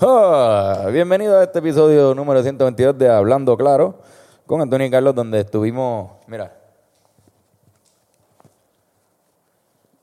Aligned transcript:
Ah, 0.00 0.86
bienvenido 0.92 1.36
a 1.36 1.42
este 1.42 1.58
episodio 1.58 2.14
número 2.14 2.40
122 2.40 2.96
de 2.96 3.10
Hablando 3.10 3.56
Claro 3.56 3.96
con 4.46 4.60
Antonio 4.60 4.86
y 4.86 4.90
Carlos, 4.92 5.12
donde 5.12 5.40
estuvimos, 5.40 6.12
mira, 6.28 6.54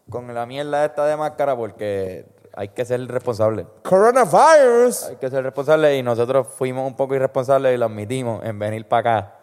con 0.10 0.36
la 0.36 0.46
mierda 0.46 0.84
esta 0.84 1.06
de 1.06 1.16
máscara 1.16 1.56
porque 1.56 2.26
hay 2.54 2.68
que 2.68 2.84
ser 2.84 3.08
responsable. 3.08 3.68
Coronavirus. 3.84 5.12
Hay 5.12 5.16
que 5.16 5.30
ser 5.30 5.46
responsable 5.46 5.98
y 5.98 6.04
nosotros 6.04 6.46
fuimos 6.46 6.86
un 6.86 6.98
poco 6.98 7.16
irresponsables 7.16 7.74
y 7.74 7.78
lo 7.78 7.86
admitimos 7.86 8.44
en 8.44 8.60
venir 8.60 8.86
para 8.90 9.00
acá. 9.00 9.36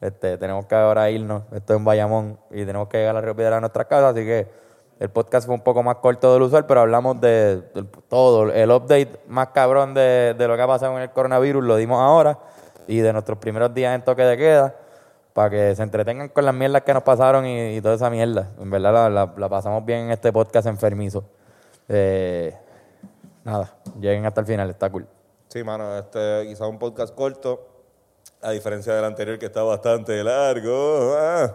Este, 0.00 0.38
tenemos 0.38 0.66
que 0.66 0.76
ahora 0.76 1.10
irnos, 1.10 1.42
esto 1.50 1.72
es 1.72 1.78
en 1.80 1.84
Bayamón 1.84 2.38
y 2.52 2.64
tenemos 2.64 2.86
que 2.86 2.98
llegar 2.98 3.10
a 3.10 3.14
la 3.14 3.20
Río 3.20 3.34
Piedra 3.34 3.56
a 3.56 3.60
nuestra 3.60 3.86
casa, 3.86 4.10
así 4.10 4.24
que 4.24 4.67
el 5.00 5.10
podcast 5.10 5.46
fue 5.46 5.54
un 5.54 5.60
poco 5.62 5.82
más 5.82 5.96
corto 5.96 6.32
del 6.32 6.42
usual, 6.42 6.66
pero 6.66 6.80
hablamos 6.80 7.20
de, 7.20 7.62
de 7.74 7.84
todo, 8.08 8.50
el 8.52 8.70
update 8.70 9.20
más 9.28 9.48
cabrón 9.48 9.94
de, 9.94 10.34
de 10.36 10.48
lo 10.48 10.56
que 10.56 10.62
ha 10.62 10.66
pasado 10.66 10.92
con 10.92 11.02
el 11.02 11.10
coronavirus 11.10 11.62
lo 11.64 11.76
dimos 11.76 12.00
ahora 12.00 12.38
y 12.86 12.98
de 12.98 13.12
nuestros 13.12 13.38
primeros 13.38 13.72
días 13.74 13.94
en 13.94 14.02
toque 14.02 14.22
de 14.22 14.36
queda 14.36 14.74
para 15.34 15.50
que 15.50 15.76
se 15.76 15.82
entretengan 15.84 16.28
con 16.30 16.44
las 16.44 16.54
mierdas 16.54 16.82
que 16.82 16.92
nos 16.94 17.02
pasaron 17.04 17.46
y, 17.46 17.76
y 17.76 17.80
toda 17.80 17.94
esa 17.94 18.10
mierda. 18.10 18.48
En 18.58 18.70
verdad 18.70 18.92
la, 18.92 19.08
la- 19.10 19.32
la 19.36 19.48
pasamos 19.48 19.84
bien 19.84 20.00
en 20.06 20.10
este 20.10 20.32
podcast 20.32 20.66
enfermizo. 20.66 21.22
Eh, 21.88 22.56
nada, 23.44 23.72
lleguen 24.00 24.26
hasta 24.26 24.40
el 24.40 24.46
final, 24.46 24.68
está 24.70 24.90
cool. 24.90 25.06
Sí, 25.48 25.62
mano, 25.62 25.96
este 25.96 26.44
quizá 26.48 26.66
un 26.66 26.78
podcast 26.78 27.14
corto, 27.14 27.66
a 28.42 28.50
diferencia 28.50 28.92
del 28.94 29.04
anterior 29.04 29.38
que 29.38 29.46
está 29.46 29.62
bastante 29.62 30.22
largo. 30.24 31.14
ah. 31.16 31.54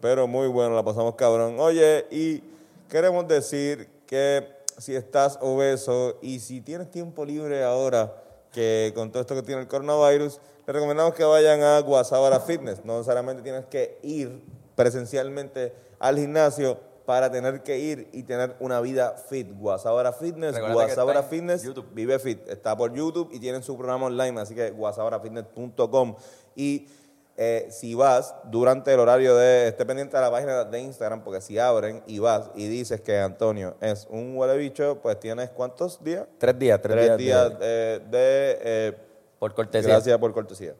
Pero 0.00 0.26
muy 0.26 0.48
bueno, 0.48 0.74
la 0.74 0.82
pasamos 0.82 1.14
cabrón. 1.14 1.56
Oye, 1.58 2.06
y 2.10 2.42
queremos 2.88 3.26
decir 3.28 3.88
que 4.06 4.46
si 4.78 4.94
estás 4.94 5.38
obeso 5.42 6.18
y 6.22 6.40
si 6.40 6.60
tienes 6.60 6.90
tiempo 6.90 7.24
libre 7.24 7.62
ahora, 7.62 8.14
que 8.52 8.92
con 8.94 9.12
todo 9.12 9.20
esto 9.20 9.34
que 9.34 9.42
tiene 9.42 9.60
el 9.60 9.68
coronavirus, 9.68 10.40
le 10.66 10.72
recomendamos 10.72 11.14
que 11.14 11.24
vayan 11.24 11.62
a 11.62 11.80
Guasabara 11.80 12.40
Fitness. 12.40 12.84
No 12.84 12.94
necesariamente 12.94 13.42
tienes 13.42 13.66
que 13.66 13.98
ir 14.02 14.42
presencialmente 14.74 15.74
al 15.98 16.18
gimnasio 16.18 16.78
para 17.04 17.30
tener 17.30 17.62
que 17.62 17.78
ir 17.78 18.08
y 18.12 18.22
tener 18.22 18.56
una 18.60 18.80
vida 18.80 19.16
fit. 19.28 19.48
Guasabara 19.58 20.12
Fitness, 20.12 20.56
en 20.56 21.24
Fitness, 21.28 21.62
YouTube. 21.62 21.88
Vive 21.92 22.18
Fit. 22.18 22.48
Está 22.48 22.76
por 22.76 22.94
YouTube 22.94 23.30
y 23.32 23.40
tienen 23.40 23.62
su 23.62 23.76
programa 23.76 24.06
online, 24.06 24.40
así 24.40 24.54
que 24.54 24.70
guasabarafitness.com. 24.70 26.14
Y 26.54 26.86
eh, 27.42 27.68
si 27.70 27.94
vas 27.94 28.34
durante 28.44 28.92
el 28.92 29.00
horario 29.00 29.34
de, 29.34 29.68
esté 29.68 29.86
pendiente 29.86 30.14
de 30.14 30.22
la 30.22 30.30
página 30.30 30.62
de 30.62 30.78
Instagram, 30.78 31.24
porque 31.24 31.40
si 31.40 31.58
abren 31.58 32.02
y 32.06 32.18
vas 32.18 32.50
y 32.54 32.68
dices 32.68 33.00
que 33.00 33.18
Antonio 33.18 33.76
es 33.80 34.06
un 34.10 34.36
huele 34.36 34.58
bicho, 34.58 34.98
pues 35.02 35.18
tienes 35.18 35.48
cuántos 35.48 36.04
días? 36.04 36.26
Tres 36.36 36.58
días, 36.58 36.78
tres, 36.82 36.96
Tres 36.96 37.16
días, 37.16 37.52
eh, 37.62 38.00
de... 38.10 38.58
eh, 38.60 38.96
por 39.38 39.54
cortesía. 39.54 39.88
Gracias 39.88 40.18
por 40.18 40.34
cortesía. 40.34 40.74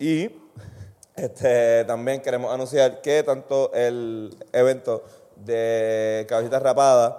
Y 0.00 0.32
este, 1.14 1.84
también 1.84 2.20
queremos 2.20 2.52
anunciar 2.52 3.00
que 3.00 3.22
tanto 3.22 3.70
el 3.74 4.36
evento 4.52 5.04
de 5.36 6.26
Cabecitas 6.28 6.60
Rapadas 6.60 7.14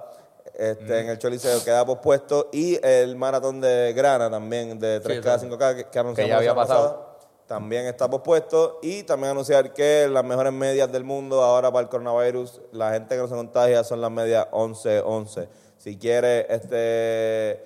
este, 0.53 0.99
en 0.99 1.07
el 1.07 1.17
Choliseo 1.17 1.63
queda 1.63 1.85
pospuesto 1.85 2.49
y 2.51 2.77
el 2.85 3.15
maratón 3.15 3.61
de 3.61 3.93
Grana 3.93 4.29
también 4.29 4.77
de 4.77 5.01
3K, 5.01 5.15
exacto. 5.15 5.57
5K 5.57 5.75
que, 5.77 5.83
que 5.85 5.99
anunciamos 5.99 6.29
ya 6.29 6.35
había 6.35 6.53
pasado. 6.53 6.83
pasada, 6.89 7.08
también 7.49 7.85
está 7.87 8.07
pospuesto 8.07 8.77
y 8.83 9.01
también 9.01 9.31
anunciar 9.31 9.73
que 9.73 10.07
las 10.07 10.23
mejores 10.23 10.53
medias 10.53 10.91
del 10.91 11.03
mundo 11.03 11.41
ahora 11.41 11.71
para 11.71 11.81
el 11.81 11.89
coronavirus, 11.89 12.61
la 12.71 12.91
gente 12.91 13.15
que 13.15 13.21
no 13.21 13.27
se 13.27 13.33
contagia 13.33 13.83
son 13.83 14.01
las 14.01 14.11
medias 14.11 14.45
11-11. 14.51 15.47
Si 15.79 15.97
quieres 15.97 16.45
este 16.47 17.63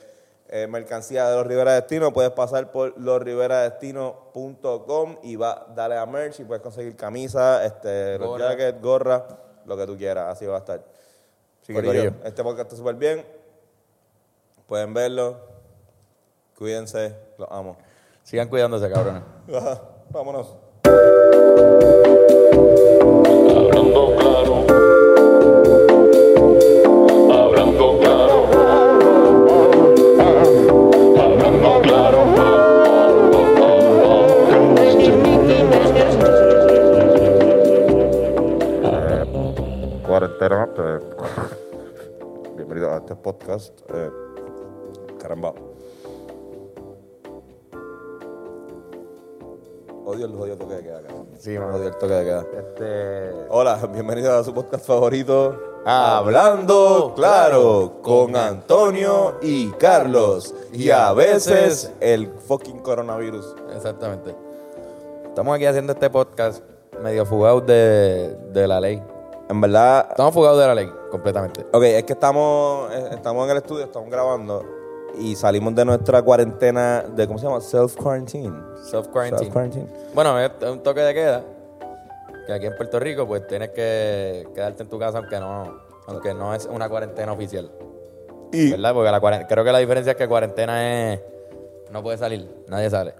eh, 0.48 0.68
mercancía 0.70 1.30
de 1.30 1.36
los 1.36 1.46
Rivera 1.46 1.74
Destino, 1.74 2.14
puedes 2.14 2.32
pasar 2.32 2.72
por 2.72 2.98
losriveradestino.com 2.98 5.18
y 5.22 5.36
va, 5.36 5.68
dale 5.76 5.98
a 5.98 6.06
merch 6.06 6.40
y 6.40 6.46
puedes 6.46 6.64
conseguir 6.64 6.96
camisa, 6.96 7.66
este, 7.66 8.18
Gorra. 8.20 8.52
jackets, 8.52 8.82
gorra, 8.82 9.28
lo 9.66 9.76
que 9.76 9.86
tú 9.86 9.98
quieras, 9.98 10.32
así 10.32 10.46
va 10.46 10.56
a 10.56 10.60
estar. 10.60 10.82
Así 11.62 11.74
que, 11.74 12.14
este 12.24 12.42
podcast 12.42 12.72
está 12.72 12.78
súper 12.78 12.96
bien, 12.96 13.26
pueden 14.66 14.94
verlo, 14.94 15.42
cuídense, 16.56 17.14
los 17.38 17.50
amo. 17.52 17.76
Sigan 18.24 18.48
cuidándose, 18.50 18.90
cabrones. 18.90 19.24
Vámonos. 20.12 20.56
Hablando 23.56 24.16
claro. 24.18 24.66
Hablando 27.32 28.00
claro. 28.00 28.38
Hablando 31.20 31.82
claro. 31.82 33.24
Cuarentena. 40.06 40.70
eh, 40.78 41.00
bienvenido 42.56 42.92
a 42.92 42.98
este 42.98 43.16
podcast. 43.16 43.74
eh, 43.94 44.10
caramba. 45.20 45.54
Odio 50.06 50.26
el 50.26 50.36
jodido 50.36 50.58
toque 50.58 50.76
de 50.76 50.84
queda, 50.84 51.02
cabrón. 51.02 51.28
Sí, 51.40 51.58
mano. 51.58 51.76
Odio 51.78 51.88
el 51.88 51.96
toque 51.96 52.14
de 52.14 52.26
queda. 52.26 52.46
Este. 52.58 53.46
Hola, 53.50 53.80
bienvenido 53.94 54.38
a 54.38 54.44
su 54.44 54.54
podcast 54.54 54.86
favorito. 54.86 55.58
Hablando 55.86 57.14
claro 57.16 58.00
con 58.02 58.36
Antonio 58.36 59.38
y 59.42 59.72
Carlos. 59.72 60.54
Y 60.74 60.90
a 60.90 61.14
veces 61.14 61.94
el 62.02 62.28
fucking 62.28 62.80
coronavirus. 62.80 63.56
Exactamente. 63.74 64.36
Estamos 65.26 65.56
aquí 65.56 65.66
haciendo 65.66 65.94
este 65.94 66.10
podcast 66.10 66.62
medio 67.02 67.26
fugados 67.26 67.66
de, 67.66 68.36
de 68.52 68.68
la 68.68 68.82
ley. 68.82 69.02
En 69.48 69.62
verdad, 69.62 70.08
Estamos 70.10 70.34
fugados 70.34 70.60
de 70.60 70.68
la 70.68 70.76
ley, 70.76 70.92
completamente. 71.12 71.66
Ok, 71.72 71.84
es 71.84 72.04
que 72.04 72.14
estamos, 72.14 72.92
eh, 72.92 73.10
estamos 73.12 73.46
en 73.46 73.52
el 73.52 73.58
estudio, 73.58 73.86
estamos 73.86 74.10
grabando 74.10 74.83
y 75.18 75.36
salimos 75.36 75.76
de 75.76 75.86
nuestra 75.86 76.22
cuarentena 76.22 77.04
de, 77.16 77.28
¿cómo 77.28 77.38
se 77.40 77.46
llama? 77.46 77.60
Self-quarantine. 77.62 78.52
Self-quarantine. 78.90 79.38
Self-quarantine. 79.40 79.88
Bueno, 80.14 80.40
es 80.40 80.52
un 80.70 80.82
toque 80.82 81.02
de 81.02 81.14
queda. 81.14 81.44
Que 82.48 82.54
aquí 82.54 82.66
en 82.66 82.76
Puerto 82.76 83.00
Rico, 83.00 83.26
pues 83.26 83.48
tienes 83.48 83.70
que 83.70 84.48
quedarte 84.54 84.84
en 84.84 84.90
tu 84.90 85.00
casa, 85.00 85.20
aunque 85.20 85.40
no, 85.40 85.80
aunque 86.08 86.34
no 86.34 86.54
es 86.54 86.66
una 86.66 86.90
cuarentena 86.90 87.32
oficial. 87.32 87.72
Y 88.52 88.72
¿Verdad? 88.72 88.94
Porque 88.94 89.12
la 89.12 89.48
creo 89.48 89.64
que 89.64 89.72
la 89.72 89.80
diferencia 89.80 90.12
es 90.12 90.18
que 90.18 90.28
cuarentena 90.28 91.14
es. 91.14 91.22
No 91.92 92.04
puede 92.04 92.18
salir, 92.18 92.50
nadie 92.68 92.90
sale. 92.90 93.14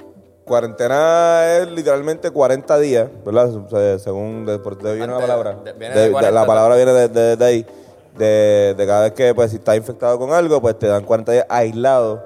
cuarentena 0.46 1.46
es 1.58 1.72
literalmente 1.72 2.30
40 2.32 2.78
días, 2.80 3.08
¿verdad? 3.26 3.50
Se- 3.70 4.00
Según, 4.00 4.46
de, 4.46 4.58
de 4.58 4.94
viene 4.96 5.14
la 5.14 5.20
palabra. 5.20 5.54
de- 5.64 5.74
viene 5.74 5.94
De- 5.96 6.00
de 6.02 6.06
de- 6.08 6.12
40, 6.12 6.32
la 6.42 6.46
palabra 6.46 6.76
viene 6.76 6.92
de 7.38 7.46
ahí. 7.46 7.66
De, 8.18 8.76
de 8.78 8.86
cada 8.88 9.02
vez 9.04 9.14
que, 9.14 9.34
pues, 9.34 9.52
si 9.52 9.58
estás 9.58 9.76
infectado 9.76 10.20
con 10.20 10.32
algo, 10.34 10.62
pues 10.62 10.78
te 10.78 10.88
dan 10.88 11.04
40 11.04 11.32
días 11.32 11.46
aislado. 11.50 12.24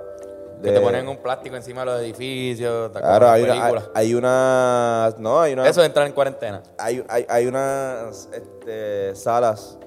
Que 0.62 0.72
te 0.72 0.82
ponen 0.82 1.08
un 1.08 1.18
plástico 1.18 1.56
encima 1.56 1.82
de 1.82 1.86
los 1.86 2.02
edificios, 2.02 2.90
Claro, 2.92 3.30
hay 3.30 3.44
una, 3.44 3.66
hay, 3.68 3.74
hay 3.94 4.14
una... 4.16 5.14
No, 5.20 5.40
hay 5.40 5.54
una... 5.54 5.68
Eso 5.70 5.82
es 5.82 5.86
entrar 5.88 6.08
en 6.08 6.14
cuarentena. 6.14 6.64
Hay, 6.80 7.06
hay, 7.08 7.26
hay 7.30 7.46
unas 7.46 8.28
este, 8.34 9.16
salas 9.16 9.78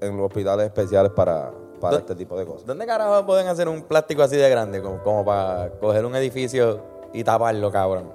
en 0.00 0.16
los 0.16 0.26
hospitales 0.26 0.66
especiales 0.66 1.12
para, 1.12 1.52
para 1.80 1.94
¿Dó- 1.96 1.98
este 2.00 2.16
tipo 2.16 2.36
de 2.36 2.44
cosas. 2.44 2.66
¿Dónde 2.66 2.86
carajo 2.86 3.24
pueden 3.24 3.46
hacer 3.46 3.68
un 3.68 3.82
plástico 3.84 4.22
así 4.22 4.36
de 4.36 4.50
grande? 4.50 4.82
Como, 4.82 5.00
como 5.02 5.24
para 5.24 5.70
coger 5.78 6.04
un 6.04 6.16
edificio 6.16 6.80
y 7.12 7.22
taparlo, 7.22 7.70
cabrón. 7.70 8.12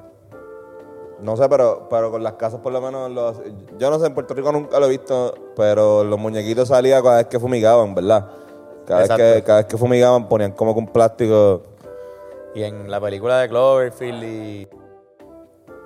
No 1.20 1.38
sé, 1.38 1.48
pero, 1.48 1.88
pero 1.90 2.12
con 2.12 2.24
las 2.24 2.34
casas 2.34 2.60
por 2.60 2.74
lo 2.74 2.82
menos, 2.82 3.10
los, 3.10 3.38
yo 3.78 3.90
no 3.90 4.00
sé, 4.00 4.08
en 4.08 4.14
Puerto 4.14 4.34
Rico 4.34 4.52
nunca 4.52 4.80
lo 4.80 4.88
he 4.88 4.90
visto, 4.90 5.34
pero 5.56 6.04
los 6.04 6.20
muñequitos 6.20 6.68
salían 6.68 7.02
cada 7.02 7.18
vez 7.18 7.28
que 7.28 7.40
fumigaban, 7.40 7.96
¿verdad? 7.96 8.28
Cada 8.86 9.00
vez, 9.02 9.10
que, 9.10 9.30
Exacto. 9.30 9.46
cada 9.46 9.58
vez 9.60 9.68
que 9.68 9.78
fumigaban 9.78 10.28
ponían 10.28 10.52
como 10.52 10.74
que 10.74 10.80
un 10.80 10.88
plástico. 10.88 11.62
Y 12.54 12.64
en 12.64 12.90
la 12.92 13.00
película 13.00 13.40
de 13.40 13.50
Cloverfield 13.50 14.24
y... 14.24 14.68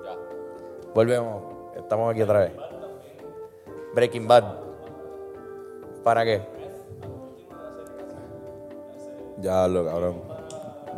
Ya. 0.04 0.16
Volvemos. 0.94 1.42
Estamos 1.76 2.10
aquí 2.10 2.22
otra 2.22 2.40
vez. 2.40 2.52
Breaking 3.94 4.28
Bad. 4.28 4.44
¿Para 6.04 6.24
qué? 6.24 6.42
Ya 9.38 9.66
lo 9.66 9.84
cabrón. 9.84 10.22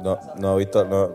No, 0.02 0.19
no 0.38 0.55
he 0.55 0.58
visto, 0.58 0.85
no. 0.85 1.11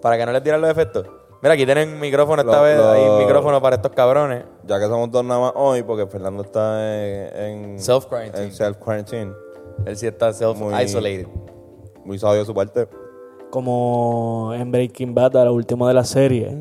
¿Para 0.00 0.16
que 0.16 0.26
no 0.26 0.32
les 0.32 0.42
tiran 0.42 0.60
los 0.60 0.70
efectos? 0.70 1.06
Mira, 1.44 1.52
aquí 1.54 1.66
tienen 1.66 2.00
micrófono 2.00 2.40
esta 2.40 2.56
Lo- 2.56 2.62
vez. 2.62 2.78
lo- 2.78 2.90
Hay 2.90 3.24
micrófono 3.26 3.60
para 3.60 3.76
estos 3.76 3.92
cabrones. 3.92 4.44
Ya 4.64 4.78
que 4.78 4.86
somos 4.86 5.10
dos 5.10 5.22
nada 5.22 5.40
más 5.40 5.52
hoy, 5.54 5.82
porque 5.82 6.06
Fernando 6.06 6.42
está 6.42 6.80
en, 7.06 7.36
en 7.74 7.78
Self-quarantine. 7.78 8.44
en 8.46 8.50
self-quarantine. 8.52 9.32
Él 9.84 9.96
sí 9.98 10.06
está 10.06 10.32
self-isolated. 10.32 11.26
Muy 12.02 12.18
sabio 12.18 12.40
de 12.40 12.46
su 12.46 12.54
parte. 12.54 12.88
como 13.50 14.52
en 14.54 14.72
Breaking 14.72 15.14
Bad, 15.14 15.36
a 15.36 15.44
lo 15.44 15.52
último 15.54 15.86
de 15.86 15.92
la 15.94 16.02
serie, 16.04 16.56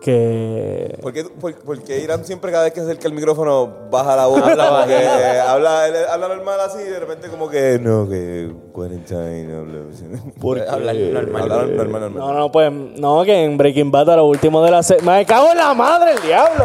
que 0.00 0.98
¿Por 1.00 1.12
qué, 1.12 1.24
por, 1.24 1.54
por 1.56 1.82
qué 1.82 2.00
Irán 2.00 2.24
siempre 2.24 2.50
cada 2.50 2.64
vez 2.64 2.72
que 2.72 2.80
acerca 2.80 3.08
el 3.08 3.14
micrófono 3.14 3.88
baja 3.90 4.16
la 4.16 4.26
voz? 4.26 4.42
Habla 4.42 4.86
que, 4.86 4.94
eh, 4.94 5.40
habla, 5.40 5.88
él 5.88 5.94
habla 6.10 6.28
normal 6.28 6.60
así 6.60 6.78
y 6.80 6.90
de 6.90 7.00
repente 7.00 7.28
como 7.28 7.48
que 7.48 7.78
no, 7.80 8.08
que 8.08 8.50
quarantine, 8.72 9.56
habla. 9.56 10.72
Hablar 10.72 10.96
normal. 10.96 11.48
Normal, 11.48 12.00
normal. 12.00 12.14
No, 12.14 12.32
no, 12.32 12.52
pues, 12.52 12.72
no, 12.72 13.24
que 13.24 13.44
en 13.44 13.56
Breaking 13.56 13.90
Bad 13.90 14.10
a 14.10 14.16
lo 14.16 14.26
último 14.26 14.64
de 14.64 14.70
la 14.70 14.82
serie. 14.82 15.02
¡Me 15.02 15.24
cago 15.26 15.50
en 15.50 15.58
la 15.58 15.74
madre, 15.74 16.12
el 16.12 16.22
diablo! 16.22 16.64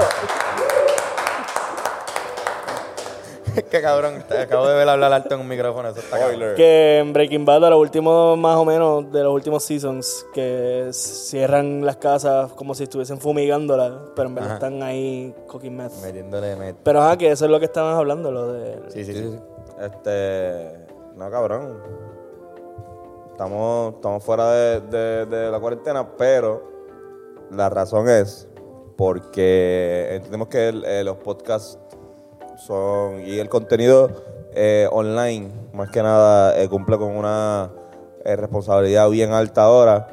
Es 3.57 3.63
que 3.66 3.81
cabrón, 3.81 4.24
te 4.28 4.38
acabo 4.40 4.68
de 4.68 4.75
ver 4.75 4.88
hablar 4.90 5.12
alto 5.13 5.36
en 5.36 5.42
un 5.42 5.48
micrófono. 5.48 5.90
Eso 5.90 6.00
está 6.00 6.19
cabrón. 6.19 6.56
Que 6.56 7.00
en 7.00 7.13
Breaking 7.13 7.46
Bad 7.46 7.66
a 7.66 7.69
lo 7.69 7.80
último, 7.80 8.36
más 8.36 8.57
o 8.57 8.66
menos, 8.66 9.12
de 9.12 9.24
los 9.24 9.34
últimos 9.34 9.63
seasons, 9.63 10.25
que 10.34 10.90
cierran 10.92 11.86
las 11.86 11.98
casas 11.98 12.52
como 12.54 12.75
si 12.75 12.84
estuviesen 12.84 13.19
fumigándolas, 13.19 13.94
pero 14.16 14.30
en 14.30 14.36
verdad 14.36 14.52
Ajá. 14.52 14.66
están 14.68 14.84
ahí 14.84 15.34
cooking 15.48 15.75
meth. 15.75 15.94
Metiéndole 16.02 16.56
met. 16.56 16.75
Pero 16.84 17.02
ajá, 17.02 17.18
que 17.18 17.31
eso 17.31 17.46
es 17.46 17.52
lo 17.52 17.60
que 17.60 17.66
estaban 17.66 17.96
hablando, 17.96 18.31
lo 18.31 18.54
de... 18.54 18.80
Sí, 18.90 19.04
sí, 19.06 19.13
sí. 19.13 19.22
sí. 19.31 19.40
Este. 19.81 20.86
No, 21.16 21.30
cabrón. 21.31 21.80
Estamos, 23.31 23.96
estamos 23.96 24.24
fuera 24.24 24.52
de, 24.52 24.80
de- 24.81 25.25
de 25.25 25.52
la 25.52 25.60
cuarentena, 25.60 26.07
pero 26.18 26.72
la 27.52 27.69
razón 27.69 28.07
es 28.07 28.48
porque 28.96 30.07
entendemos 30.16 30.48
que 30.48 30.69
el- 30.69 30.86
eh, 30.86 31.04
los 31.04 31.18
podcasts 31.18 31.78
son. 32.57 33.22
y 33.22 33.40
el 33.40 33.50
contenido 33.50 34.10
eh, 34.54 34.88
online, 34.92 35.50
más 35.74 35.90
que 35.90 36.02
nada, 36.02 36.57
eh, 36.60 36.69
cumple 36.69 36.98
con 36.98 37.16
una 37.16 37.72
eh, 38.24 38.36
responsabilidad 38.36 39.10
bien 39.10 39.31
alta 39.34 39.63
ahora. 39.63 40.07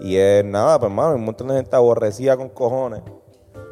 Y 0.00 0.16
es 0.16 0.44
nada, 0.44 0.78
pues, 0.80 0.90
hermano, 0.90 1.14
un 1.14 1.24
montón 1.24 1.48
de 1.48 1.54
gente 1.54 1.76
aborrecida 1.76 2.36
con 2.36 2.48
cojones 2.48 3.02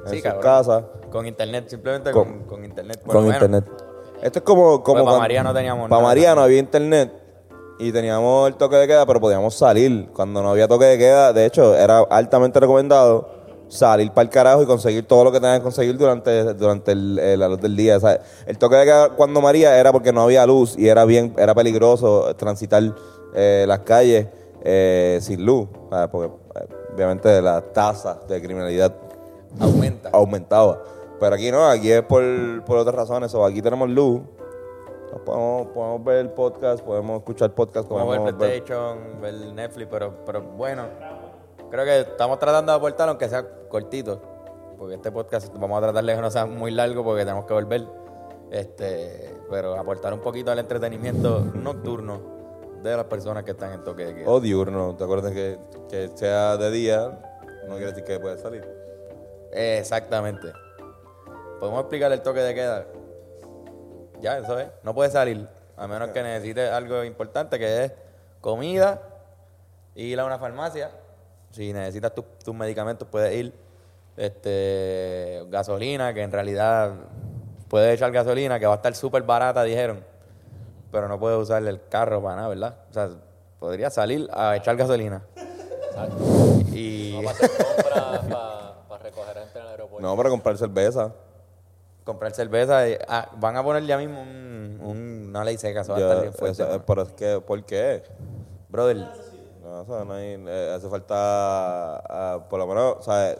en 0.05 0.11
Sí, 0.11 0.17
sus 0.17 0.23
cabrón. 0.23 0.43
casas 0.43 0.85
Con 1.11 1.27
internet, 1.27 1.65
simplemente 1.69 2.13
Con- 2.13 2.25
con, 2.41 2.45
con 2.45 2.65
internet. 2.65 3.01
con 3.05 3.15
Bueno, 3.15 3.33
internet. 3.33 3.65
Esto 4.23 4.39
es 4.39 4.45
como. 4.45 4.83
como 4.83 4.95
para 4.97 5.05
cuando- 5.05 5.19
María 5.21 5.43
no 5.43 5.53
teníamos 5.55 5.89
Para. 5.89 6.03
María 6.03 6.35
no 6.37 6.43
había 6.43 6.59
internet 6.59 7.13
y 7.81 7.91
teníamos 7.91 8.49
el 8.49 8.55
toque 8.57 8.77
de 8.77 8.87
queda, 8.87 9.07
pero 9.07 9.21
podíamos 9.21 9.55
salir. 9.57 10.09
Cuando 10.15 10.41
no 10.43 10.51
había 10.51 10.69
toque 10.69 10.85
de 10.85 10.99
queda, 10.99 11.33
de 11.33 11.47
hecho, 11.47 11.75
era 11.75 11.99
altamente 12.11 12.61
recomendado 12.61 13.40
salir 13.71 14.11
para 14.11 14.25
el 14.25 14.29
carajo 14.31 14.63
y 14.63 14.67
conseguir 14.67 15.07
todo 15.07 15.25
lo 15.25 15.33
que 15.33 15.41
tenías 15.41 15.59
que 15.61 15.63
conseguir 15.63 15.97
durante, 15.97 16.53
durante 16.55 16.93
el, 16.93 17.19
el- 17.19 17.41
la 17.41 17.49
luz 17.49 17.61
del 17.61 17.75
día. 17.77 17.97
O 17.97 18.01
sea, 18.01 18.21
el 18.47 18.59
toque 18.59 18.77
de 18.77 18.85
queda 18.85 19.09
cuando 19.11 19.41
María 19.41 19.79
era 19.79 19.93
porque 19.93 20.13
no 20.13 20.21
había 20.23 20.45
luz 20.47 20.77
y 20.77 20.89
era 20.89 21.05
bien 21.05 21.35
era 21.39 21.55
peligroso 21.55 22.35
transitar 22.37 22.83
eh, 23.35 23.65
las 23.67 23.79
calles 23.81 24.27
eh, 24.63 25.19
sin 25.23 25.47
luz. 25.47 25.69
Porque 26.11 26.27
eh, 26.57 26.67
obviamente 26.95 27.41
la 27.41 27.61
tasa 27.63 28.21
de 28.29 28.43
criminalidad 28.43 28.93
Aumenta. 29.59 30.11
aumentaba. 30.13 30.83
Pero 31.21 31.35
aquí 31.35 31.51
no, 31.51 31.65
aquí 31.67 31.91
es 31.93 32.03
por, 32.03 32.23
por 32.65 32.79
otras 32.79 32.95
razones. 32.97 33.33
O 33.35 33.45
aquí 33.45 33.63
tenemos 33.63 33.89
luz. 33.89 34.21
Podemos, 35.25 35.67
podemos 35.69 36.05
ver 36.05 36.17
el 36.19 36.31
podcast, 36.31 36.83
podemos 36.85 37.19
escuchar 37.19 37.51
podcast, 37.53 37.89
Podemos 37.89 38.11
ver 38.11 38.21
podemos 38.21 38.41
ver. 38.41 38.63
PlayStation, 38.63 39.21
ver 39.21 39.35
Netflix, 39.55 39.89
pero, 39.91 40.15
pero 40.25 40.41
bueno, 40.41 40.85
creo 41.71 41.85
que 41.85 42.01
estamos 42.01 42.39
tratando 42.39 42.73
de 42.73 42.79
aportar, 42.79 43.09
aunque 43.09 43.29
sea 43.29 43.47
cortito, 43.69 44.21
porque 44.77 44.95
este 44.95 45.13
podcast 45.13 45.53
vamos 45.55 45.79
a 45.79 45.83
tratar 45.83 46.05
de 46.05 46.15
que 46.15 46.21
no 46.21 46.31
sea 46.31 46.47
muy 46.47 46.71
largo 46.71 47.05
porque 47.05 47.25
tenemos 47.25 47.47
que 47.47 47.55
volver, 47.55 47.87
este, 48.51 49.35
pero 49.49 49.79
aportar 49.79 50.13
un 50.13 50.21
poquito 50.21 50.51
al 50.51 50.59
entretenimiento 50.59 51.41
nocturno 51.55 52.41
de 52.83 52.97
las 52.97 53.05
personas 53.05 53.45
que 53.45 53.53
están 53.53 53.73
en 53.73 53.85
toque 53.85 54.07
de 54.07 54.15
queda. 54.15 54.31
O 54.31 54.41
diurno, 54.41 54.97
¿te 54.97 55.05
acuerdas 55.05 55.33
que, 55.33 55.59
que 55.89 56.11
sea 56.15 56.57
de 56.57 56.71
día? 56.71 57.19
No 57.69 57.77
quiere 57.77 57.93
decir 57.93 58.05
que 58.05 58.19
puede 58.19 58.39
salir. 58.39 58.67
Exactamente. 59.53 60.53
¿Podemos 61.59 61.81
explicar 61.81 62.11
el 62.11 62.23
toque 62.23 62.41
de 62.41 62.55
queda? 62.55 62.87
Ya, 64.21 64.39
eso 64.39 64.59
es. 64.59 64.69
No 64.83 64.95
puedes 64.95 65.13
salir, 65.13 65.47
a 65.77 65.87
menos 65.87 66.11
que 66.11 66.23
necesites 66.23 66.71
algo 66.71 67.05
importante, 67.05 67.59
que 67.59 67.85
es 67.85 67.93
comida, 68.41 69.03
ir 69.95 70.19
a 70.19 70.25
una 70.25 70.39
farmacia. 70.39 70.91
Si 71.53 71.73
necesitas 71.73 72.15
tu- 72.15 72.25
tus 72.45 72.55
medicamentos, 72.55 73.07
puedes 73.11 73.35
ir. 73.35 73.53
Este, 74.17 75.43
gasolina, 75.49 76.13
que 76.13 76.23
en 76.23 76.31
realidad 76.31 76.93
puedes 77.69 77.95
echar 77.95 78.13
gasolina, 78.13 78.59
que 78.61 78.67
va 78.67 78.75
a 78.75 78.77
estar 78.77 78.95
súper 78.95 79.23
barata, 79.23 79.63
dijeron. 79.63 80.05
Pero 80.93 81.09
no 81.09 81.19
puedes 81.19 81.39
usar 81.39 81.63
el 81.65 81.81
carro 81.89 82.23
para 82.23 82.37
nada, 82.37 82.49
¿verdad? 82.49 82.77
O 82.91 82.93
sea, 82.93 83.09
podría 83.59 83.89
salir 83.91 84.29
a 84.33 84.57
echar 84.57 84.77
gasolina. 84.77 85.23
Y 86.73 87.13
Para 87.17 87.31
hacer 87.31 87.51
compras, 87.51 88.25
para, 88.89 88.99
recoger 89.03 89.35
gente 89.39 89.59
en 89.59 89.65
el 89.65 89.71
aeropuerto. 89.71 90.07
No, 90.07 90.17
para 90.17 90.31
comprar 90.31 90.57
cerveza. 90.59 91.13
comprar 92.05 92.33
cerveza. 92.33 92.89
y- 92.89 92.99
ah, 93.09 93.29
van 93.37 93.57
a 93.57 93.63
poner 93.63 93.85
ya 93.85 93.97
mismo 93.97 94.21
un- 94.21 94.79
un- 94.83 95.27
una 95.29 95.45
ley 95.45 95.57
seca, 95.57 95.83
eso 95.83 95.93
va 95.93 95.99
a 95.99 96.01
estar 96.01 96.21
bien 96.23 96.33
fuerte. 96.33 96.65
pero 96.87 97.03
es 97.03 97.13
que, 97.13 97.41
¿por 97.41 97.63
qué? 97.65 98.03
Brother, 98.69 99.07
No, 99.71 99.83
o 99.83 99.85
sea, 99.85 100.05
no 100.05 100.15
hay, 100.15 100.35
eh, 100.49 100.73
hace 100.77 100.89
falta, 100.89 101.15
ah, 101.17 102.45
por 102.51 102.59
lo 102.59 102.67
menos, 102.67 102.97
o 102.99 103.03
sea, 103.03 103.37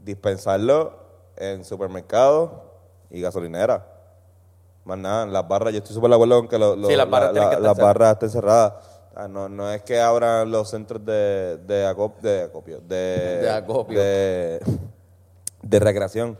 dispensarlo 0.00 0.94
en 1.36 1.62
supermercados 1.62 2.50
y 3.10 3.20
gasolineras. 3.20 3.82
Más 4.84 4.96
nada, 4.96 5.26
las 5.26 5.46
barras, 5.46 5.72
yo 5.74 5.78
estoy 5.80 5.94
súper 5.94 6.08
de 6.08 6.14
acuerdo 6.16 6.38
con 6.38 6.48
que 6.48 6.58
lo- 6.58 6.74
lo- 6.74 6.88
Sí, 6.88 6.96
las 6.96 7.08
barras 7.10 7.34
la- 7.34 7.50
que 7.50 7.60
las 7.60 7.78
estén 8.12 8.30
cerradas. 8.30 8.72
Ah, 9.14 9.28
no, 9.28 9.48
no 9.50 9.70
es 9.70 9.82
que 9.82 10.00
abran 10.00 10.50
los 10.50 10.70
centros 10.70 11.04
de, 11.04 11.58
de, 11.66 11.86
acop- 11.86 12.18
de 12.20 12.42
acopio, 12.44 12.80
de, 12.80 13.40
De 13.42 13.50
acopio. 13.50 14.00
de, 14.00 14.60
de 15.62 15.80
recreación. 15.80 16.38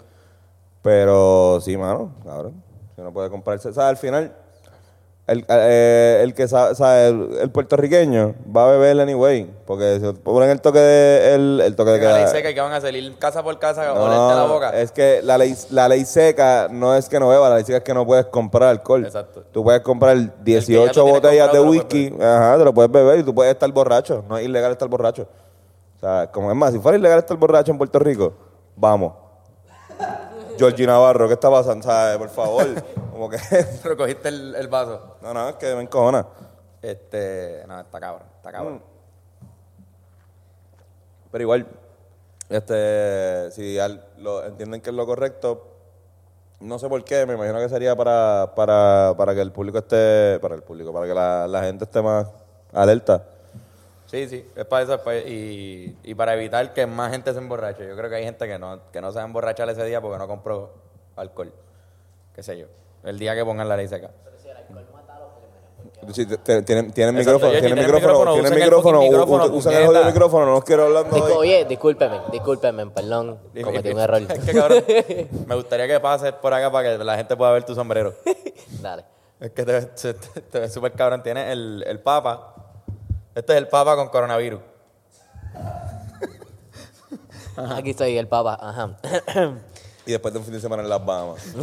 Pero 0.83 1.61
sí, 1.61 1.77
mano, 1.77 2.15
cabrón. 2.25 2.63
Si 2.95 3.01
uno 3.03 3.13
puede 3.13 3.29
comprarse. 3.31 3.69
O 3.69 3.73
sea, 3.75 3.89
al 3.89 3.97
final, 3.99 4.35
el, 5.27 5.43
eh, 5.49 6.21
el 6.23 6.35
que 6.35 6.47
sabe, 6.49 6.75
sabe, 6.75 7.09
el, 7.09 7.39
el 7.41 7.51
puertorriqueño 7.51 8.35
va 8.55 8.67
a 8.67 8.73
beber 8.73 9.01
anyway. 9.01 9.51
Porque 9.65 9.99
si 9.99 10.13
ponen 10.21 10.51
el 10.51 10.61
toque 10.61 10.79
de, 10.79 11.35
el, 11.35 11.63
el 11.65 11.75
toque 11.77 11.93
de 11.93 11.99
la 12.01 12.13
ley 12.13 12.25
queda. 12.25 12.29
seca 12.29 12.51
y 12.51 12.55
que 12.55 12.61
van 12.61 12.73
a 12.75 12.81
salir 12.83 13.17
casa 13.17 13.43
por 13.43 13.59
casa 13.59 13.91
a 13.91 13.95
No, 13.95 14.05
olerte 14.05 14.35
la 14.35 14.45
boca. 14.45 14.79
Es 14.79 14.93
que 14.93 15.23
la 15.23 15.39
ley, 15.39 15.57
la 15.71 15.89
ley 15.89 16.05
seca 16.05 16.69
no 16.71 16.95
es 16.95 17.09
que 17.09 17.19
no 17.19 17.29
beba, 17.29 17.49
la 17.49 17.55
ley 17.57 17.65
seca 17.65 17.79
es 17.79 17.85
que 17.85 17.95
no 17.95 18.05
puedes 18.05 18.27
comprar 18.27 18.69
alcohol. 18.69 19.07
Exacto. 19.07 19.45
Tú 19.51 19.65
puedes 19.65 19.81
comprar 19.81 20.45
18 20.45 20.89
tú 20.89 20.93
tienes 20.93 21.13
botellas 21.13 21.53
de 21.53 21.59
comprado, 21.59 21.71
whisky, 21.71 22.15
ajá, 22.21 22.59
te 22.59 22.65
lo 22.65 22.75
puedes 22.75 22.93
beber 22.93 23.19
y 23.21 23.23
tú 23.23 23.35
puedes 23.35 23.53
estar 23.53 23.73
borracho. 23.73 24.23
No 24.29 24.37
es 24.37 24.45
ilegal 24.45 24.73
estar 24.73 24.89
borracho. 24.89 25.27
O 25.97 26.01
sea, 26.01 26.31
como 26.31 26.51
es 26.51 26.57
más, 26.57 26.75
si 26.75 26.79
fuera 26.79 26.99
ilegal 26.99 27.19
estar 27.19 27.37
borracho 27.39 27.73
en 27.73 27.79
Puerto 27.79 27.99
Rico, 27.99 28.35
vamos. 28.77 29.24
Georgie 30.59 30.87
Navarro, 30.87 31.27
¿qué 31.29 31.35
está 31.35 31.51
pasando? 31.51 31.85
¿Sabes? 31.85 32.19
Por 32.19 32.29
favor. 32.31 32.67
Como 33.13 33.29
que. 33.29 33.39
Pero 33.83 33.97
cogiste 33.97 34.29
el, 34.29 34.55
el 34.55 34.69
vaso. 34.69 35.17
no, 35.23 35.35
no, 35.35 35.49
es 35.49 35.57
que 35.57 35.75
me 35.75 35.83
encojona. 35.83 36.27
Este, 36.83 37.65
no, 37.67 37.81
está 37.81 37.99
cabrón, 38.01 38.27
está 38.37 38.53
cabrón. 38.53 38.83
Pero 41.31 41.43
igual, 41.43 41.67
este, 42.49 43.51
si 43.53 43.79
al- 43.79 44.05
lo, 44.19 44.45
entienden 44.45 44.81
que 44.81 44.91
es 44.91 44.97
lo 44.97 45.07
correcto, 45.07 45.67
no 46.61 46.79
sé 46.79 46.89
por 46.89 47.03
qué, 47.05 47.27
me 47.27 47.35
imagino 47.35 47.59
que 47.59 47.69
sería 47.69 47.97
para, 47.97 48.53
para, 48.55 49.15
para 49.17 49.35
que 49.35 49.41
el 49.41 49.51
público 49.51 49.79
esté, 49.79 50.39
para 50.41 50.55
el 50.55 50.63
público, 50.63 50.93
para 50.93 51.07
que 51.07 51.15
la, 51.15 51.49
la 51.49 51.63
gente 51.63 51.85
esté 51.85 52.03
más 52.03 52.29
alerta. 52.73 53.25
Sí, 54.15 54.29
sí, 54.29 54.47
es 54.55 54.65
para 54.67 54.85
eso. 54.85 54.95
es 54.95 55.01
para- 55.01 55.19
y, 55.19 55.97
y 56.05 56.15
para 56.15 56.35
evitar 56.35 56.73
que 56.73 56.87
más 56.87 57.11
gente 57.11 57.33
se 57.33 57.39
emborrache. 57.39 57.87
Yo 57.89 57.97
creo 57.97 58.09
que 58.09 58.17
hay 58.17 58.25
gente 58.25 58.47
que 58.47 58.59
no, 58.59 58.79
que 58.93 59.01
no 59.01 59.11
se 59.11 59.17
va 59.17 59.23
a 59.23 59.27
emborrachar 59.27 59.69
ese 59.71 59.85
día 59.85 60.01
porque 60.01 60.19
no 60.19 60.29
compró 60.29 60.73
alcohol. 61.17 61.53
Qué 62.35 62.43
sé 62.43 62.57
yo. 62.59 62.67
El 63.03 63.19
día 63.19 63.35
que 63.35 63.45
pongan 63.45 63.69
la 63.69 63.77
ley 63.77 63.89
seca. 63.89 64.11
Sí, 66.13 66.27
te- 66.27 66.37
te- 66.39 66.63
tienen, 66.63 66.93
tienen 66.93 67.17
Exacto, 67.17 67.39
micrófono, 67.39 67.53
Yoshi, 67.53 67.61
tienen 67.61 67.77
tienen 67.79 67.85
micrófono, 67.87 68.13
micrófono, 68.19 68.33
tienen 68.35 68.53
el 68.53 68.59
micrófono, 68.65 69.01
micrófono, 69.01 69.45
u- 69.47 69.57
usen 69.59 69.73
el 69.73 69.87
jodido 69.87 70.05
micrófono, 70.05 70.47
no 70.47 70.53
nos 70.53 70.65
quiero 70.65 70.85
hablando 70.85 71.17
Discu- 71.17 71.23
hoy. 71.25 71.33
oye, 71.37 71.65
discúlpeme, 71.65 72.21
discúlpeme, 72.31 72.87
perdón, 72.89 73.39
cometí 73.65 73.89
un 73.91 74.01
error. 74.01 74.21
Es 74.29 74.39
que 74.45 74.53
cabrón, 74.53 74.85
me 75.47 75.55
gustaría 75.55 75.87
que 75.89 76.01
pases 76.01 76.33
por 76.33 76.53
acá 76.53 76.71
para 76.71 76.97
que 76.99 77.05
la 77.05 77.17
gente 77.17 77.37
pueda 77.37 77.53
ver 77.53 77.65
tu 77.65 77.75
sombrero. 77.75 78.15
Dale. 78.83 79.05
Es 79.41 79.51
que 79.53 79.65
te, 79.65 79.73
ves- 79.73 79.95
te, 79.95 80.15
te- 80.15 80.41
te 80.43 80.61
ves 80.61 80.73
súper 80.73 80.93
cabrón. 80.93 81.23
Tienes 81.23 81.51
el, 81.51 81.83
el 81.87 82.01
Papa. 82.01 82.54
Este 83.35 83.53
es 83.53 83.59
el 83.59 83.69
Papa 83.69 83.97
con 83.97 84.09
coronavirus. 84.09 84.61
Aquí 87.57 87.91
estoy, 87.91 88.19
el 88.19 88.27
papa. 88.27 88.59
Ajá. 88.61 88.97
Y 90.07 90.11
después 90.13 90.35
de 90.35 90.41
un 90.41 90.45
fin 90.45 90.55
de 90.55 90.61
semana 90.61 90.83
en 90.83 90.89
las 90.89 91.05
Bahamas. 91.05 91.41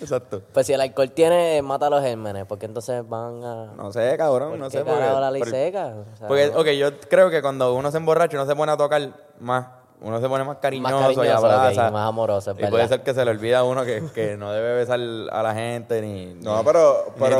Exacto. 0.00 0.40
pues 0.54 0.66
si 0.66 0.72
el 0.72 0.80
alcohol 0.80 1.10
tiene, 1.10 1.60
mata 1.60 1.90
los 1.90 2.00
gérmenes, 2.02 2.46
porque 2.46 2.64
entonces 2.64 3.06
van 3.06 3.44
a... 3.44 3.66
No 3.76 3.92
sé, 3.92 4.16
cabrón, 4.16 4.52
no 4.58 4.64
¿Por 4.64 4.72
qué 4.72 4.78
sé. 4.78 4.84
carajo 4.84 5.20
la 5.20 5.30
ley 5.30 5.42
por- 5.42 5.50
seca? 5.50 5.86
O 5.88 6.16
sea, 6.16 6.28
Porque, 6.28 6.46
ok, 6.48 6.66
yo 6.68 6.98
creo 7.00 7.28
que 7.28 7.42
cuando 7.42 7.74
uno 7.74 7.90
se 7.90 7.98
emborracha, 7.98 8.38
uno 8.38 8.46
se 8.46 8.56
pone 8.56 8.72
a 8.72 8.78
tocar 8.78 9.12
más. 9.40 9.66
Uno 10.02 10.18
se 10.20 10.28
pone 10.28 10.44
más 10.44 10.56
cariñoso, 10.58 10.94
Más 10.94 11.02
cariñoso, 11.02 11.24
y 11.24 11.28
abraza. 11.28 11.90
más 11.90 12.08
amoroso, 12.08 12.52
es 12.52 12.56
Y 12.58 12.70
puede 12.70 12.88
ser 12.88 13.02
que 13.02 13.12
se 13.12 13.22
le 13.24 13.30
olvida 13.30 13.58
a 13.58 13.64
uno 13.64 13.84
que, 13.84 14.02
que 14.14 14.36
no 14.36 14.50
debe 14.52 14.74
besar 14.76 14.98
a 14.98 15.42
la 15.42 15.54
gente 15.54 16.00
ni... 16.00 16.34
No, 16.42 16.58
ni- 16.58 16.64
pero, 16.64 17.12
pero. 17.18 17.38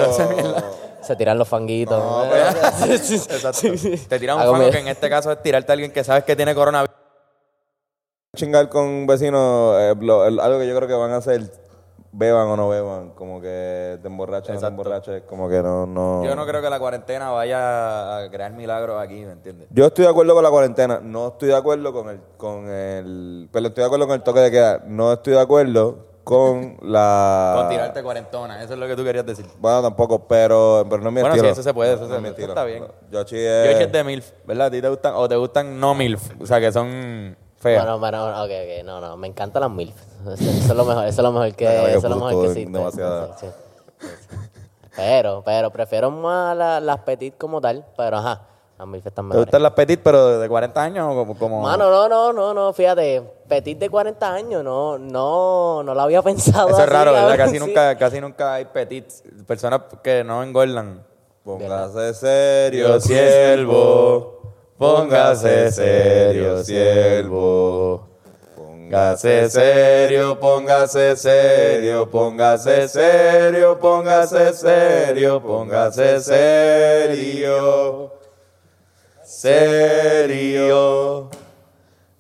Se 1.01 1.17
tiran 1.17 1.39
los 1.39 1.49
fanguitos. 1.49 1.99
No, 1.99 2.27
¿no? 2.27 2.35
Exacto. 2.37 3.61
Te 4.09 4.19
tiran 4.19 4.37
un 4.37 4.43
fango 4.43 4.57
mi- 4.67 4.71
que 4.71 4.79
en 4.79 4.89
este 4.89 5.09
caso 5.09 5.33
es 5.33 5.43
tirarte 5.43 5.73
a 5.73 5.75
alguien 5.75 5.91
que 5.91 6.05
sabes 6.05 6.25
que 6.25 6.37
tiene 6.37 6.55
coronavirus. 6.55 6.95
chingar 8.37 8.69
con 8.69 9.07
vecinos, 9.07 9.77
eh, 9.81 9.89
algo 9.99 10.59
que 10.59 10.69
yo 10.69 10.77
creo 10.77 10.87
que 10.87 10.95
van 10.95 11.13
a 11.13 11.17
hacer, 11.17 11.51
beban 12.13 12.49
o 12.49 12.57
no 12.57 12.69
beban, 12.69 13.11
como 13.11 13.41
que 13.41 13.99
te 14.03 14.09
emborraches 14.09 14.51
o 14.51 14.53
no 14.55 14.59
te 14.61 14.67
Exacto. 14.67 14.83
emborraches, 14.83 15.23
como 15.29 15.49
que 15.49 15.63
no, 15.63 15.87
no. 15.87 16.25
Yo 16.25 16.35
no 16.35 16.45
creo 16.47 16.61
que 16.61 16.69
la 16.71 16.79
cuarentena 16.81 17.31
vaya 17.31 18.17
a 18.19 18.31
crear 18.31 18.53
milagros 18.53 19.01
aquí, 19.01 19.25
¿me 19.25 19.33
entiendes? 19.33 19.69
Yo 19.71 19.87
estoy 19.87 20.05
de 20.05 20.11
acuerdo 20.11 20.35
con 20.35 20.43
la 20.43 20.51
cuarentena, 20.51 21.01
no 21.03 21.29
estoy 21.29 21.49
de 21.49 21.57
acuerdo 21.57 21.93
con 21.93 22.09
el, 22.09 22.21
con 22.37 22.69
el, 22.69 23.49
pero 23.53 23.69
estoy 23.69 23.83
de 23.83 23.87
acuerdo 23.87 24.07
con 24.07 24.15
el 24.17 24.23
toque 24.23 24.41
de 24.41 24.51
queda, 24.51 24.83
no 24.87 25.13
estoy 25.13 25.35
de 25.35 25.41
acuerdo 25.41 26.07
con 26.25 26.77
la... 26.83 27.55
Con 27.57 27.69
tirarte 27.69 28.03
cuarentona, 28.03 28.63
eso 28.63 28.75
es 28.75 28.79
lo 28.79 28.87
que 28.89 28.97
tú 28.97 29.05
querías 29.05 29.25
decir. 29.25 29.47
Bueno, 29.59 29.81
tampoco, 29.83 30.27
pero, 30.27 30.85
pero 30.91 31.03
no 31.03 31.09
es 31.11 31.15
mi 31.15 31.21
Bueno, 31.21 31.35
estilo. 31.37 31.49
sí, 31.49 31.61
eso 31.61 31.63
se 31.63 31.73
puede, 31.75 31.95
eso 31.95 32.09
No 32.09 32.21
se- 32.21 32.29
es 32.29 32.39
eso 32.39 32.49
está 32.49 32.65
bien. 32.65 32.85
Yo 33.11 33.25
sí 33.27 33.37
Yo 33.37 33.41
es... 33.41 33.81
es 33.81 33.93
de 33.93 34.05
MILF, 34.05 34.33
¿verdad? 34.47 34.67
¿A 34.67 34.71
ti 34.71 34.81
te 34.83 34.89
gustan, 34.89 35.13
o 35.17 35.29
te 35.29 35.37
gustan 35.37 35.79
no 35.81 35.95
MILF? 35.95 36.41
O 36.41 36.47
sea, 36.47 36.59
que 36.61 36.71
son 36.73 37.37
Bueno, 37.63 37.99
bueno, 37.99 38.43
ok, 38.45 38.51
ok, 38.51 38.85
no, 38.85 39.01
no, 39.01 39.17
me 39.17 39.27
encantan 39.29 39.61
las 39.63 39.71
MILF. 39.71 39.95
Eso, 40.23 40.33
eso 40.33 40.45
es 40.51 40.69
lo 40.69 40.85
mejor, 40.85 41.05
eso 41.05 41.21
es 41.21 41.25
lo 41.25 41.33
mejor 41.33 41.55
que, 41.55 41.65
La 41.65 41.89
eso 41.91 41.99
es 41.99 42.05
lo 42.05 42.17
mejor 42.17 42.31
que 42.43 42.47
existe. 42.49 42.73
demasiada. 42.79 43.37
Sí, 43.39 43.47
sí, 43.47 44.07
sí. 44.31 44.37
Pero, 44.97 45.43
pero 45.45 45.71
prefiero 45.71 46.11
más 46.11 46.57
la- 46.57 46.81
las 46.81 46.99
petit 47.01 47.37
como 47.37 47.61
tal, 47.61 47.85
pero 47.97 48.17
ajá, 48.17 48.43
las 48.79 48.87
MILF 48.89 49.07
están 49.07 49.25
¿Te 49.25 49.29
mejores. 49.29 49.47
gustan 49.47 49.63
las 49.63 49.73
petit, 49.73 50.01
pero 50.03 50.39
de 50.39 50.49
40 50.49 50.83
años 50.83 51.07
o 51.11 51.15
como...? 51.15 51.39
como- 51.39 51.63
Mano, 51.63 51.91
no, 51.91 52.09
no, 52.09 52.33
no, 52.33 52.55
no, 52.55 52.73
fíjate, 52.73 53.23
petit 53.49 53.79
de 53.79 53.89
40 53.91 54.33
años, 54.33 54.65
no, 54.65 54.99
no, 54.99 55.83
no 55.83 55.95
lo 55.95 56.01
había 56.01 56.23
pensado 56.23 56.69
Eso 56.71 56.83
es 56.83 56.89
raro, 56.89 57.13
¿verdad? 57.13 57.37
Casi 57.37 57.59
nunca, 57.59 57.97
casi 57.99 58.21
nunca 58.21 58.55
hay 58.55 58.65
petits, 58.65 59.23
personas 59.47 59.83
que 60.03 60.25
no 60.25 60.43
engordan. 60.43 61.05
Póngase 61.45 62.13
serio, 62.15 63.01
siervo, 63.01 64.40
póngase 64.81 65.71
serio, 65.71 66.65
siervo. 66.65 68.09
Póngase 68.57 69.51
serio, 69.51 70.41
póngase 70.41 71.17
serio, 71.17 72.11
póngase 72.11 72.89
serio, 72.89 73.79
póngase 73.79 74.55
serio, 74.55 75.43
póngase 75.43 76.21
serio. 76.21 78.13
Serio. 79.23 81.29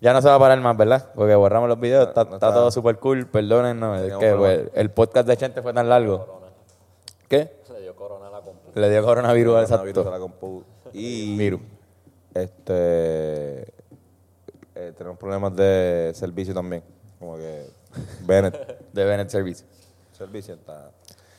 Ya 0.03 0.13
no 0.13 0.21
se 0.21 0.29
va 0.29 0.35
a 0.35 0.39
parar 0.39 0.61
más, 0.61 0.77
¿verdad? 0.77 1.09
Porque 1.15 1.35
borramos 1.35 1.67
los 1.67 1.81
videos, 1.81 2.09
está, 2.09 2.25
no 2.25 2.35
está 2.35 2.49
está. 2.49 2.59
todo 2.59 2.71
súper 2.71 2.99
cool, 2.99 3.27
perdónennos. 3.27 4.03
Es 4.03 4.15
que 4.17 4.35
pues, 4.35 4.69
el 4.75 4.91
podcast 4.91 5.27
de 5.27 5.37
Chente 5.39 5.63
fue 5.63 5.73
tan 5.73 5.89
largo. 5.89 6.43
¿Qué? 7.27 7.63
Le 7.73 7.81
dio 7.81 7.97
corona 7.97 8.29
a 8.29 8.31
la 8.31 8.41
compu. 8.43 8.71
Le 8.75 8.91
dio 8.91 9.03
coronavirus, 9.03 9.63
exacto. 9.63 10.07
a 10.07 10.11
la 10.11 10.19
compu. 10.19 10.63
Y 10.93 11.39
Virus. 11.39 11.80
Este 12.35 13.63
eh, 14.75 14.93
tenemos 14.97 15.19
problemas 15.19 15.55
de 15.57 16.13
servicio 16.15 16.55
también. 16.55 16.83
Como 17.19 17.37
que 17.37 17.67
Bennett, 18.27 18.93
De 18.93 19.05
Bennett 19.05 19.29
Service. 19.29 19.65
servicio 20.13 20.55
está. 20.55 20.91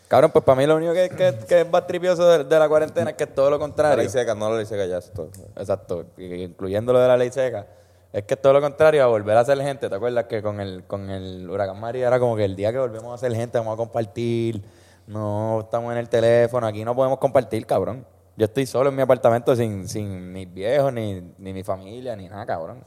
Cabrón, 0.07 0.31
pues 0.31 0.43
para 0.43 0.57
mí 0.57 0.67
lo 0.67 0.75
único 0.75 0.93
que, 0.93 1.09
que, 1.09 1.33
que 1.47 1.61
es 1.61 1.69
más 1.71 1.87
tripioso 1.87 2.27
de, 2.27 2.43
de 2.43 2.59
la 2.59 2.67
cuarentena 2.67 3.11
es 3.11 3.15
que 3.15 3.23
es 3.23 3.33
todo 3.33 3.49
lo 3.49 3.55
La 3.55 3.59
contrario. 3.59 3.97
ley 3.97 4.09
seca, 4.09 4.35
no 4.35 4.49
la 4.49 4.57
ley 4.57 4.65
seca 4.65 4.85
ya 4.85 4.97
es 4.97 5.09
todo. 5.11 5.29
Exacto, 5.55 6.05
incluyendo 6.17 6.91
lo 6.91 6.99
de 6.99 7.07
la 7.07 7.15
ley 7.15 7.31
seca. 7.31 7.65
Es 8.11 8.25
que 8.25 8.33
es 8.33 8.41
todo 8.41 8.51
lo 8.51 8.59
contrario 8.59 9.01
a 9.03 9.07
volver 9.07 9.37
a 9.37 9.45
ser 9.45 9.57
gente. 9.61 9.87
¿Te 9.87 9.95
acuerdas 9.95 10.25
que 10.25 10.41
con 10.41 10.59
el, 10.59 10.83
con 10.83 11.09
el 11.09 11.49
huracán 11.49 11.79
María 11.79 12.07
era 12.07 12.19
como 12.19 12.35
que 12.35 12.43
el 12.43 12.57
día 12.57 12.73
que 12.73 12.79
volvemos 12.79 13.13
a 13.13 13.17
ser 13.17 13.33
gente 13.33 13.57
vamos 13.57 13.75
a 13.75 13.77
compartir? 13.77 14.61
No 15.07 15.61
estamos 15.61 15.93
en 15.93 15.97
el 15.99 16.09
teléfono, 16.09 16.67
aquí 16.67 16.83
no 16.83 16.93
podemos 16.93 17.17
compartir, 17.17 17.65
cabrón. 17.65 18.05
Yo 18.37 18.45
estoy 18.45 18.65
solo 18.65 18.89
en 18.89 18.95
mi 18.95 19.01
apartamento 19.01 19.55
sin, 19.55 19.87
sin 19.87 20.31
mis 20.31 20.51
viejos, 20.53 20.91
ni, 20.93 21.21
ni 21.37 21.53
mi 21.53 21.63
familia, 21.63 22.15
ni 22.15 22.27
nada, 22.29 22.45
cabrón. 22.45 22.83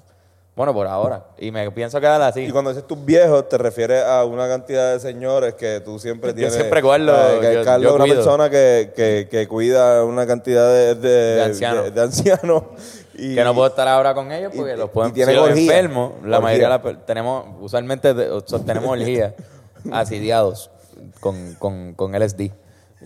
Bueno, 0.56 0.72
por 0.72 0.86
ahora. 0.86 1.26
Y 1.36 1.50
me 1.50 1.68
pienso 1.72 2.00
quedar 2.00 2.22
así. 2.22 2.42
Y 2.42 2.50
cuando 2.50 2.70
dices 2.70 2.86
tus 2.86 3.04
viejos, 3.04 3.48
te 3.48 3.58
refieres 3.58 4.04
a 4.04 4.24
una 4.24 4.46
cantidad 4.48 4.92
de 4.92 5.00
señores 5.00 5.54
que 5.54 5.80
tú 5.80 5.98
siempre 5.98 6.30
Yo 6.30 6.34
tienes. 6.36 6.54
siempre 6.54 6.80
guardo, 6.80 7.12
eh, 7.12 7.40
que 7.40 7.54
yo- 7.54 7.64
Carlos 7.64 7.82
yo 7.90 7.96
es 7.96 8.04
una 8.04 8.14
persona 8.14 8.50
que, 8.50 8.92
que, 8.94 9.28
que 9.28 9.48
cuida 9.48 10.04
una 10.04 10.26
cantidad 10.28 10.72
de, 10.72 10.94
de, 10.94 11.08
De 11.34 11.42
ancianos. 11.42 11.84
de- 11.84 11.90
de 11.90 12.00
ancianos. 12.00 12.62
Y, 13.16 13.36
que 13.36 13.44
no 13.44 13.54
puedo 13.54 13.68
estar 13.68 13.86
ahora 13.86 14.12
con 14.12 14.32
ellos 14.32 14.52
porque 14.56 14.72
y- 14.74 14.76
los 14.76 14.90
pueden 14.90 15.12
y 15.12 15.14
tiene 15.14 15.30
si 15.32 15.38
los 15.38 15.50
enfermos, 15.50 16.14
la 16.24 16.38
Orgía. 16.38 16.40
mayoría 16.40 16.68
la 16.68 16.82
tenemos, 17.06 17.46
usualmente 17.60 18.12
sostenemos 18.44 18.90
orgías 18.90 19.34
asidiados 19.92 20.68
con, 21.20 21.54
con, 21.60 21.94
con 21.94 22.12
LSD. 22.12 22.50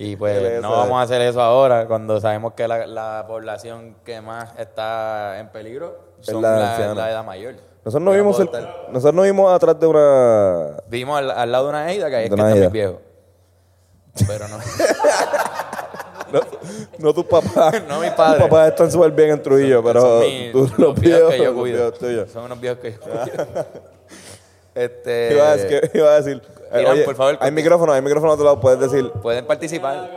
Y 0.00 0.14
pues 0.14 0.62
no 0.62 0.70
vamos 0.70 0.96
a 1.00 1.02
hacer 1.02 1.20
eso 1.22 1.42
ahora 1.42 1.86
cuando 1.88 2.20
sabemos 2.20 2.52
que 2.54 2.68
la, 2.68 2.86
la 2.86 3.24
población 3.26 3.96
que 4.04 4.20
más 4.20 4.56
está 4.56 5.40
en 5.40 5.48
peligro 5.48 5.98
son 6.20 6.40
la 6.40 6.94
la, 6.94 7.10
edad 7.10 7.24
mayor. 7.24 7.56
Nosotros 7.84 8.02
no 8.04 8.12
vimos, 8.12 8.38
el- 8.38 8.48
nosotros 8.92 9.14
nos 9.14 9.24
vimos 9.24 9.52
atrás 9.52 9.78
de 9.80 9.86
una. 9.88 10.76
Vimos 10.88 11.18
al, 11.18 11.30
al 11.32 11.50
lado 11.50 11.64
de 11.64 11.70
una 11.70 11.90
eida 11.92 12.08
que 12.10 12.14
ahí 12.16 12.24
es 12.26 12.30
que 12.34 12.40
eida. 12.40 12.54
mis 12.54 12.70
viejos. 12.70 12.96
Pero 14.26 14.46
no. 14.48 14.58
No, 16.30 16.40
no 16.98 17.14
tus 17.14 17.24
papás. 17.24 17.82
No 17.88 18.00
mis 18.00 18.10
padres. 18.10 18.42
Tus 18.42 18.50
papás 18.50 18.68
están 18.68 18.92
súper 18.92 19.10
bien 19.12 19.30
en 19.30 19.42
Trujillo, 19.42 19.82
pero 19.82 20.00
son 20.02 20.20
mis- 20.20 20.52
tú, 20.52 20.58
los 20.58 20.78
los 20.78 21.00
viejos 21.00 21.30
que 21.32 21.38
yo 21.42 21.54
cuido. 21.54 21.92
Son 22.30 22.44
unos 22.44 22.60
viejos 22.60 22.78
que 22.80 22.92
yo 22.92 22.98
cuido. 23.00 23.66
Este, 24.74 25.32
Iba 25.34 25.50
a 25.52 25.56
decir, 25.56 25.90
iba 25.94 26.08
a 26.10 26.20
decir 26.20 26.42
eh, 26.44 26.57
Irán, 26.72 26.92
oye, 26.92 27.04
por 27.04 27.14
favor, 27.14 27.38
hay 27.40 27.50
micrófono, 27.50 27.92
hay 27.92 28.02
micrófono 28.02 28.32
a 28.32 28.36
tu 28.36 28.44
lado, 28.44 28.60
puedes 28.60 28.78
decir, 28.80 29.10
Pueden 29.22 29.46
participar 29.46 30.10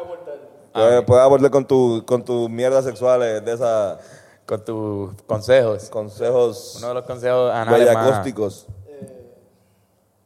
puedes, 0.73 1.03
puedes 1.03 1.23
abordar 1.23 1.51
con 1.51 1.65
tu, 1.65 2.03
con 2.05 2.23
tus 2.23 2.49
mierdas 2.49 2.85
sexuales 2.85 3.43
de 3.43 3.53
esas 3.53 3.97
con 4.45 4.65
tus 4.65 5.21
consejos. 5.23 5.89
consejos 5.89 6.75
Uno 6.79 6.89
de 6.89 6.93
los 6.95 7.05
consejos 7.05 7.53
anales. 7.53 7.87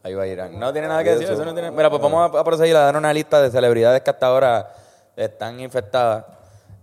Ahí 0.03 0.13
va 0.13 0.27
Irán. 0.27 0.59
No 0.59 0.71
tiene 0.71 0.87
nada 0.87 1.03
que 1.03 1.11
decir. 1.11 1.29
Eso 1.31 1.43
no 1.43 1.53
tiene... 1.53 1.71
Mira, 1.71 1.89
pues 1.89 1.99
vamos 2.01 2.35
a, 2.35 2.39
a 2.39 2.43
proseguir 2.43 2.75
a 2.75 2.81
dar 2.81 2.95
una 2.95 3.11
lista 3.11 3.41
de 3.41 3.49
celebridades 3.49 4.01
que 4.01 4.09
hasta 4.11 4.27
ahora 4.27 4.71
están 5.15 5.59
infectadas. 5.59 6.25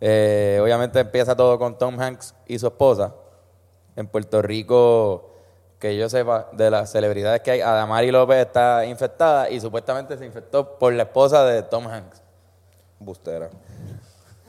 Eh, 0.01 0.59
obviamente 0.61 0.99
empieza 0.99 1.37
todo 1.37 1.57
con 1.59 1.79
Tom 1.79 2.01
Hanks 2.01 2.35
y 2.47 2.59
su 2.59 2.67
esposa. 2.67 3.15
En 3.95 4.09
Puerto 4.09 4.43
Rico, 4.43 5.32
que 5.83 5.97
yo 5.97 6.09
sepa, 6.09 6.47
de 6.53 6.71
las 6.71 6.93
celebridades 6.93 7.41
que 7.43 7.51
hay, 7.51 7.61
Adamari 7.61 8.13
López 8.13 8.47
está 8.47 8.87
infectada 8.87 9.51
y 9.51 9.61
supuestamente 9.61 10.17
se 10.17 10.25
infectó 10.25 10.79
por 10.79 10.93
la 10.93 11.03
esposa 11.03 11.45
de 11.45 11.65
Tom 11.65 11.89
Hanks. 11.89 12.23
Bustera. 13.01 13.51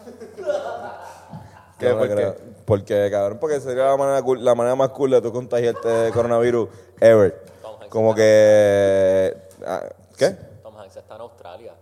¿Qué? 1.80 1.90
No 1.90 1.98
¿Por 1.98 2.08
qué? 2.16 2.34
Porque, 2.66 3.10
cabrón, 3.12 3.38
porque 3.40 3.60
sería 3.60 3.86
la 3.86 3.98
manera, 3.98 4.22
cool- 4.22 4.46
la 4.46 4.54
manera 4.54 4.76
más 4.76 4.90
cool 4.90 5.10
de 5.10 5.22
tú 5.24 5.34
contagiarte 5.34 5.88
de 5.88 6.12
coronavirus 6.12 6.70
ever. 7.02 7.42
Como 7.90 8.14
que... 8.14 9.36
ah, 9.66 9.82
¿Qué? 10.16 10.38
Tom 10.62 10.78
Hanks 10.78 10.98
está 10.98 11.16
en 11.16 11.22
Australia. 11.22 11.74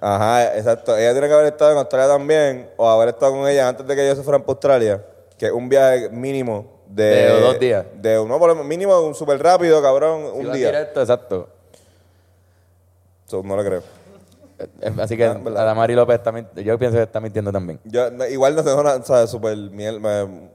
Ajá, 0.00 0.56
exacto. 0.56 0.96
Ella 0.96 1.12
tiene 1.12 1.28
que 1.28 1.34
haber 1.34 1.46
estado 1.46 1.70
en 1.70 1.78
Australia 1.78 2.08
también, 2.08 2.68
o 2.76 2.88
haber 2.90 3.10
estado 3.10 3.30
con 3.30 3.46
ella 3.46 3.68
antes 3.68 3.86
de 3.86 3.94
que 3.94 4.04
ellos 4.04 4.18
se 4.18 4.24
fueran 4.24 4.42
para 4.42 4.54
Australia, 4.54 5.04
que 5.38 5.46
es 5.46 5.52
un 5.52 5.68
viaje 5.68 6.08
mínimo 6.08 6.77
de... 6.88 7.04
De 7.04 7.40
dos 7.40 7.58
días. 7.58 7.86
De 7.94 8.18
uno, 8.18 8.38
por 8.38 8.54
lo 8.54 8.64
mínimo, 8.64 8.98
un 9.00 9.14
súper 9.14 9.42
rápido, 9.42 9.80
cabrón, 9.82 10.22
Si 10.32 10.38
un 10.46 10.52
día. 10.52 10.66
directo, 10.68 11.00
exacto. 11.00 11.48
So, 13.26 13.42
no 13.42 13.56
lo 13.56 13.64
creo. 13.64 13.82
Eh, 14.58 14.92
Así 15.00 15.16
que 15.16 15.28
verdad. 15.28 15.58
Adamari 15.62 15.94
López 15.94 16.16
está 16.16 16.32
yo 16.62 16.78
pienso 16.78 16.96
que 16.96 17.02
está 17.04 17.20
mintiendo 17.20 17.52
también. 17.52 17.78
Yo, 17.84 18.08
igual 18.30 18.56
no 18.56 18.64
tengo 18.64 18.82
nada, 18.82 19.02
¿sabes? 19.04 19.30
Súper 19.30 19.56
miel... 19.56 20.00
Me, 20.00 20.48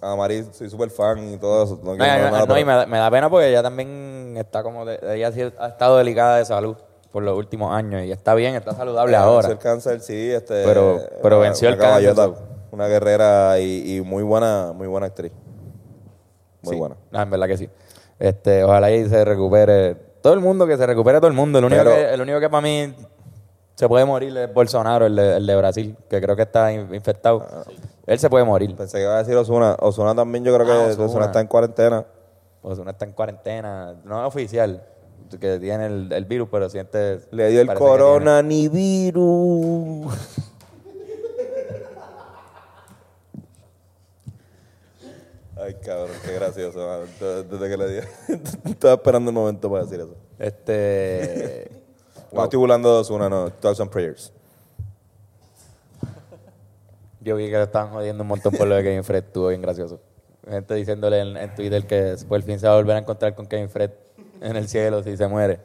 a 0.00 0.14
Mari 0.14 0.46
soy 0.52 0.70
súper 0.70 0.90
fan 0.90 1.32
y 1.34 1.38
todo 1.38 1.64
eso. 1.64 1.80
No, 1.82 1.90
No, 1.90 1.96
no, 1.96 2.04
nada, 2.06 2.46
no, 2.46 2.56
y 2.58 2.64
me, 2.64 2.72
da, 2.72 2.86
me 2.86 2.98
da 2.98 3.10
pena 3.10 3.28
porque 3.28 3.48
ella 3.48 3.64
también 3.64 4.34
está 4.38 4.62
como 4.62 4.84
de, 4.84 4.96
ella 5.16 5.32
sí 5.32 5.40
ha 5.58 5.66
estado 5.66 5.96
delicada 5.96 6.36
de 6.36 6.44
salud 6.44 6.76
por 7.10 7.24
los 7.24 7.36
últimos 7.36 7.74
años 7.74 8.04
y 8.04 8.12
está 8.12 8.34
bien, 8.36 8.54
está 8.54 8.74
saludable 8.76 9.16
Venció 9.16 9.28
ahora. 9.28 9.48
el 9.48 9.58
cáncer, 9.58 10.00
sí. 10.00 10.30
Este, 10.30 10.62
Pero- 10.64 11.00
pero 11.20 11.38
una- 11.38 11.46
venció 11.48 11.66
una 11.68 11.74
el 11.74 11.80
cáncer, 12.14 12.30
Una 12.70 12.86
guerrera 12.86 13.58
y, 13.58 13.96
y 13.96 14.00
muy 14.02 14.22
buena 14.22 14.72
muy 14.72 14.86
buena 14.86 15.06
actriz. 15.08 15.32
Muy 16.68 16.76
Sí. 16.76 16.80
buena. 16.80 16.96
No, 17.10 17.22
en 17.22 17.30
verdad 17.30 17.46
que 17.46 17.56
sí. 17.56 17.68
Este, 18.18 18.64
ojalá 18.64 18.90
y 18.90 19.08
se 19.08 19.24
recupere 19.24 19.94
todo 20.22 20.34
el 20.34 20.40
mundo, 20.40 20.66
que 20.66 20.76
se 20.76 20.86
recupere 20.86 21.18
todo 21.18 21.28
el 21.28 21.34
mundo. 21.34 21.58
El 21.58 21.64
único, 21.66 21.82
Pero- 21.84 21.94
que, 21.94 22.14
el 22.14 22.20
único 22.20 22.40
que 22.40 22.48
para 22.50 22.60
mí 22.62 22.94
se 23.74 23.88
puede 23.88 24.04
morir 24.04 24.36
es 24.36 24.52
Bolsonaro, 24.52 25.06
el 25.06 25.14
de, 25.16 25.36
el 25.36 25.46
de 25.46 25.56
Brasil, 25.56 25.96
que 26.10 26.20
creo 26.20 26.34
que 26.34 26.42
está 26.42 26.72
in- 26.72 26.92
infectado. 26.94 27.46
Él 28.06 28.18
se 28.18 28.28
puede 28.28 28.44
morir. 28.44 28.74
Pensé 28.74 28.98
que 28.98 29.04
iba 29.04 29.14
a 29.14 29.18
decir 29.18 29.36
Osuna. 29.36 29.76
Osuna 29.80 30.14
también 30.14 30.44
yo 30.44 30.52
creo 30.54 30.66
que 30.66 30.72
Ah, 30.72 30.86
Ozuna 30.90 31.04
Ozuna. 31.06 31.24
está 31.26 31.40
en 31.40 31.46
cuarentena. 31.46 32.04
Uno 32.60 32.90
está 32.90 33.04
en 33.04 33.12
cuarentena, 33.12 33.94
no 34.04 34.20
es 34.20 34.26
oficial, 34.26 34.82
que 35.40 35.58
tiene 35.60 35.86
el, 35.86 36.12
el 36.12 36.24
virus, 36.24 36.48
pero 36.50 36.68
siente... 36.68 37.20
Le 37.30 37.48
dio 37.50 37.60
el 37.60 37.68
que 37.68 37.74
corona 37.74 38.42
ni 38.42 38.68
virus. 38.68 40.12
Ay, 45.68 45.74
cabrón, 45.84 46.16
qué 46.24 46.32
gracioso. 46.32 46.78
mano. 46.78 47.44
Desde 47.44 47.68
que 47.68 47.76
le 47.76 47.88
di. 47.88 48.00
Estaba 48.70 48.94
esperando 48.94 49.30
el 49.30 49.34
momento 49.34 49.70
para 49.70 49.84
decir 49.84 50.00
eso. 50.00 50.16
Este... 50.38 51.70
No 52.32 52.44
estoy 52.44 52.58
burlando 52.58 52.94
de 52.94 53.00
Osuna, 53.00 53.28
no. 53.28 53.50
Thoughts 53.50 53.78
and 53.80 53.90
prayers. 53.90 54.32
Yo 57.20 57.36
vi 57.36 57.50
que 57.50 57.56
lo 57.58 57.64
estaban 57.64 57.92
jodiendo 57.92 58.22
un 58.22 58.28
montón 58.28 58.54
por 58.54 58.66
lo 58.66 58.76
de 58.76 58.82
Kevin 58.82 59.04
Fred, 59.04 59.24
estuvo 59.24 59.48
bien 59.48 59.60
gracioso. 59.60 60.00
Gente 60.48 60.72
diciéndole 60.72 61.20
en, 61.20 61.36
en 61.36 61.54
Twitter 61.54 61.86
que 61.86 62.16
por 62.26 62.40
fin 62.40 62.58
se 62.58 62.66
va 62.66 62.72
a 62.72 62.76
volver 62.76 62.96
a 62.96 63.00
encontrar 63.00 63.34
con 63.34 63.44
Kevin 63.44 63.68
Fred 63.68 63.90
en 64.40 64.56
el 64.56 64.68
cielo 64.68 65.02
si 65.02 65.18
se 65.18 65.28
muere. 65.28 65.60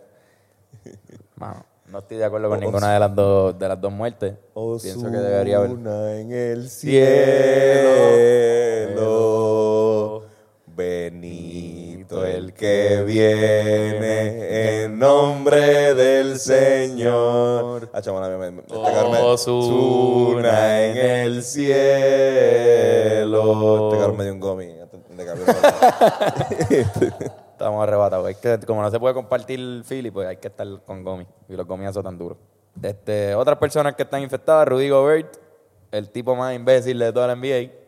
Mano, 1.38 1.66
no 1.88 2.00
estoy 2.00 2.18
de 2.18 2.26
acuerdo 2.26 2.50
con 2.50 2.60
ninguna 2.60 2.94
de 2.94 3.00
las 3.00 3.16
dos, 3.16 3.58
de 3.58 3.68
las 3.70 3.80
dos 3.80 3.94
muertes. 3.94 4.34
Pienso 4.82 5.10
que 5.10 5.18
debería 5.18 5.58
haber. 5.58 5.72
En 5.72 6.32
el 6.34 6.70
Cielo. 6.70 7.92
cielo. 8.18 9.83
Benito 10.76 12.26
el 12.26 12.54
que 12.54 13.04
viene 13.04 14.84
en 14.84 14.98
nombre 14.98 15.94
del 15.94 16.40
Señor. 16.40 17.92
Ah, 17.94 18.02
chamo, 18.02 18.20
me, 18.22 18.52
me, 18.52 18.62
este 18.62 18.76
Osuna 18.76 20.84
en 20.84 20.98
el 20.98 21.44
cielo. 21.44 21.60
Este 23.90 24.00
cabrón 24.00 24.18
me 24.18 24.24
dio 24.24 24.34
un 24.34 24.40
gomi. 24.40 24.84
Estamos 27.52 27.84
arrebatados. 27.84 28.28
Es 28.30 28.38
que 28.38 28.58
como 28.66 28.82
no 28.82 28.90
se 28.90 28.98
puede 29.00 29.14
compartir 29.14 29.84
Philly, 29.88 30.10
pues 30.12 30.28
hay 30.28 30.38
que 30.38 30.48
estar 30.48 30.68
con 30.86 31.04
Gomi. 31.04 31.28
Y 31.48 31.56
los 31.56 31.68
Gomi 31.68 31.86
tan 31.92 32.18
duros. 32.18 32.40
Este, 32.82 33.36
otras 33.36 33.60
personas 33.60 33.94
que 33.96 34.02
están 34.04 34.24
infectadas, 34.24 34.68
Rudy 34.68 34.90
Gobert, 34.90 35.38
el 35.92 36.10
tipo 36.10 36.36
más 36.36 36.56
imbécil 36.56 36.98
de 36.98 37.14
toda 37.14 37.28
la 37.28 37.36
NBA. 37.36 37.83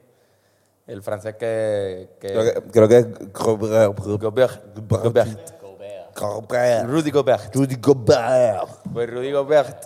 El 0.87 1.01
francés 1.01 1.35
que... 1.35 2.09
que 2.19 2.27
creo, 2.27 2.43
que, 2.43 2.61
creo 2.71 2.87
que 2.87 2.97
es 2.97 3.07
Gobert. 3.33 3.97
Gobert. 4.21 5.61
Gobert. 6.15 6.85
Rudy 6.87 7.11
Gobert. 7.11 7.55
Rudy 7.55 7.75
Gobert. 7.75 8.69
Pues 8.93 9.09
Rudy 9.09 9.31
Gobert 9.31 9.85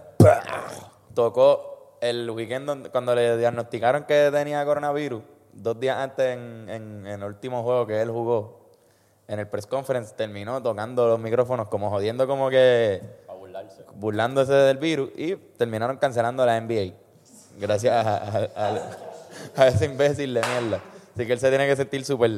tocó 1.13 1.97
el 2.01 2.29
weekend 2.29 2.65
donde- 2.67 2.89
cuando 2.89 3.15
le 3.15 3.37
diagnosticaron 3.37 4.03
que 4.03 4.29
tenía 4.31 4.63
coronavirus, 4.65 5.21
dos 5.53 5.79
días 5.79 5.97
antes 5.97 6.25
en, 6.37 6.69
en- 6.69 7.07
en 7.07 7.21
el 7.21 7.23
último 7.23 7.63
juego 7.63 7.85
que 7.87 8.01
él 8.01 8.09
jugó, 8.09 8.59
en 9.27 9.39
el 9.39 9.47
press 9.47 9.67
conference, 9.67 10.13
terminó 10.15 10.61
tocando 10.61 11.07
los 11.07 11.19
micrófonos 11.19 11.67
como 11.67 11.89
jodiendo 11.89 12.27
como 12.27 12.49
que 12.49 13.01
burlándose 13.95 14.53
del 14.53 14.77
virus 14.77 15.09
y 15.15 15.35
terminaron 15.35 15.97
cancelando 15.97 16.45
la 16.45 16.59
NBA. 16.59 16.93
Gracias 17.59 17.93
a, 18.05 18.17
a- 18.17 18.49
a- 18.55 19.08
a 19.55 19.67
ese 19.67 19.85
imbécil 19.85 20.33
de 20.33 20.41
mierda. 20.41 20.81
Así 21.13 21.25
que 21.25 21.33
él 21.33 21.39
se 21.39 21.49
tiene 21.49 21.67
que 21.67 21.75
sentir 21.75 22.05
súper 22.05 22.31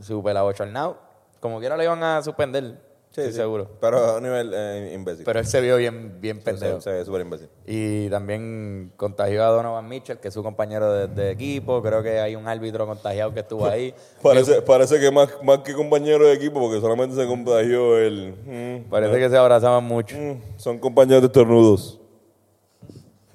súper 0.00 0.36
abochornado. 0.36 0.98
Como 1.40 1.60
quiera 1.60 1.76
le 1.76 1.84
iban 1.84 2.02
a 2.02 2.22
suspender, 2.22 2.78
estoy 3.10 3.26
sí. 3.26 3.32
seguro. 3.34 3.68
Pero 3.80 3.98
a 3.98 4.16
un 4.16 4.22
nivel 4.22 4.50
eh, 4.54 4.92
imbécil. 4.94 5.24
Pero 5.24 5.38
él 5.40 5.46
se 5.46 5.60
vio 5.60 5.76
bien, 5.76 6.20
bien 6.20 6.38
se, 6.38 6.42
pendejo. 6.44 6.80
se 6.80 6.90
ve 6.90 7.04
súper 7.04 7.20
imbécil. 7.20 7.48
Y 7.66 8.08
también 8.08 8.92
contagió 8.96 9.44
a 9.44 9.48
Donovan 9.48 9.86
Mitchell, 9.88 10.18
que 10.18 10.28
es 10.28 10.34
su 10.34 10.42
compañero 10.42 10.90
de, 10.92 11.06
de 11.08 11.30
equipo. 11.32 11.82
Creo 11.82 12.02
que 12.02 12.18
hay 12.18 12.34
un 12.34 12.48
árbitro 12.48 12.86
contagiado 12.86 13.34
que 13.34 13.40
estuvo 13.40 13.66
ahí. 13.66 13.94
Parece, 14.22 14.62
parece 14.62 14.98
que 14.98 15.10
más, 15.10 15.28
más 15.42 15.58
que 15.58 15.74
compañero 15.74 16.26
de 16.26 16.32
equipo, 16.32 16.60
porque 16.60 16.80
solamente 16.80 17.14
se 17.14 17.26
contagió 17.26 17.98
el. 17.98 18.32
mm, 18.46 18.88
Parece 18.90 19.18
que 19.18 19.28
se 19.28 19.36
abrazaban 19.36 19.84
mucho. 19.84 20.16
mm, 20.16 20.40
son 20.56 20.78
compañeros 20.78 21.20
de 21.22 21.26
estornudos. 21.26 22.00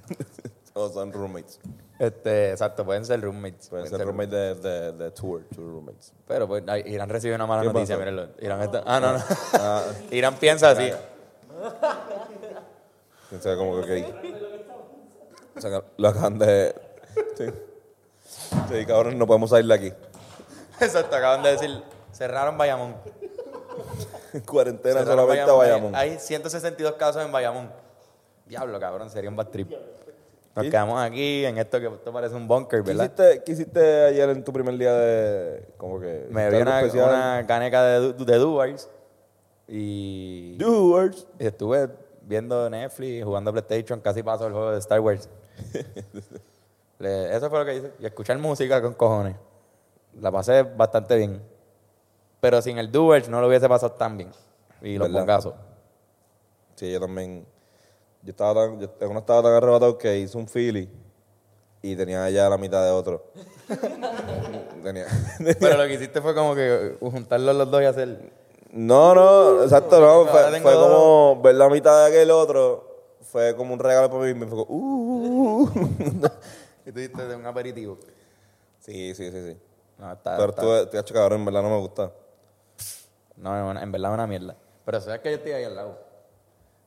o 0.73 0.89
son 0.89 1.11
roommates. 1.13 1.59
Este, 1.99 2.51
exacto, 2.51 2.85
pueden 2.85 3.05
ser 3.05 3.19
roommates. 3.19 3.67
Pueden 3.67 3.87
ser 3.87 3.97
ser 3.97 4.07
roommates 4.07 4.61
de, 4.63 4.69
de, 4.69 4.91
de 4.93 5.11
tour, 5.11 5.43
tour 5.53 5.67
roommates. 5.69 6.13
Pero 6.25 6.47
pues, 6.47 6.63
Irán 6.85 7.09
recibió 7.09 7.35
una 7.35 7.45
mala 7.45 7.61
¿Qué 7.61 7.67
noticia, 7.73 7.97
mírenlo. 7.97 8.29
Irán 8.39 8.61
está- 8.61 8.83
ah, 8.85 8.99
no, 9.01 9.13
no. 9.13 9.21
Irán 10.15 10.35
piensa 10.37 10.69
así. 10.71 10.91
Sea, 13.41 13.55
como 13.57 13.81
que. 13.81 14.05
O 15.57 15.61
sea, 15.61 15.83
lo 15.97 16.07
acaban 16.07 16.39
de. 16.39 16.73
Sí. 17.37 17.45
Sí, 18.71 18.85
cabrón, 18.85 19.17
no 19.17 19.27
podemos 19.27 19.49
salir 19.49 19.65
de 19.67 19.73
aquí. 19.73 19.93
Exacto, 20.79 21.15
acaban 21.15 21.43
de 21.43 21.51
decir, 21.51 21.83
cerraron 22.13 22.57
Bayamón. 22.57 22.95
Cuarentena 24.45 24.99
Cerraron 24.99 25.25
solamente 25.25 25.51
a 25.51 25.53
Bayamón. 25.53 25.95
Hay, 25.95 26.11
hay 26.11 26.19
162 26.19 26.93
casos 26.93 27.25
en 27.25 27.31
Bayamón. 27.31 27.69
Diablo, 28.45 28.79
cabrón, 28.79 29.09
sería 29.09 29.29
un 29.29 29.35
bad 29.35 29.47
trip. 29.47 29.69
Nos 30.63 30.71
quedamos 30.71 30.99
aquí 31.01 31.45
en 31.45 31.57
esto 31.57 31.79
que 31.79 31.87
esto 31.87 32.11
parece 32.13 32.35
un 32.35 32.47
bunker, 32.47 32.81
¿Qué 32.83 32.93
¿verdad? 32.93 33.05
hiciste, 33.05 33.43
qué 33.43 33.51
hiciste 33.51 34.03
ayer 34.05 34.29
en 34.29 34.43
tu 34.43 34.51
primer 34.53 34.77
día 34.77 34.93
de. 34.93 35.67
Como 35.77 35.99
que. 35.99 36.27
Me 36.29 36.49
vi 36.49 36.57
una, 36.61 36.81
una 36.83 37.45
caneca 37.47 37.83
de, 37.83 38.13
de 38.13 38.37
Dubars 38.37 38.89
y, 39.67 40.55
Doers. 40.57 41.27
y 41.39 41.45
estuve 41.47 41.89
viendo 42.21 42.69
Netflix, 42.69 43.23
jugando 43.23 43.51
PlayStation, 43.51 43.99
casi 44.01 44.23
paso 44.23 44.47
el 44.47 44.53
juego 44.53 44.71
de 44.71 44.79
Star 44.79 44.99
Wars. 44.99 45.29
Le- 46.99 47.35
eso 47.35 47.49
fue 47.49 47.59
lo 47.59 47.65
que 47.65 47.75
hice. 47.75 47.91
Y 47.99 48.05
escuchar 48.05 48.37
música 48.37 48.81
con 48.81 48.93
cojones. 48.93 49.35
La 50.19 50.31
pasé 50.31 50.63
bastante 50.63 51.15
bien. 51.17 51.41
Pero 52.41 52.61
sin 52.61 52.77
el 52.77 52.91
Dubars 52.91 53.29
no 53.29 53.41
lo 53.41 53.47
hubiese 53.47 53.67
pasado 53.69 53.93
tan 53.93 54.17
bien. 54.17 54.31
Y 54.81 54.97
los 54.97 55.11
bongazos. 55.11 55.53
Sí, 56.75 56.91
yo 56.91 56.99
también. 56.99 57.45
Yo 58.21 58.31
estaba 58.31 58.53
tan, 58.65 58.79
yo 58.79 58.89
uno 59.09 59.19
estaba 59.19 59.43
tan 59.43 59.53
arrebatado 59.53 59.97
que 59.97 60.17
hice 60.19 60.37
un 60.37 60.47
Philly 60.47 60.89
y 61.81 61.95
tenía 61.95 62.29
ya 62.29 62.49
la 62.49 62.57
mitad 62.57 62.83
de 62.83 62.91
otro. 62.91 63.31
tenía. 64.83 65.05
Pero 65.59 65.77
lo 65.77 65.87
que 65.87 65.93
hiciste 65.93 66.21
fue 66.21 66.35
como 66.35 66.53
que 66.53 66.97
juntarlos 66.99 67.55
los 67.55 67.71
dos 67.71 67.81
y 67.81 67.85
hacer... 67.85 68.31
No, 68.71 69.15
no, 69.15 69.63
exacto, 69.63 69.99
no. 69.99 70.25
Fue, 70.27 70.61
como 70.61 71.41
ver 71.41 71.55
la 71.55 71.69
mitad 71.69 72.05
de 72.05 72.11
aquel 72.11 72.29
otro. 72.29 72.87
Fue 73.21 73.55
como 73.55 73.73
un 73.73 73.79
regalo 73.79 74.09
para 74.09 74.23
mí 74.23 74.29
y 74.29 74.33
me 74.33 74.45
fue 74.47 74.65
como, 74.65 74.77
uh. 74.77 75.69
Y 76.85 76.91
tú 76.91 76.99
diste 76.99 77.25
de 77.25 77.35
un 77.35 77.45
aperitivo. 77.45 77.97
Sí, 78.79 79.13
sí, 79.15 79.31
sí, 79.31 79.51
sí. 79.51 79.57
No, 79.97 80.11
está, 80.11 80.37
Pero 80.37 80.49
está- 80.49 80.61
tú, 80.61 80.89
te 80.89 80.97
has 80.97 81.03
hecho 81.03 81.13
cabrón, 81.13 81.39
en 81.39 81.45
verdad 81.45 81.63
no 81.63 81.69
me 81.69 81.77
gusta. 81.79 82.11
no, 83.37 83.71
en 83.71 83.77
en 83.77 83.91
verdad 83.91 84.11
es 84.11 84.13
una 84.15 84.27
mierda. 84.27 84.55
Pero 84.85 85.01
sabes 85.01 85.21
que 85.21 85.29
yo 85.31 85.37
estoy 85.37 85.51
ahí 85.51 85.63
al 85.63 85.75
lado. 85.75 86.08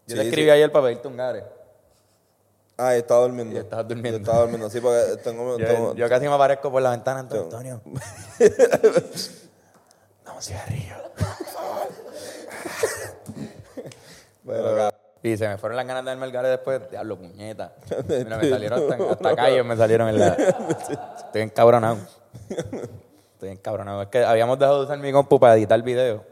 Yo 0.07 0.17
te 0.17 0.23
escribí 0.23 0.47
sí. 0.47 0.51
ayer 0.51 0.73
para 0.73 0.87
pedirte 0.87 1.09
un 1.09 1.17
gare. 1.17 1.45
Ah, 2.77 2.95
estaba 2.97 3.23
durmiendo. 3.23 3.55
Y 3.55 3.59
estabas 3.59 3.87
durmiendo. 3.87 4.19
Yo 4.19 4.23
estaba 4.23 4.41
durmiendo, 4.41 4.71
sí, 4.71 4.81
porque 4.81 5.17
tengo... 5.23 5.59
Yo, 5.59 5.67
tengo- 5.67 5.95
yo 5.95 6.09
casi 6.09 6.27
me 6.27 6.35
aparezco 6.35 6.71
por 6.71 6.83
la 6.83 6.91
ventana, 6.91 7.21
Antonio. 7.21 7.45
Antonio. 7.45 7.81
no, 10.25 10.41
cigarrillo. 10.41 10.95
Pero, 14.47 14.91
Y 15.23 15.37
se 15.37 15.49
me 15.49 15.59
fueron 15.59 15.77
las 15.77 15.87
ganas 15.87 16.05
de 16.05 16.11
darme 16.11 16.27
el 16.27 16.33
gare 16.33 16.49
después. 16.49 16.91
Diablo, 16.91 17.17
puñeta. 17.19 17.75
Mira, 18.09 18.39
me 18.39 18.49
salieron 18.51 18.93
hasta, 18.93 19.29
hasta 19.29 19.63
me 19.65 19.77
salieron 19.77 20.09
en 20.09 20.19
la... 20.19 20.29
Estoy 21.27 21.43
encabronado. 21.43 21.99
Estoy 23.35 23.51
encabronado. 23.51 24.03
Es 24.03 24.09
que 24.09 24.25
habíamos 24.25 24.59
dejado 24.59 24.79
de 24.81 24.85
usar 24.87 24.99
mi 24.99 25.13
compu 25.13 25.39
para 25.39 25.55
editar 25.55 25.81
video. 25.83 26.25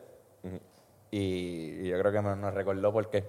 Y, 1.13 1.81
y 1.83 1.89
yo 1.89 1.99
creo 1.99 2.13
que 2.13 2.21
me- 2.21 2.37
nos 2.37 2.55
recordó 2.55 2.93
por 2.93 3.11
qué. 3.11 3.25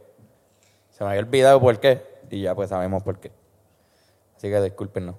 Se 1.02 1.06
me 1.06 1.10
había 1.14 1.24
olvidado 1.24 1.60
por 1.60 1.80
qué. 1.80 2.00
Y 2.30 2.44
ya 2.44 2.54
pues 2.54 2.70
sabemos 2.70 3.02
por 3.02 3.18
qué. 3.18 3.32
Así 4.38 4.52
que 4.52 4.62
discúlpenos. 4.62 5.16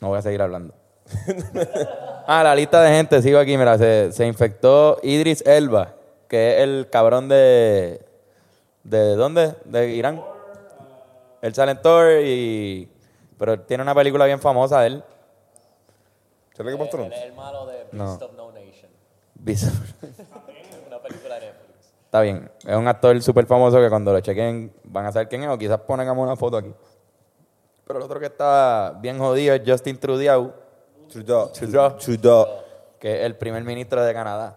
No 0.00 0.08
voy 0.08 0.18
a 0.18 0.22
seguir 0.22 0.40
hablando. 0.40 0.72
ah, 2.26 2.42
la 2.42 2.54
lista 2.54 2.80
de 2.80 2.96
gente, 2.96 3.20
sigo 3.20 3.38
aquí, 3.38 3.58
mira, 3.58 3.76
se, 3.76 4.10
se 4.12 4.26
infectó 4.26 4.98
Idris 5.02 5.44
Elba, 5.46 5.92
que 6.28 6.56
es 6.56 6.62
el 6.62 6.88
cabrón 6.90 7.28
de... 7.28 8.06
¿De 8.84 9.16
dónde? 9.16 9.54
De 9.66 9.90
Irán. 9.90 10.24
Él 11.42 11.54
sale 11.54 11.72
en 11.72 11.82
Thor 11.82 12.22
y... 12.24 12.88
Pero 13.36 13.60
tiene 13.60 13.82
una 13.82 13.94
película 13.94 14.24
bien 14.24 14.40
famosa 14.40 14.80
de 14.80 14.86
él. 14.86 15.04
El 17.22 17.34
malo 17.34 17.66
de 17.66 17.86
No. 17.92 18.04
Beast 18.06 18.22
of 18.22 18.32
No 18.32 18.50
Nation. 18.50 18.90
De 19.34 19.52
Netflix. 19.52 20.25
Está 22.16 22.22
bien. 22.22 22.50
Es 22.66 22.74
un 22.74 22.88
actor 22.88 23.20
súper 23.22 23.44
famoso 23.44 23.76
que 23.78 23.90
cuando 23.90 24.10
lo 24.10 24.20
chequen 24.20 24.72
van 24.84 25.04
a 25.04 25.12
saber 25.12 25.28
quién 25.28 25.42
es 25.42 25.50
o 25.50 25.58
quizás 25.58 25.78
pongan 25.80 26.16
una 26.16 26.34
foto 26.34 26.56
aquí. 26.56 26.72
Pero 27.86 27.98
el 27.98 28.04
otro 28.06 28.18
que 28.18 28.24
está 28.24 28.96
bien 29.02 29.18
jodido 29.18 29.54
es 29.54 29.60
Justin 29.66 29.98
Trudeau, 29.98 30.50
Trudeau. 31.10 31.52
Trudeau. 31.52 31.96
Trudeau. 31.98 32.46
que 32.98 33.20
es 33.20 33.26
el 33.26 33.36
primer 33.36 33.62
ministro 33.64 34.02
de 34.02 34.14
Canadá. 34.14 34.56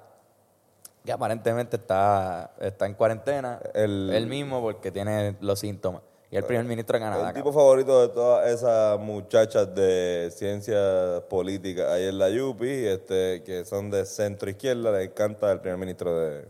Que 1.04 1.12
aparentemente 1.12 1.76
está, 1.76 2.52
está 2.62 2.86
en 2.86 2.94
cuarentena. 2.94 3.60
El- 3.74 4.10
él 4.14 4.28
mismo 4.28 4.62
porque 4.62 4.90
tiene 4.90 5.36
los 5.42 5.60
síntomas. 5.60 6.02
Y 6.32 6.38
el 6.38 6.46
primer 6.46 6.64
ministro 6.64 6.98
de 6.98 7.04
Canadá. 7.04 7.28
El 7.28 7.36
tipo 7.36 7.52
favorito 7.52 8.02
de 8.08 8.14
todas 8.14 8.50
esas 8.50 8.98
muchachas 9.00 9.76
de 9.76 10.30
ciencia 10.32 11.22
política 11.30 11.92
ahí 11.92 12.06
en 12.06 12.18
la 12.20 12.30
Yupi, 12.30 12.70
este, 12.88 13.44
que 13.44 13.66
son 13.66 13.92
de 13.92 14.06
centro 14.06 14.50
izquierda, 14.50 14.94
le 14.94 15.04
encanta 15.04 15.52
el 15.52 15.60
primer 15.60 15.78
ministro 15.78 16.18
de... 16.18 16.46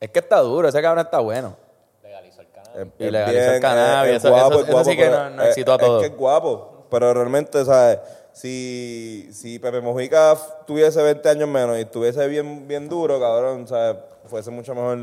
Es 0.00 0.10
que 0.10 0.18
está 0.20 0.38
duro, 0.40 0.68
ese 0.68 0.80
cabrón 0.80 1.04
está 1.04 1.18
bueno. 1.20 1.56
Legalizó 2.02 2.40
el 2.42 2.48
canal. 2.50 2.70
es- 2.76 2.86
Y 2.98 3.04
es 3.06 3.12
legalizó 3.12 3.50
el 3.52 3.60
cannabis, 3.60 4.12
es- 4.16 4.24
es 4.24 4.30
guapo, 4.30 4.46
eso- 4.50 4.58
es 4.60 4.62
eso 4.64 4.72
guapo, 4.72 4.90
sí 4.90 4.96
que 4.96 5.10
no- 5.10 5.30
no 5.30 5.42
es- 5.42 5.48
excitó 5.48 5.72
a 5.72 5.74
es 5.76 5.80
todos. 5.80 6.00
que 6.02 6.08
es 6.08 6.16
guapo, 6.16 6.86
pero 6.90 7.14
realmente, 7.14 7.64
¿sabes? 7.64 7.98
Si, 8.32 9.28
si 9.32 9.58
Pepe 9.58 9.80
Mojica 9.80 10.36
tuviese 10.66 11.02
20 11.02 11.28
años 11.28 11.48
menos 11.48 11.76
y 11.76 11.80
estuviese 11.80 12.28
bien, 12.28 12.68
bien 12.68 12.88
duro, 12.88 13.18
cabrón, 13.18 13.66
¿sabes? 13.66 13.96
Fuese 14.26 14.50
mucho 14.52 14.74
mejor... 14.74 14.98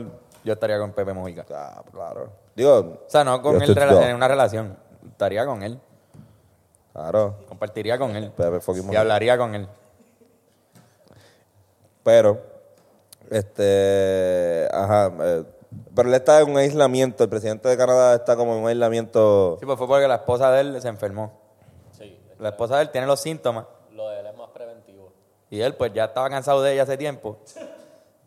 Yo 0.45 0.53
estaría 0.53 0.77
con 0.79 0.93
Pepe 0.93 1.11
Mojica. 1.11 1.45
Ah, 1.51 1.83
claro. 1.91 2.29
Digo, 2.55 2.73
O 3.05 3.09
sea, 3.09 3.23
no 3.25 3.41
con 3.41 3.61
él 3.61 3.77
en 3.77 4.15
una 4.15 4.27
relación. 4.29 4.77
Estaría 5.05 5.45
con 5.45 5.61
él. 5.63 5.77
claro. 6.93 7.35
Compartiría 7.49 7.97
con 7.97 8.15
él. 8.15 8.31
Pepe 8.31 8.59
Y 8.91 8.95
hablaría 8.95 9.37
con 9.37 9.53
él. 9.55 9.67
Pero, 12.03 12.39
este, 13.31 14.67
ajá, 14.71 15.11
eh, 15.21 15.43
pero 15.95 16.09
él 16.09 16.15
está 16.15 16.41
en 16.41 16.49
un 16.49 16.57
aislamiento, 16.57 17.23
el 17.23 17.29
presidente 17.29 17.67
de 17.69 17.77
Canadá 17.77 18.15
está 18.15 18.35
como 18.35 18.55
en 18.55 18.63
un 18.63 18.67
aislamiento. 18.67 19.57
Sí, 19.59 19.65
pues 19.65 19.77
fue 19.77 19.87
porque 19.87 20.07
la 20.07 20.15
esposa 20.15 20.51
de 20.51 20.61
él 20.61 20.81
se 20.81 20.87
enfermó. 20.87 21.39
Sí, 21.91 22.19
La 22.39 22.49
esposa 22.49 22.77
de 22.77 22.83
él 22.83 22.89
tiene 22.91 23.07
los 23.07 23.19
síntomas 23.19 23.65
lo 23.91 24.09
de 24.09 24.19
él 24.19 24.25
es 24.27 24.35
más 24.37 24.49
preventivo. 24.49 25.13
y 25.49 25.61
él 25.61 25.75
pues 25.75 25.93
ya 25.93 26.05
estaba 26.05 26.29
cansado 26.29 26.61
de 26.61 26.73
ella 26.73 26.83
hace 26.83 26.97
tiempo. 26.97 27.39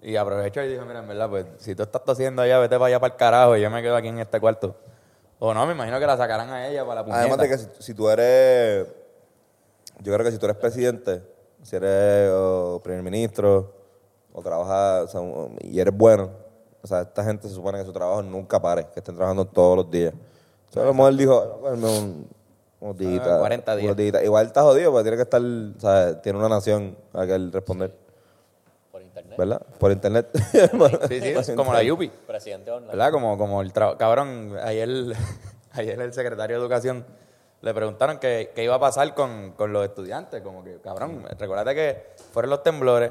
Y 0.01 0.17
aprovechó 0.17 0.63
y 0.63 0.69
dijo, 0.69 0.85
mira, 0.87 1.01
en 1.01 1.09
verdad, 1.09 1.29
pues 1.29 1.47
si 1.59 1.75
tú 1.75 1.83
estás 1.83 2.05
tosiendo 2.05 2.41
allá, 2.41 2.59
vete 2.59 2.77
para 2.77 2.87
allá 2.87 3.01
para 3.01 3.13
el 3.13 3.19
carajo 3.19 3.57
y 3.57 3.61
yo 3.61 3.71
me 3.71 3.83
quedo 3.83 3.97
aquí 3.97 4.09
en 4.09 4.19
este 4.21 4.41
cuarto. 4.41 4.77
O 5.41 5.53
no, 5.53 5.67
me 5.67 5.73
imagino 5.73 5.99
que 5.99 6.07
la 6.07 6.17
sacarán 6.17 6.51
a 6.51 6.69
ella 6.69 6.83
para 6.83 6.97
la 6.97 7.05
puñeta. 7.05 7.21
Además 7.21 7.39
de 7.39 7.49
que 7.49 7.59
si, 7.59 7.69
si 7.81 7.95
tú 7.95 8.09
eres, 8.09 8.87
yo 10.01 10.13
creo 10.15 10.25
que 10.25 10.33
si 10.33 10.39
tú 10.39 10.47
eres 10.47 10.57
presidente, 10.57 11.23
si 11.63 11.77
eres 11.77 12.31
o 12.33 12.81
primer 12.83 13.03
ministro, 13.03 13.78
o 14.39 14.43
trabajas, 14.43 15.05
o 15.05 15.09
sea, 15.09 15.21
un- 15.21 15.57
y 15.61 15.81
eres 15.81 15.97
bueno, 15.97 16.31
o 16.83 16.87
sea, 16.87 17.03
esta 17.03 17.25
gente 17.25 17.49
se 17.49 17.55
supone 17.55 17.79
que 17.79 17.85
su 17.85 17.93
trabajo 17.93 18.23
nunca 18.23 18.61
pare, 18.61 18.87
que 18.95 19.01
estén 19.01 19.15
trabajando 19.17 19.45
todos 19.45 19.77
los 19.79 19.91
días. 19.91 20.15
O 20.71 20.73
sea, 20.73 20.83
a 20.83 20.87
lo 20.87 20.95
mejor 20.95 21.15
dijo, 21.17 21.59
"Bueno, 21.61 21.89
un, 21.89 22.29
unos 22.81 22.97
días, 22.97 23.27
Ah, 23.27 23.39
40 23.41 23.75
días. 23.77 23.85
unos 23.87 23.97
días". 23.97 24.23
Igual 24.23 24.47
está 24.47 24.63
jodido, 24.63 24.93
porque 24.93 25.03
tiene 25.05 25.17
que 25.17 25.23
estar, 25.25 25.41
o 25.43 25.81
sea, 25.81 26.23
tiene 26.23 26.39
una 26.39 26.49
nación 26.49 26.97
a 27.13 27.27
que 27.27 27.35
él 27.35 27.51
responder, 27.53 27.93
Por 28.93 29.03
internet. 29.03 29.39
¿verdad? 29.39 29.63
Por 29.79 29.91
internet. 29.93 30.29
Sí, 30.35 30.41
sí, 31.21 31.29
es 31.29 31.51
como 31.57 31.73
la 31.73 31.83
Yupi. 31.83 32.09
Presidente 32.27 32.71
online. 32.71 32.93
¿Verdad? 32.93 33.11
Como, 33.13 33.37
como 33.39 33.61
el 33.63 33.73
trabajo. 33.73 33.99
Cabrón, 33.99 34.57
ayer, 34.63 34.89
ayer 35.73 36.01
el 36.01 36.13
secretario 36.13 36.57
de 36.57 36.63
Educación 36.63 37.05
le 37.61 37.75
preguntaron 37.75 38.19
qué 38.19 38.53
qué 38.55 38.63
iba 38.63 38.77
a 38.77 38.79
pasar 38.79 39.15
con, 39.15 39.53
con 39.57 39.73
los 39.73 39.85
estudiantes. 39.85 40.43
Como 40.43 40.63
que, 40.63 40.79
cabrón, 40.81 41.25
recuérdate 41.39 41.75
que 41.75 42.05
fueron 42.33 42.51
los 42.51 42.63
temblores, 42.63 43.11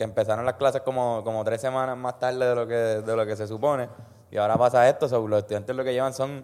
que 0.00 0.04
empezaron 0.04 0.46
las 0.46 0.54
clases 0.54 0.80
como, 0.80 1.22
como 1.22 1.44
tres 1.44 1.60
semanas 1.60 1.94
más 1.94 2.18
tarde 2.18 2.42
de 2.48 2.54
lo 2.54 2.66
que, 2.66 2.74
de 2.74 3.16
lo 3.16 3.26
que 3.26 3.36
se 3.36 3.46
supone. 3.46 3.86
Y 4.30 4.38
ahora 4.38 4.56
pasa 4.56 4.88
esto, 4.88 5.06
so, 5.06 5.28
los 5.28 5.40
estudiantes 5.40 5.76
lo 5.76 5.84
que 5.84 5.92
llevan 5.92 6.14
son 6.14 6.42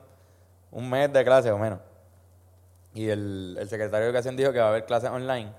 un 0.73 0.91
mes 0.91 1.11
de 1.11 1.25
clase 1.25 1.51
o 1.51 1.57
menos. 1.57 1.79
Y 2.93 3.09
el, 3.09 3.57
el 3.59 3.67
secretario 3.67 4.01
de 4.05 4.11
Educación 4.11 4.37
dijo 4.37 4.53
que 4.53 4.59
va 4.59 4.67
a 4.67 4.69
haber 4.69 4.85
clases 4.85 5.09
online, 5.09 5.55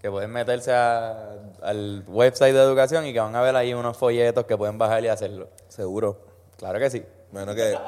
que 0.00 0.10
pueden 0.10 0.32
meterse 0.32 0.72
a- 0.74 1.34
al 1.62 2.02
website 2.08 2.54
de 2.54 2.60
educación 2.60 3.06
y 3.06 3.12
que 3.12 3.20
van 3.20 3.36
a 3.36 3.40
ver 3.40 3.54
ahí 3.54 3.72
unos 3.72 3.96
folletos 3.96 4.44
que 4.44 4.56
pueden 4.56 4.76
bajar 4.76 5.04
y 5.04 5.06
hacerlo. 5.08 5.48
Seguro. 5.68 6.18
Claro 6.58 6.80
que 6.80 6.90
sí. 6.90 7.06
Menos 7.30 7.54
que 7.54 7.78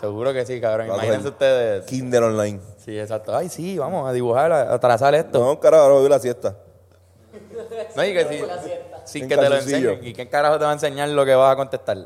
Seguro 0.00 0.32
que 0.32 0.44
sí, 0.44 0.60
cabrón. 0.60 0.88
Imagínense 0.88 1.28
ustedes. 1.28 1.84
Kinder 1.86 2.24
Online. 2.24 2.58
Sí, 2.78 2.98
exacto. 2.98 3.32
Ay, 3.36 3.48
sí, 3.48 3.78
vamos 3.78 4.08
a 4.08 4.12
dibujar, 4.12 4.50
a, 4.50 4.74
a 4.74 4.80
trazar 4.80 5.14
esto. 5.14 5.38
No, 5.38 5.60
carajo, 5.60 5.84
ahora 5.84 5.94
voy 5.98 6.06
a 6.06 6.08
la 6.08 6.18
siesta. 6.18 6.56
No, 7.96 8.04
y 8.04 8.12
que 8.12 8.24
sí, 8.26 8.42
sin 9.04 9.28
que 9.28 9.36
te 9.36 9.48
lo 9.48 9.56
enseñen. 9.56 10.04
¿Y 10.04 10.12
quién 10.12 10.28
carajo 10.28 10.58
te 10.58 10.64
va 10.64 10.70
a 10.70 10.74
enseñar 10.74 11.08
lo 11.08 11.24
que 11.24 11.34
vas 11.34 11.52
a 11.52 11.56
contestar? 11.56 11.96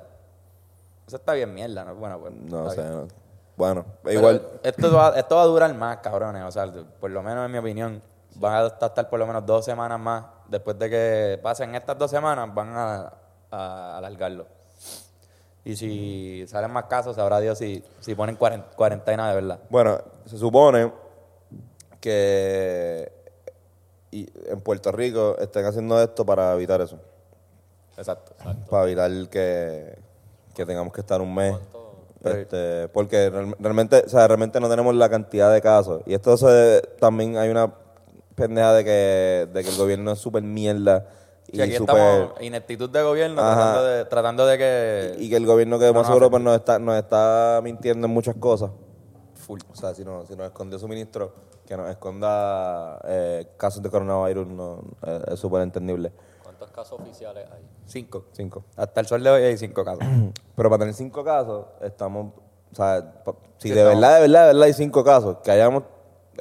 Eso 1.07 1.17
está 1.17 1.33
bien 1.33 1.53
mierda, 1.53 1.85
¿no? 1.85 1.95
Bueno, 1.97 2.19
pues. 2.21 2.33
No 2.33 2.73
no. 2.75 3.09
Bueno, 3.57 3.85
Pero 4.03 4.19
igual. 4.21 4.47
Esto 4.63 4.93
va, 4.93 5.13
esto 5.19 5.37
va 5.37 5.43
a 5.43 5.47
durar 5.47 5.75
más, 5.75 5.99
cabrones. 5.99 6.45
O 6.45 6.51
sea, 6.51 6.71
por 6.99 7.11
lo 7.11 7.23
menos 7.23 7.45
en 7.45 7.53
mi 7.53 7.59
opinión, 7.59 8.01
van 8.37 8.55
a 8.55 8.67
estar 8.69 9.11
por 9.11 9.19
lo 9.19 9.27
menos 9.27 9.45
dos 9.45 9.65
semanas 9.65 10.01
más. 10.01 10.25
Después 10.49 10.79
de 10.79 10.89
que 10.89 11.41
pasen 11.43 11.75
estas 11.75 11.99
dos 11.99 12.11
semanas, 12.11 12.49
van 12.55 12.73
a, 12.75 13.13
a 13.51 13.99
alargarlo. 13.99 14.47
Y 15.63 15.77
si 15.77 16.47
salen 16.49 16.71
más 16.71 16.85
casos, 16.85 17.17
sabrá 17.17 17.39
Dios 17.41 17.59
si, 17.59 17.85
si 18.01 18.15
ponen 18.15 18.39
cuaren- 18.39 18.65
cuarentena 18.75 19.29
de 19.29 19.35
verdad. 19.35 19.59
Bueno, 19.69 20.01
se 20.25 20.39
supone 20.39 20.91
que 22.01 23.13
y 24.11 24.29
en 24.47 24.61
Puerto 24.61 24.91
Rico 24.93 25.37
estén 25.39 25.65
haciendo 25.65 26.01
esto 26.03 26.25
para 26.27 26.55
evitar 26.55 26.81
eso. 26.81 26.99
Exacto. 27.97 28.33
Para 28.71 28.85
evitar 28.85 29.11
que, 29.29 29.99
que 30.55 30.67
tengamos 30.67 30.93
que 30.93 31.01
estar 31.01 31.21
un 31.21 31.35
mes. 31.35 31.55
Este, 32.25 32.89
porque 32.89 33.31
real- 33.31 33.57
realmente, 33.59 34.03
o 34.05 34.09
sea, 34.09 34.27
realmente 34.29 34.61
no 34.61 34.69
tenemos 34.69 34.95
la 34.95 35.09
cantidad 35.09 35.53
de 35.53 35.61
casos. 35.63 36.03
Y 36.07 36.15
esto 36.15 36.37
se- 36.37 36.83
también 36.99 37.37
hay 37.39 37.49
una 37.51 37.73
pendeja 38.35 38.75
de 38.75 38.85
que, 38.85 39.49
de 39.53 39.63
que 39.65 39.71
el 39.71 39.77
gobierno 39.77 40.13
es 40.13 40.19
súper 40.19 40.43
mierda. 40.43 41.07
Y, 41.49 41.57
Sí, 41.57 41.63
aquí 41.63 41.77
súper- 41.77 41.97
estamos 41.97 42.41
ineptitud 42.43 42.91
de 42.91 43.03
gobierno 43.03 43.37
tratando 43.41 43.85
de, 43.85 44.05
tratando 44.05 44.47
de 44.47 44.59
que... 44.59 45.15
y 45.19 45.31
que 45.31 45.37
el 45.37 45.47
gobierno 45.47 45.79
que 45.79 45.87
No 45.87 45.95
más 45.95 46.03
nos 46.03 46.07
seguro 46.09 46.31
pues, 46.31 46.43
nos, 46.43 46.57
está, 46.57 46.79
nos 46.79 46.97
está 46.97 47.61
mintiendo 47.63 48.07
en 48.07 48.13
muchas 48.13 48.37
cosas. 48.37 48.71
Full. 49.35 49.61
O 49.73 49.75
sea, 49.77 49.95
si, 49.95 50.05
no, 50.05 50.25
si 50.27 50.37
nos 50.37 50.47
escondió 50.47 50.79
su 50.79 50.87
ministro, 50.89 51.33
que 51.71 51.77
nos 51.77 51.89
esconda 51.89 53.01
eh, 53.05 53.47
casos 53.57 53.81
de 53.81 53.89
coronavirus, 53.91 54.45
no, 54.49 54.81
eh, 55.07 55.23
es 55.29 55.39
súper 55.39 55.63
entendible. 55.63 56.11
¿Cuántos 56.43 56.69
casos 56.73 56.99
oficiales 57.01 57.47
hay? 57.49 57.65
Cinco. 57.87 58.25
Cinco. 58.33 58.65
Hasta 58.77 58.99
el 59.01 59.07
sol 59.07 59.23
de 59.23 59.31
hoy 59.31 59.43
hay 59.45 59.57
cinco 59.57 59.85
casos. 59.85 60.03
Pero 60.57 60.69
para 60.69 60.81
tener 60.81 60.95
cinco 60.95 61.23
casos, 61.23 61.67
estamos. 61.81 62.33
O 62.73 62.75
sea, 62.75 63.23
pa- 63.25 63.37
si 63.59 63.69
Sí, 63.69 63.75
de 63.75 63.83
estamos- 63.83 64.01
verdad, 64.01 64.15
de 64.17 64.21
verdad, 64.23 64.41
de 64.41 64.47
verdad 64.49 64.63
hay 64.65 64.73
cinco 64.73 65.05
casos, 65.05 65.37
que 65.45 65.53
hayamos 65.53 65.85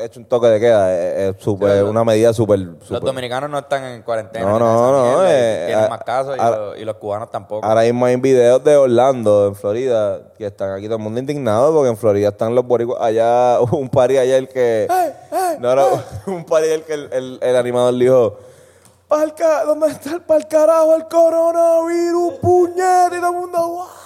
hecho 0.06 0.20
un 0.20 0.26
toque 0.26 0.48
de 0.48 0.60
queda, 0.60 0.94
es, 0.96 1.36
los- 1.82 1.90
una 1.90 2.04
medida 2.04 2.34
súper. 2.34 2.60
Los 2.60 2.84
súper- 2.88 3.02
dominicanos 3.02 3.50
no 3.50 3.60
están 3.60 3.84
en 3.86 4.02
cuarentena. 4.02 4.46
No, 4.46 4.58
no, 4.60 4.92
no, 4.92 5.24
y 5.24 5.28
eh, 5.30 5.64
tienen 5.68 5.90
más 5.90 6.04
casos 6.04 6.36
y, 6.36 6.40
los, 6.42 6.78
y 6.80 6.86
los 6.86 6.96
cubanos 6.96 7.30
tampoco. 7.32 7.66
Ahora 7.66 7.82
mismo 7.82 8.06
hay 8.06 8.16
videos 8.16 8.64
de 8.64 8.76
Orlando, 8.78 9.48
en 9.48 9.56
Florida, 9.56 10.20
que 10.38 10.46
están 10.46 10.72
aquí 10.72 10.86
todo 10.86 10.98
el 10.98 11.04
mundo 11.04 11.20
indignado 11.20 11.74
porque 11.74 11.90
en 11.90 11.98
Florida 11.98 12.30
están 12.30 12.56
los 12.56 12.66
boricuas. 12.66 13.02
Allá, 13.02 13.60
un 13.72 13.90
allá 14.18 14.38
el 14.38 14.48
que. 14.48 14.88
no, 15.60 15.76
no, 15.76 15.88
un 16.28 16.46
party 16.46 16.68
el 16.70 16.84
que 16.84 16.94
el, 16.94 17.10
el, 17.14 17.40
el 17.42 17.56
animador 17.56 17.94
dijo. 17.98 18.38
"Pa'l 19.08 19.34
ca- 19.34 19.64
¿Dónde 19.66 19.88
está 19.88 20.12
el 20.12 20.22
pa'l 20.22 20.48
carajo 20.48 20.96
el 20.96 21.06
coronavirus, 21.08 22.34
puñete? 22.42 23.18
Y 23.18 23.20
todo 23.20 23.30
el 23.32 23.36
mundo. 23.38 23.88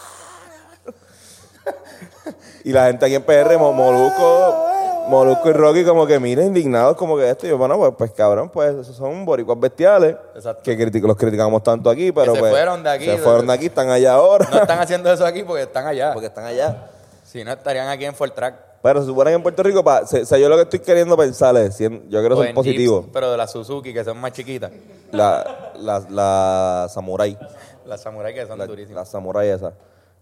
Y 2.65 2.71
la 2.71 2.85
gente 2.87 3.05
aquí 3.05 3.15
en 3.15 3.23
PR, 3.23 3.57
Mo- 3.57 3.73
Molusco, 3.73 4.67
Molusco 5.07 5.49
y 5.49 5.53
Rocky, 5.53 5.83
como 5.83 6.07
que 6.07 6.19
mira, 6.19 6.43
indignados, 6.43 6.95
como 6.95 7.17
que 7.17 7.29
esto. 7.29 7.45
Y 7.45 7.49
yo, 7.49 7.57
bueno, 7.57 7.77
pues, 7.77 7.93
pues 7.97 8.11
cabrón, 8.11 8.49
pues 8.49 8.73
esos 8.75 8.95
son 8.95 9.25
boricuas 9.25 9.59
bestiales. 9.59 10.15
Exacto. 10.35 10.63
Que 10.63 10.75
los 11.01 11.17
criticamos 11.17 11.63
tanto 11.63 11.89
aquí, 11.89 12.11
pero 12.11 12.33
se 12.33 12.39
pues, 12.39 12.51
fueron 12.51 12.83
de 12.83 12.89
aquí, 12.89 13.05
Se 13.05 13.17
fueron 13.17 13.47
de 13.47 13.53
aquí, 13.53 13.65
están 13.67 13.89
allá 13.89 14.13
ahora. 14.13 14.47
No 14.51 14.61
están 14.61 14.79
haciendo 14.79 15.11
eso 15.11 15.25
aquí 15.25 15.43
porque 15.43 15.63
están 15.63 15.85
allá. 15.87 16.13
Porque 16.13 16.27
están 16.27 16.45
allá. 16.45 16.89
Si 17.23 17.43
no, 17.43 17.51
estarían 17.51 17.87
aquí 17.87 18.05
en 18.05 18.13
Fort 18.13 18.35
Track. 18.35 18.55
Pero 18.83 18.99
se 18.99 19.07
supone 19.07 19.31
que 19.31 19.35
en 19.35 19.43
Puerto 19.43 19.63
Rico, 19.63 19.81
pa, 19.81 20.01
o 20.01 20.05
sea, 20.05 20.37
yo 20.37 20.49
lo 20.49 20.57
que 20.57 20.63
estoy 20.63 20.79
queriendo 20.79 21.15
pensar 21.15 21.55
es, 21.55 21.79
yo 21.79 21.89
quiero 22.09 22.41
ser 22.41 22.53
positivo. 22.53 23.07
Pero 23.13 23.31
de 23.31 23.37
la 23.37 23.47
Suzuki, 23.47 23.93
que 23.93 24.03
son 24.03 24.17
más 24.19 24.33
chiquitas. 24.33 24.71
La, 25.11 25.71
la, 25.79 25.99
la 26.09 26.87
samurai, 26.89 27.37
Las 27.85 28.01
samurai 28.01 28.33
que 28.33 28.45
son 28.45 28.59
la, 28.59 28.67
durísimas. 28.67 29.07
la 29.07 29.11
samurai 29.11 29.49
esa. 29.49 29.73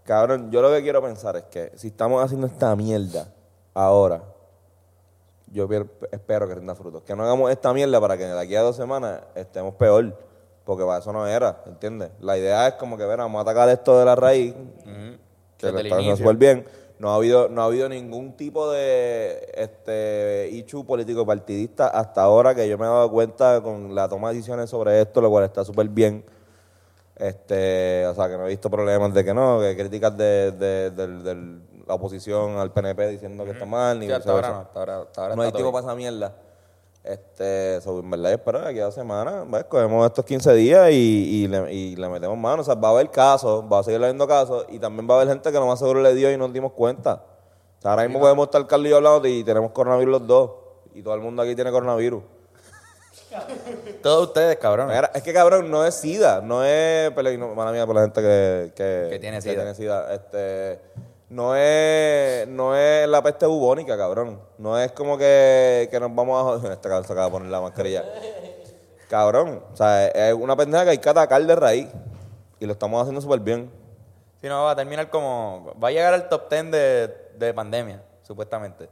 Cabrón, 0.06 0.52
yo 0.52 0.62
lo 0.62 0.72
que 0.72 0.82
quiero 0.84 1.02
pensar 1.02 1.36
es 1.38 1.44
que 1.46 1.72
si 1.76 1.88
estamos 1.88 2.24
haciendo 2.24 2.46
esta 2.46 2.76
mierda 2.76 3.28
ahora, 3.74 4.22
yo 5.52 5.68
espero 6.12 6.48
que 6.48 6.56
rinda 6.56 6.76
frutos. 6.76 7.04
Que 7.04 7.16
no 7.16 7.24
hagamos 7.24 7.52
esta 7.52 7.74
mierda 7.74 8.00
para 8.00 8.18
que 8.18 8.26
de 8.26 8.40
aquí 8.40 8.56
a 8.56 8.62
dos 8.62 8.76
semanas 8.76 9.22
estemos 9.36 9.76
peor. 9.76 10.18
Porque 10.64 10.84
para 10.86 11.00
eso 11.00 11.12
no 11.12 11.26
era, 11.28 11.64
¿entiendes? 11.66 12.12
La 12.20 12.38
idea 12.38 12.68
es 12.68 12.74
como 12.76 12.96
que, 12.96 13.04
ver, 13.06 13.18
vamos 13.18 13.40
a 13.40 13.42
atacar 13.42 13.68
esto 13.70 13.98
de 13.98 14.06
la 14.06 14.16
raíz, 14.16 14.54
Ujú. 14.54 15.18
que 15.58 15.72
Desde 15.72 15.90
lo 15.90 16.16
súper 16.18 16.36
bien. 16.38 16.66
No 17.00 17.10
ha 17.12 17.16
habido, 17.16 17.50
no 17.50 17.64
ha 17.64 17.66
habido 17.66 17.90
ningún 17.90 18.38
tipo 18.38 18.70
de 18.72 19.52
este 19.56 20.50
issue 20.52 20.86
político 20.86 21.26
partidista 21.26 21.88
hasta 21.88 22.22
ahora 22.22 22.54
que 22.54 22.70
yo 22.70 22.78
me 22.78 22.86
he 22.86 22.88
dado 22.88 23.10
cuenta 23.10 23.60
con 23.64 23.96
la 23.96 24.08
toma 24.08 24.30
de 24.30 24.36
decisiones 24.36 24.70
sobre 24.70 25.02
esto, 25.02 25.20
lo 25.20 25.32
cual 25.32 25.46
está 25.46 25.66
súper 25.66 25.90
bien. 25.90 26.24
Este, 27.16 28.06
o 28.08 28.14
sea, 28.16 28.28
que 28.30 28.38
no 28.38 28.46
he 28.46 28.50
visto 28.50 28.70
problemas 28.70 29.14
de 29.14 29.24
que 29.26 29.34
no, 29.34 29.60
que 29.60 29.76
críticas 29.76 30.16
de, 30.16 30.52
de- 30.52 30.92
del- 30.92 31.24
del- 31.24 31.62
la 31.88 31.96
oposición 31.96 32.58
al 32.58 32.72
PNP 32.72 33.08
diciendo 33.08 33.46
que 33.46 33.52
está 33.52 33.65
mal, 33.65 34.00
ni 34.00 34.08
Sí, 34.08 34.12
hasta 34.12 34.32
ahora 34.32 34.50
no. 34.50 34.60
Hasta 34.60 34.80
ahora, 34.80 35.02
hasta 35.02 35.22
ahora 35.22 35.36
No 35.36 35.41
hay 35.41 35.52
tiempo 35.52 35.72
para 35.72 35.86
esa 35.86 35.96
mierda. 35.96 36.36
Este, 37.04 37.82
so, 37.82 38.00
en 38.00 38.12
verdad, 38.12 38.39
que 38.39 38.58
aquí 38.70 38.80
a 38.80 38.86
dos 38.86 38.94
semanas, 38.94 39.50
¿ves? 39.50 39.63
cogemos 39.65 40.06
estos 40.06 40.24
15 40.24 40.54
días 40.54 40.91
y, 40.91 41.44
y 41.44 41.48
le, 41.48 41.74
y 41.74 41.96
le 41.96 42.10
metemos 42.10 42.38
mano. 42.38 42.62
O 42.62 42.65
sea, 42.65 42.76
va 42.76 42.89
a 42.89 42.91
haber 42.91 43.10
casos, 43.10 43.63
va 43.72 43.80
a 43.80 43.84
seguir 43.84 44.02
habiendo 44.02 44.28
casos 44.28 44.65
y 44.70 44.78
también 44.78 45.10
va 45.10 45.15
a 45.15 45.17
haber 45.17 45.30
gente 45.30 45.52
que 45.52 45.58
lo 45.58 45.65
más 45.65 45.80
seguro 45.80 46.02
le 46.02 46.13
dio 46.13 46.32
y 46.32 46.38
no 46.38 46.46
nos 46.46 46.54
dimos 46.54 46.74
cuenta. 46.74 47.24
O 47.80 47.82
sea, 47.82 47.91
ahora 47.91 48.04
mismo 48.04 48.20
podemos 48.20 48.46
estar 48.46 48.65
Carlos 48.67 48.88
y 48.88 48.89
yo 48.91 48.98
hablando 48.98 49.28
y 49.28 49.44
tenemos 49.44 49.72
coronavirus 49.72 50.12
los 50.12 50.28
dos. 50.28 50.52
Y 50.94 51.02
todo 51.02 51.15
el 51.15 51.22
mundo 51.22 51.41
aquí 51.41 51.56
tiene 51.56 51.72
coronavirus. 51.72 52.22
Todos 54.04 54.28
ustedes, 54.28 54.58
cabrón. 54.58 54.91
Es 55.13 55.24
que 55.24 55.34
cabrón, 55.34 55.72
no 55.72 55.86
es 55.86 55.96
SIDA, 55.96 56.41
no 56.41 56.63
es 56.63 57.12
mala 57.15 57.72
mía 57.72 57.86
por 57.86 57.96
la 57.96 58.02
gente 58.02 58.22
que, 58.22 58.74
que, 58.76 59.08
Que 59.12 59.20
tiene 59.20 59.41
SIDA. 59.41 59.74
SIDA. 59.74 60.13
Este, 60.13 60.80
no 61.32 61.56
es, 61.56 62.46
no 62.50 62.76
es 62.76 63.08
la 63.08 63.24
peste 63.24 63.46
bubónica, 63.46 63.98
cabrón. 63.98 64.41
No 64.58 64.78
es 64.78 64.91
como 64.91 65.17
que, 65.17 65.88
que 65.89 65.98
nos 65.98 66.13
vamos 66.13 66.38
a 66.38 66.44
joder. 66.44 66.72
Este 66.74 66.89
cabrón 66.89 67.06
se 67.06 67.13
acaba 67.13 67.28
de 67.28 67.32
poner 67.32 67.50
la 67.50 67.62
mascarilla. 67.62 68.04
cabrón, 69.10 69.63
o 69.72 69.76
sea, 69.76 70.08
es 70.08 70.34
una 70.34 70.58
pendeja 70.58 70.84
que 70.84 70.89
hay 70.89 70.98
que 70.98 71.10
atacar 71.10 71.41
de 71.41 71.56
raíz. 71.56 71.88
Y 72.60 72.65
lo 72.65 72.74
estamos 72.74 73.02
haciendo 73.02 73.22
súper 73.22 73.39
bien. 73.39 73.72
Si 74.41 74.48
no, 74.50 74.65
va 74.65 74.72
a 74.72 74.76
terminar 74.76 75.10
como. 75.10 75.74
Va 75.82 75.88
a 75.88 75.91
llegar 75.91 76.13
al 76.13 76.28
top 76.28 76.50
10 76.50 76.70
de, 76.70 77.08
de 77.38 77.54
pandemia, 77.54 78.04
supuestamente. 78.24 78.89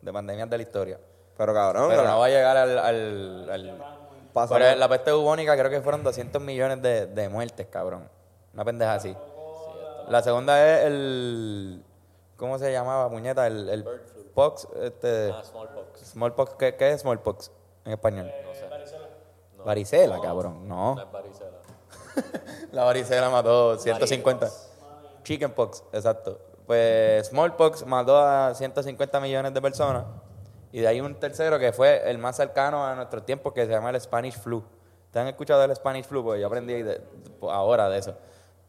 De 0.00 0.12
pandemias 0.12 0.48
de 0.48 0.56
la 0.56 0.62
historia. 0.62 0.98
Pero 1.36 1.52
cabrón, 1.52 1.90
Pero 1.90 2.04
no 2.04 2.18
va 2.18 2.26
a 2.26 2.28
llegar 2.30 2.56
al. 2.56 2.78
al, 2.78 3.50
al-. 3.50 3.84
Pero 4.48 4.76
la 4.76 4.88
peste 4.88 5.12
bubónica 5.12 5.54
creo 5.58 5.70
que 5.70 5.82
fueron 5.82 6.02
200 6.02 6.40
millones 6.40 6.80
de, 6.80 7.06
de 7.06 7.28
muertes, 7.28 7.66
cabrón. 7.66 8.08
Una 8.54 8.64
pendeja 8.64 8.94
así. 8.94 9.14
La 10.08 10.22
segunda 10.22 10.62
es 10.78 10.86
el... 10.86 11.82
¿Cómo 12.36 12.58
se 12.58 12.72
llamaba, 12.72 13.08
puñeta? 13.10 13.46
El, 13.46 13.68
el 13.68 13.84
pox, 14.34 14.66
este... 14.80 15.30
Ah, 15.32 15.42
smallpox. 15.44 16.00
Smallpox, 16.00 16.54
¿qué, 16.54 16.74
¿qué 16.76 16.90
es 16.92 17.00
smallpox 17.02 17.50
en 17.84 17.92
español? 17.92 18.30
Varicela, 19.64 20.20
cabrón. 20.20 20.68
No. 20.68 20.96
No 20.96 21.02
es 21.02 21.12
varicela. 21.12 21.58
La 22.72 22.84
varicela 22.84 23.30
mató 23.30 23.78
150. 23.78 24.48
Chickenpox, 25.22 25.84
exacto. 25.92 26.38
Pues 26.66 27.28
smallpox 27.28 27.86
mató 27.86 28.18
a 28.18 28.54
150 28.54 29.20
millones 29.20 29.54
de 29.54 29.62
personas. 29.62 30.04
Y 30.72 30.80
de 30.80 30.88
ahí 30.88 31.00
un 31.00 31.14
tercero 31.14 31.58
que 31.58 31.72
fue 31.72 32.08
el 32.10 32.18
más 32.18 32.36
cercano 32.36 32.84
a 32.84 32.94
nuestro 32.94 33.22
tiempo 33.22 33.52
que 33.52 33.66
se 33.66 33.70
llama 33.70 33.90
el 33.90 34.00
Spanish 34.00 34.38
flu. 34.38 34.64
¿Te 35.12 35.18
han 35.20 35.28
escuchado 35.28 35.60
del 35.60 35.76
Spanish 35.76 36.06
flu? 36.06 36.24
Pues 36.24 36.40
yo 36.40 36.46
aprendí 36.46 36.82
de- 36.82 37.00
ahora 37.42 37.88
de 37.88 37.98
eso. 37.98 38.14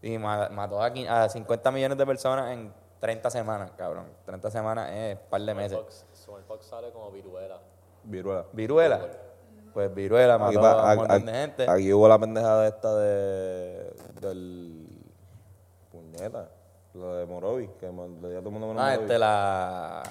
Y 0.03 0.17
ma- 0.19 0.49
mató 0.49 0.79
a, 0.83 0.91
quin- 0.93 1.07
a 1.09 1.27
50 1.29 1.71
millones 1.71 1.97
de 1.97 2.05
personas 2.05 2.51
en 2.51 2.71
30 2.99 3.29
semanas, 3.31 3.71
cabrón. 3.77 4.05
30 4.25 4.51
semanas 4.51 4.91
es 4.91 5.15
un 5.17 5.29
par 5.29 5.41
de 5.41 5.53
meses. 5.55 5.71
Smallpox, 5.71 6.05
smallpox 6.13 6.65
sale 6.65 6.91
como 6.91 7.09
viruela. 7.09 7.59
Viruela. 8.03 8.45
Viruela. 8.53 8.99
Pues 9.73 9.91
viruela 9.95 10.35
Aquí, 10.35 10.43
mató 10.55 10.61
pa- 10.61 10.89
a 10.89 10.93
un 10.93 10.97
montón 10.99 11.25
de 11.25 11.31
gente. 11.33 11.65
aquí 11.67 11.91
hubo 11.93 12.07
la 12.07 12.19
pendejada 12.19 12.67
esta 12.67 12.95
de. 12.95 13.93
del. 14.21 14.87
puñeta. 15.91 16.49
Lo 16.93 17.15
de 17.15 17.25
Morovi, 17.25 17.67
que 17.79 17.87
le 17.87 18.29
dio 18.29 18.37
a 18.37 18.41
todo 18.41 18.49
el 18.49 18.51
mundo 18.51 18.67
menos 18.67 18.83
Ah, 18.83 18.89
Morovi. 18.89 19.01
este 19.03 19.17
la... 19.17 20.03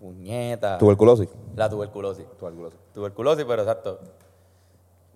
Puñeta. 0.00 0.78
Tuberculosis. 0.78 1.28
La 1.56 1.68
tuberculosis. 1.68 2.26
Tuberculosis. 2.38 2.78
Tuberculosis, 2.92 3.44
pero 3.46 3.62
exacto. 3.62 3.98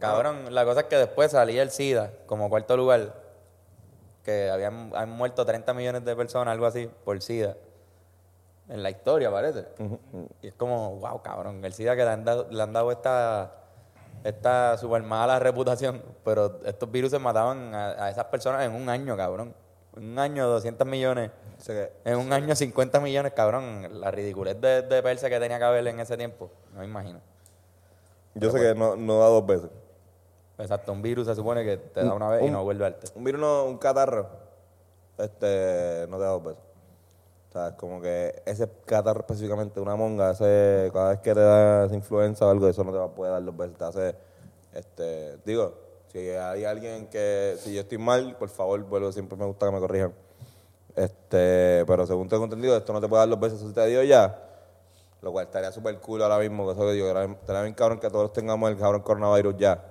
Cabrón, 0.02 0.54
la 0.54 0.64
cosa 0.64 0.80
es 0.80 0.86
que 0.86 0.96
después 0.96 1.30
salía 1.32 1.62
el 1.62 1.70
SIDA 1.70 2.10
como 2.26 2.48
cuarto 2.50 2.76
lugar, 2.76 3.14
que 4.24 4.50
habían 4.50 4.92
han 4.94 5.10
muerto 5.10 5.44
30 5.44 5.72
millones 5.74 6.04
de 6.04 6.14
personas, 6.16 6.52
algo 6.52 6.66
así, 6.66 6.90
por 7.04 7.20
SIDA. 7.20 7.56
En 8.68 8.82
la 8.82 8.90
historia, 8.90 9.30
parece. 9.30 9.66
Y 10.40 10.48
es 10.48 10.54
como, 10.54 10.96
wow, 10.96 11.20
cabrón, 11.22 11.64
el 11.64 11.72
SIDA 11.72 11.96
que 11.96 12.04
le 12.04 12.10
han 12.10 12.24
dado, 12.24 12.46
le 12.50 12.62
han 12.62 12.72
dado 12.72 12.90
esta, 12.92 13.52
esta 14.24 14.78
super 14.78 15.02
mala 15.02 15.38
reputación, 15.40 16.02
pero 16.24 16.60
estos 16.64 16.90
virus 16.90 17.18
mataban 17.20 17.74
a, 17.74 18.04
a 18.04 18.10
esas 18.10 18.24
personas 18.26 18.64
en 18.64 18.72
un 18.74 18.88
año, 18.88 19.16
cabrón. 19.16 19.54
En 19.96 20.04
un 20.12 20.18
año, 20.18 20.46
200 20.48 20.86
millones. 20.86 21.30
O 21.58 21.60
sea 21.60 21.74
que- 21.74 22.10
En 22.10 22.16
un 22.18 22.32
año, 22.32 22.54
50 22.54 22.98
millones, 23.00 23.32
cabrón. 23.34 24.00
La 24.00 24.10
ridiculez 24.10 24.58
de, 24.60 24.82
de 24.82 25.02
perse 25.02 25.28
que 25.28 25.38
tenía 25.38 25.58
que 25.58 25.64
haber 25.64 25.86
en 25.88 26.00
ese 26.00 26.16
tiempo. 26.16 26.50
No 26.72 26.78
me 26.80 26.86
imagino. 26.86 27.20
yo 28.34 28.50
sé 28.50 28.58
que 28.60 28.74
no, 28.74 28.96
no 28.96 29.18
da 29.18 29.26
dos 29.26 29.44
veces. 29.44 29.70
Exacto, 30.62 30.92
un 30.92 31.02
virus 31.02 31.26
se 31.26 31.34
supone 31.34 31.64
que 31.64 31.76
te 31.76 32.04
da 32.04 32.14
una 32.14 32.28
vez 32.28 32.42
y 32.42 32.50
no 32.50 32.62
vuelve 32.64 32.86
a 32.86 32.90
darte. 32.90 33.08
Un 33.16 33.24
virus, 33.24 33.40
no- 33.40 33.64
un 33.64 33.78
catarro, 33.78 34.28
este, 35.18 36.06
no 36.08 36.16
te 36.16 36.22
da 36.22 36.30
dos 36.30 36.44
veces. 36.44 36.62
O 37.48 37.52
sea, 37.52 37.68
es 37.68 37.74
como 37.74 38.00
que 38.00 38.42
ese 38.46 38.66
catarro 38.86 39.20
específicamente, 39.20 39.78
una 39.80 39.94
monga, 39.96 40.30
ese, 40.30 40.88
cada 40.92 41.10
vez 41.10 41.18
que 41.18 41.34
te 41.34 41.40
da 41.40 41.84
esa 41.86 41.94
influenza 41.94 42.46
o 42.46 42.50
algo, 42.50 42.66
eso 42.68 42.82
no 42.84 42.92
te 42.92 42.98
va 42.98 43.04
a 43.04 43.08
poder 43.14 43.32
dar 43.32 43.44
dos 43.44 43.56
veces. 43.56 43.76
Te 43.76 43.84
hace, 43.84 44.14
este, 44.72 45.36
digo, 45.44 45.74
si 46.08 46.18
hay 46.30 46.64
alguien 46.64 47.08
que, 47.08 47.56
si 47.58 47.74
yo 47.74 47.80
estoy 47.82 47.98
mal, 47.98 48.36
por 48.38 48.48
favor, 48.48 48.80
vuelvo, 48.84 49.12
siempre 49.12 49.36
me 49.36 49.44
gusta 49.44 49.66
que 49.66 49.72
me 49.72 49.80
corrijan. 49.80 50.14
Este, 50.96 51.84
pero 51.86 52.06
según 52.06 52.28
tengo 52.28 52.44
entendido, 52.44 52.76
esto 52.76 52.92
no 52.92 53.00
te 53.00 53.08
puede 53.08 53.20
dar 53.20 53.28
dos 53.28 53.40
veces, 53.40 53.60
eso 53.60 53.72
te 53.72 53.86
dio 53.86 54.02
ya. 54.02 54.48
Lo 55.20 55.30
cual 55.32 55.44
estaría 55.46 55.70
súper 55.72 55.98
cool 56.00 56.22
ahora 56.22 56.38
mismo, 56.38 56.66
que 56.66 56.72
eso 56.72 56.80
que 56.86 56.92
digo, 56.92 57.06
estaría 57.08 57.62
bien 57.62 57.74
cabrón 57.74 58.00
que 58.00 58.08
todos 58.10 58.32
tengamos 58.32 58.70
el 58.70 58.78
cabrón 58.78 59.02
coronavirus 59.02 59.56
ya. 59.58 59.84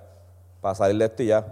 Para 0.62 0.74
salir 0.74 0.96
de 0.96 1.04
esto 1.04 1.22
y 1.22 1.26
ya. 1.26 1.44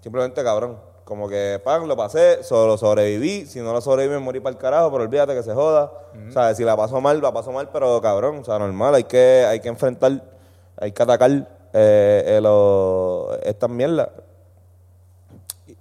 Simplemente 0.00 0.42
cabrón. 0.42 0.90
Como 1.04 1.28
que, 1.28 1.60
pan, 1.62 1.86
lo 1.86 1.96
pasé, 1.96 2.42
solo 2.42 2.76
sobreviví. 2.78 3.44
Si 3.46 3.60
no 3.60 3.72
lo 3.72 3.80
sobreviví, 3.80 4.14
me 4.14 4.20
morí 4.20 4.40
para 4.40 4.54
el 4.54 4.58
carajo, 4.58 4.90
pero 4.90 5.04
olvídate 5.04 5.34
que 5.34 5.42
se 5.42 5.52
joda. 5.52 5.92
O 6.28 6.32
sea, 6.32 6.54
si 6.54 6.64
la 6.64 6.76
paso 6.76 7.00
mal, 7.00 7.20
la 7.20 7.32
paso 7.32 7.52
mal, 7.52 7.68
pero 7.72 8.00
cabrón, 8.00 8.38
o 8.38 8.44
sea, 8.44 8.58
normal. 8.58 8.94
Hay 8.94 9.04
que, 9.04 9.44
hay 9.46 9.60
que 9.60 9.68
enfrentar, 9.68 10.22
hay 10.80 10.92
que 10.92 11.02
atacar 11.02 11.30
eh, 11.30 12.24
eh, 12.26 12.40
lo- 12.40 13.36
estas 13.42 13.68
mierdas. 13.68 14.08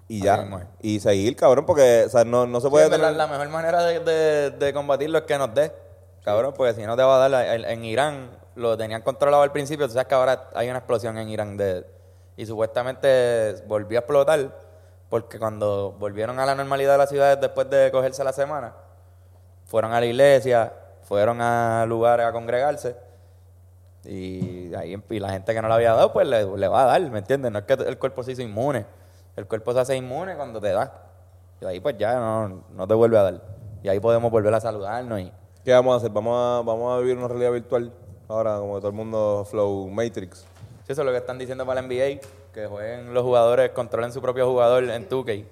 Y, 0.07 0.21
ya. 0.23 0.67
Y 0.81 0.99
seguir, 0.99 1.35
cabrón, 1.37 1.65
porque, 1.65 2.03
o 2.07 2.09
sea, 2.09 2.25
no, 2.25 2.45
no 2.45 2.59
se 2.59 2.67
Sí, 2.67 2.71
puede 2.71 2.89
tener... 2.89 3.13
la 3.13 3.27
mejor 3.27 3.47
manera 3.49 3.83
de, 3.83 3.99
de, 4.01 4.51
de 4.51 4.73
combatirlo 4.73 5.19
es 5.19 5.23
que 5.23 5.37
nos 5.37 5.53
dé, 5.53 5.71
cabrón, 6.25 6.53
porque 6.57 6.73
si 6.73 6.81
no 6.85 6.97
te 6.97 7.03
va 7.03 7.23
a 7.23 7.29
dar. 7.29 7.45
En, 7.55 7.63
en 7.63 7.85
Irán 7.85 8.29
lo 8.55 8.75
tenían 8.75 9.01
controlado 9.03 9.43
al 9.43 9.51
principio, 9.53 9.87
tú 9.87 9.93
sabes 9.93 10.07
que 10.07 10.15
ahora 10.15 10.49
hay 10.53 10.67
una 10.69 10.79
explosión 10.79 11.17
en 11.17 11.29
Irán 11.29 11.55
de, 11.55 11.85
y 12.37 12.45
supuestamente 12.45 13.55
volvió 13.67 13.99
a 13.99 14.01
explotar 14.01 14.57
porque 15.09 15.37
cuando 15.37 15.95
volvieron 15.99 16.39
a 16.39 16.45
la 16.45 16.55
normalidad 16.55 16.93
de 16.93 16.97
las 16.97 17.09
ciudades 17.09 17.39
después 17.41 17.69
de 17.69 17.91
cogerse 17.91 18.23
la 18.23 18.33
semana, 18.33 18.73
fueron 19.65 19.93
a 19.93 19.99
la 19.99 20.05
iglesia, 20.05 20.73
fueron 21.03 21.41
a 21.41 21.85
lugares 21.85 22.25
a 22.25 22.31
congregarse 22.31 22.95
y 24.03 24.73
ahí 24.73 25.01
y 25.09 25.19
la 25.19 25.29
gente 25.29 25.53
que 25.53 25.61
no 25.61 25.67
le 25.67 25.73
había 25.73 25.93
dado, 25.93 26.11
pues 26.11 26.27
le, 26.27 26.45
le 26.45 26.67
va 26.67 26.83
a 26.83 26.85
dar, 26.85 27.01
¿me 27.11 27.19
entiendes? 27.19 27.51
No 27.51 27.59
es 27.59 27.65
que 27.65 27.73
el 27.73 27.97
cuerpo 27.99 28.23
se 28.23 28.31
hizo 28.31 28.41
inmune. 28.41 28.85
El 29.35 29.47
cuerpo 29.47 29.73
se 29.73 29.79
hace 29.79 29.95
inmune 29.95 30.35
cuando 30.35 30.59
te 30.59 30.71
da. 30.71 30.91
Y 31.61 31.65
ahí 31.65 31.79
pues 31.79 31.97
ya 31.97 32.15
no, 32.15 32.63
no 32.71 32.87
te 32.87 32.93
vuelve 32.93 33.17
a 33.17 33.23
dar. 33.23 33.41
Y 33.83 33.89
ahí 33.89 33.99
podemos 33.99 34.31
volver 34.31 34.53
a 34.53 34.59
saludarnos 34.59 35.19
y... 35.19 35.31
¿Qué 35.63 35.71
vamos 35.73 35.93
a 35.93 35.97
hacer? 35.97 36.09
¿Vamos 36.11 36.35
a, 36.35 36.65
vamos 36.65 36.91
a 36.91 36.99
vivir 36.99 37.17
una 37.17 37.27
realidad 37.27 37.51
virtual? 37.51 37.93
Ahora, 38.27 38.57
como 38.57 38.77
todo 38.79 38.87
el 38.87 38.95
mundo 38.95 39.45
flow 39.47 39.87
Matrix. 39.89 40.47
Eso 40.91 41.01
es 41.01 41.05
lo 41.05 41.11
que 41.11 41.17
están 41.19 41.37
diciendo 41.37 41.65
para 41.65 41.81
la 41.81 41.87
NBA, 41.87 42.19
que 42.53 42.67
jueguen 42.67 43.13
los 43.13 43.23
jugadores, 43.23 43.71
controlen 43.71 44.11
su 44.11 44.21
propio 44.21 44.47
jugador 44.47 44.83
en 44.83 45.07
2K. 45.07 45.45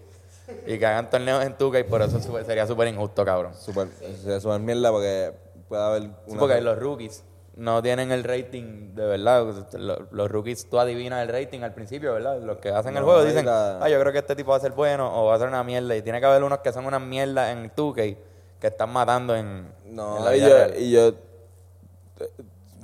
Y 0.68 0.78
que 0.80 0.86
hagan 0.86 1.10
torneos 1.10 1.44
en 1.46 1.58
2K, 1.58 1.86
por 1.86 2.02
eso 2.02 2.20
sería 2.44 2.66
súper 2.68 2.88
injusto, 2.88 3.24
cabrón. 3.24 3.54
Super, 3.56 3.88
eso 4.02 4.54
es 4.56 4.62
mierda 4.62 4.92
porque 4.92 5.32
puede 5.68 5.84
haber 5.84 6.02
Sí, 6.28 6.36
porque 6.38 6.60
los 6.62 6.78
rookies 6.78 7.24
no 7.56 7.82
tienen 7.82 8.12
el 8.12 8.24
rating 8.24 8.96
de 8.96 9.06
verdad. 9.06 9.46
Los, 9.74 10.00
los 10.12 10.32
rookies, 10.32 10.68
tú 10.70 10.80
adivinas 10.80 11.22
el 11.22 11.28
rating 11.30 11.62
al 11.62 11.74
principio, 11.74 12.14
¿verdad? 12.14 12.40
Los 12.42 12.58
que 12.58 12.70
hacen 12.70 12.98
el 12.98 13.04
juego 13.04 13.24
dicen, 13.24 13.46
la- 13.46 13.80
ah, 13.84 13.90
yo 13.90 14.00
creo 14.00 14.12
que 14.12 14.20
este 14.20 14.36
tipo 14.36 14.52
va 14.52 14.58
a 14.58 14.62
ser 14.62 14.72
bueno 14.72 15.10
o 15.22 15.28
va 15.28 15.36
a 15.36 15.40
ser 15.40 15.48
una 15.48 15.64
mierda. 15.64 15.96
Y 15.96 16.02
tiene 16.02 16.20
que 16.20 16.26
haber 16.26 16.44
unos 16.44 16.60
que 16.60 16.74
son 16.74 16.86
una 16.86 17.00
mierda 17.00 17.52
en 17.52 17.72
2K 17.76 18.18
que 18.60 18.68
están 18.68 18.90
matando 18.92 19.36
en, 19.36 19.72
en 19.86 19.96
No, 19.96 20.34
y 20.36 20.40
yo, 20.42 20.48
real. 20.48 20.74
y 20.78 20.92
yo 20.92 21.14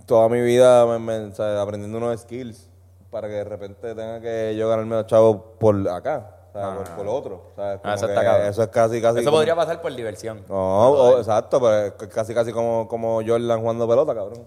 toda 0.06 0.30
mi 0.30 0.42
vida 0.42 0.86
me, 0.86 1.00
me- 1.00 1.26
o 1.28 1.36
sea, 1.36 1.62
aprendiendo 1.62 1.98
unos 1.98 2.22
skills 2.22 2.70
para 3.10 3.28
que 3.28 3.36
de 3.36 3.44
repente 3.44 3.96
tenga 3.96 4.20
que 4.20 4.56
yo 4.58 4.68
ganarme 4.70 4.96
los 4.96 5.06
chavos 5.08 5.38
por 5.60 5.76
acá, 5.90 6.36
o 6.50 6.54
sea, 6.54 6.76
por, 6.76 6.90
por 6.96 7.08
otro. 7.08 7.36
O 7.52 7.56
sea, 7.56 7.74
es 7.76 7.80
como 7.82 7.92
Ah, 7.92 7.96
eso 7.96 8.06
está 8.08 8.48
es 8.66 8.70
casi, 8.70 9.02
casi... 9.02 9.20
Eso 9.20 9.26
como- 9.30 9.38
podría 9.38 9.56
pasar 9.56 9.82
por 9.82 9.96
diversión. 9.96 10.44
No, 10.50 10.90
o- 10.92 11.18
exacto, 11.18 11.60
pero 11.62 11.86
es 11.88 11.94
casi 12.14 12.34
casi 12.34 12.52
como, 12.52 12.88
como 12.88 13.22
Jordan 13.26 13.60
jugando 13.62 13.88
pelota, 13.88 14.14
cabrón. 14.14 14.46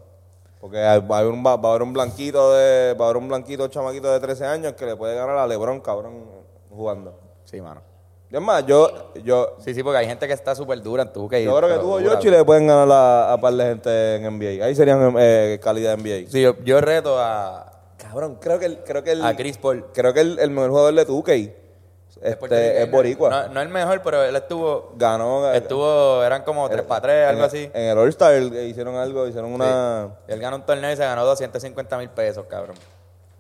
Porque 0.61 0.79
hay- 0.79 1.01
va 1.01 1.16
a 1.16 1.21
haber 1.21 1.33
un, 1.33 1.44
va, 1.44 1.57
va 1.57 1.68
a 1.68 1.71
haber 1.73 1.83
un 1.83 1.92
blanquito 1.92 2.53
de, 2.55 2.94
va 2.94 3.07
a 3.07 3.09
haber 3.11 3.23
un 3.23 3.29
blanquito 3.29 3.68
chamaquito 3.68 4.12
de 4.12 4.21
13 4.21 4.44
años 4.44 4.73
que 4.75 4.85
le 4.87 4.97
puede 4.97 5.14
ganar 5.14 5.37
a 5.38 5.47
LeBron, 5.47 5.81
cabrón, 5.81 6.25
jugando. 6.68 7.18
Sí, 7.44 7.61
mano. 7.62 7.81
Es 8.30 8.40
más, 8.40 8.66
yo, 8.66 9.12
yo, 9.24 9.56
Sí, 9.58 9.72
sí, 9.72 9.82
porque 9.82 9.98
hay 9.98 10.06
gente 10.06 10.26
que 10.26 10.34
está 10.34 10.54
súper 10.54 10.82
dura 10.82 11.02
en 11.04 11.12
2K. 11.12 11.42
yo 11.42 11.56
creo 11.56 11.68
que 11.68 11.78
tú 11.80 11.92
o 11.92 11.98
dura. 11.98 12.14
Yoshi 12.14 12.30
le 12.30 12.44
pueden 12.44 12.66
ganar 12.66 12.90
a, 12.90 13.32
a 13.32 13.40
par 13.40 13.54
de 13.54 13.64
gente 13.64 14.16
en 14.16 14.38
NBA. 14.38 14.64
Ahí 14.64 14.74
serían 14.74 15.14
eh, 15.18 15.58
calidad 15.62 15.96
NBA. 15.96 16.30
Sí, 16.30 16.42
yo, 16.42 16.54
yo 16.62 16.80
reto 16.80 17.18
a, 17.18 17.72
Cabrón, 17.96 18.38
creo 18.40 18.58
que 18.58 18.66
el, 18.66 18.78
creo 18.84 19.02
que 19.02 19.12
el, 19.12 19.24
a 19.24 19.34
Chris 19.36 19.58
Paul. 19.58 19.86
creo 19.92 20.14
que 20.14 20.20
el, 20.20 20.38
el 20.38 20.50
mejor 20.50 20.70
jugador 20.70 20.94
de 20.94 21.06
2K 21.06 21.54
este, 22.22 22.82
es 22.82 22.90
Boricua. 22.90 23.30
No, 23.30 23.54
no 23.54 23.60
el 23.60 23.68
mejor, 23.68 24.02
pero 24.02 24.22
él 24.24 24.34
estuvo... 24.34 24.92
Ganó 24.96 25.52
Estuvo, 25.52 26.22
eran 26.24 26.42
como 26.42 26.68
3 26.68 26.82
para 26.82 27.00
3, 27.02 27.28
algo 27.28 27.44
así. 27.44 27.70
En 27.72 27.90
el 27.90 27.98
All-Star 27.98 28.34
eh, 28.34 28.66
hicieron 28.66 28.96
algo, 28.96 29.26
hicieron 29.26 29.52
una... 29.52 30.16
Él 30.26 30.40
ganó 30.40 30.56
un 30.56 30.66
torneo 30.66 30.92
y 30.92 30.96
se 30.96 31.04
ganó 31.04 31.24
250 31.24 31.98
mil 31.98 32.10
pesos, 32.10 32.46
cabrón. 32.48 32.76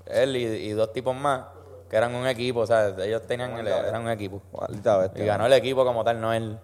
Él 0.06 0.36
y, 0.36 0.44
y 0.44 0.70
dos 0.70 0.92
tipos 0.92 1.14
más, 1.14 1.44
que 1.88 1.96
eran 1.96 2.14
un 2.14 2.26
equipo, 2.26 2.60
o 2.60 2.66
sea, 2.66 2.88
ellos 2.88 3.22
tenían, 3.26 3.52
el- 3.58 3.66
eran 3.68 4.02
un 4.02 4.10
equipo. 4.10 4.42
Maldita 4.58 4.96
bestia. 4.98 5.22
Y 5.24 5.26
ganó 5.26 5.46
el 5.46 5.52
equipo 5.52 5.84
como 5.84 6.04
tal, 6.04 6.20
no 6.20 6.32
él. 6.32 6.58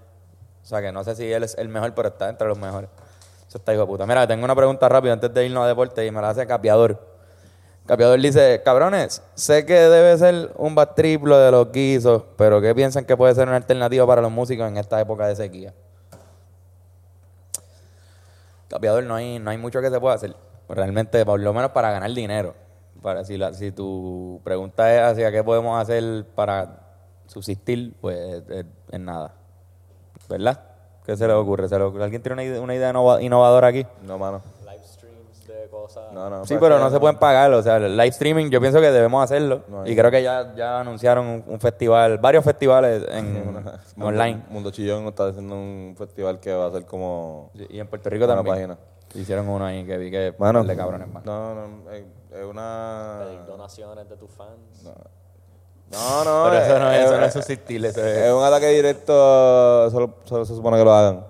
O 0.63 0.67
sea, 0.67 0.81
que 0.81 0.93
no 0.93 1.05
sé 1.05 1.15
si 1.17 1.31
él 1.33 1.43
es 1.45 1.57
el 1.59 1.69
mejor, 1.69 1.95
pero 1.95 2.09
está 2.09 2.29
entre 2.29 2.47
los 2.49 2.59
mejores. 2.59 2.89
Eso 3.49 3.59
está 3.59 3.73
hijo 3.73 3.83
de 3.83 3.87
puta. 3.87 4.07
Mira, 4.07 4.27
tengo 4.27 4.45
una 4.45 4.55
pregunta 4.57 4.89
rápida 4.89 5.13
antes 5.13 5.33
de 5.33 5.47
irnos 5.47 5.65
a 5.65 5.69
deporte 5.69 6.05
y 6.05 6.11
me 6.11 6.21
la 6.21 6.31
hace 6.31 6.47
Capiador. 6.47 6.99
Capiador 7.87 8.19
dice, 8.19 8.63
cabrones, 8.65 9.23
sé 9.35 9.67
que 9.67 9.75
debe 9.75 10.17
ser 10.17 10.53
un 10.57 10.75
bat 10.75 10.95
triplo 10.95 11.37
de 11.39 11.51
los 11.51 11.71
guisos, 11.71 12.23
pero 12.39 12.61
¿qué 12.63 12.75
piensan 12.75 13.05
que 13.05 13.15
puede 13.15 13.35
ser 13.35 13.47
una 13.47 13.57
alternativa 13.59 14.07
para 14.07 14.23
los 14.23 14.31
músicos 14.33 14.67
en 14.69 14.79
esta 14.79 14.99
época 15.01 15.27
de 15.27 15.37
sequía? 15.37 15.75
Capiador, 18.69 19.05
no 19.05 19.15
hay, 19.15 19.39
no 19.39 19.51
hay 19.51 19.59
mucho 19.59 19.81
que 19.81 19.91
se 19.91 20.01
pueda 20.01 20.15
hacer. 20.15 20.35
Realmente, 20.69 21.25
por 21.27 21.39
lo 21.39 21.53
menos 21.53 21.73
para 21.73 21.91
ganar 21.91 22.11
dinero. 22.13 22.55
Para, 23.05 23.23
si, 23.23 23.37
la- 23.37 23.53
si 23.53 23.71
tu 23.71 24.41
pregunta 24.45 24.91
es 24.95 25.03
hacia 25.13 25.31
qué 25.31 25.45
podemos 25.45 25.79
hacer 25.79 26.25
para 26.35 26.79
subsistir, 27.27 27.93
pues 28.01 28.43
es, 28.49 28.65
es 28.91 29.01
nada. 29.01 29.35
¿Verdad? 30.27 30.59
¿Qué 31.05 31.15
se 31.15 31.27
le 31.27 31.35
ocurre? 31.35 31.69
¿Se 31.69 31.77
le 31.77 31.85
ocurre? 31.85 32.05
¿Alguien 32.05 32.23
tiene 32.23 32.33
una 32.33 32.45
idea, 32.45 32.61
una 32.63 32.75
idea 32.75 32.91
innova- 32.91 33.21
innovadora 33.23 33.69
aquí? 33.69 33.87
No, 34.07 34.17
mano. 34.17 34.41
Live 34.65 34.85
streams 34.85 35.47
de 35.47 35.69
cosa. 35.69 36.01
No, 36.15 36.31
no, 36.31 36.47
Sí, 36.47 36.55
pues, 36.55 36.61
pero 36.63 36.79
eh, 36.79 36.81
no 36.81 36.91
se 36.91 36.99
pueden 36.99 37.19
pagar. 37.19 37.53
O 37.53 37.63
sea, 37.63 37.77
el 37.77 37.95
live 37.95 38.09
streaming 38.09 38.49
yo 38.49 38.59
pienso 38.59 38.81
que 38.81 38.91
debemos 38.91 39.23
hacerlo. 39.23 39.65
No 39.69 39.87
y 39.87 39.95
creo 39.95 40.11
que 40.11 40.23
ya, 40.23 40.55
ya 40.57 40.81
anunciaron 40.81 41.27
un, 41.27 41.45
un 41.47 41.61
festival, 41.61 42.17
varios 42.17 42.43
festivales 42.43 43.05
en, 43.11 43.45
Mundo- 43.53 43.73
online. 44.01 44.43
Mundo 44.49 44.71
Chillón 44.71 45.05
está 45.09 45.27
haciendo 45.29 45.55
un 45.57 45.95
festival 45.99 46.41
que 46.41 46.55
va 46.55 46.69
a 46.69 46.71
ser 46.71 46.87
como 46.87 47.51
Y 47.69 47.79
en 47.79 47.87
Puerto 47.87 48.09
Rico 48.09 48.25
una 48.25 48.37
también. 48.37 48.55
página. 48.57 48.79
Hicieron 49.15 49.47
uno 49.49 49.65
ahí 49.67 49.85
que 49.85 49.97
vi 49.99 50.11
que 50.11 50.35
Mano, 50.39 50.65
de 50.65 50.75
cabrones 50.75 51.07
más. 51.07 51.25
no, 51.25 51.55
no, 51.55 51.91
es, 51.93 52.03
es 52.35 52.45
una... 52.45 53.21
Pedir 53.25 53.45
donaciones 53.47 54.09
de 54.09 54.17
tus 54.17 54.31
fans. 54.31 54.83
No, 55.91 56.25
no, 56.25 56.51
Pero 56.51 56.63
eso 56.65 56.79
no 56.79 56.91
es, 56.91 57.05
eso 57.05 57.17
no 57.19 57.25
es 57.25 57.29
eso 57.29 57.39
es 57.41 58.27
es... 58.27 58.33
un 58.33 58.43
ataque 58.43 58.69
directo, 58.69 59.91
solo, 59.91 60.15
solo 60.25 60.45
se 60.45 60.55
supone 60.55 60.79
que 60.79 60.85
lo 60.85 60.93
hagan. 60.93 61.25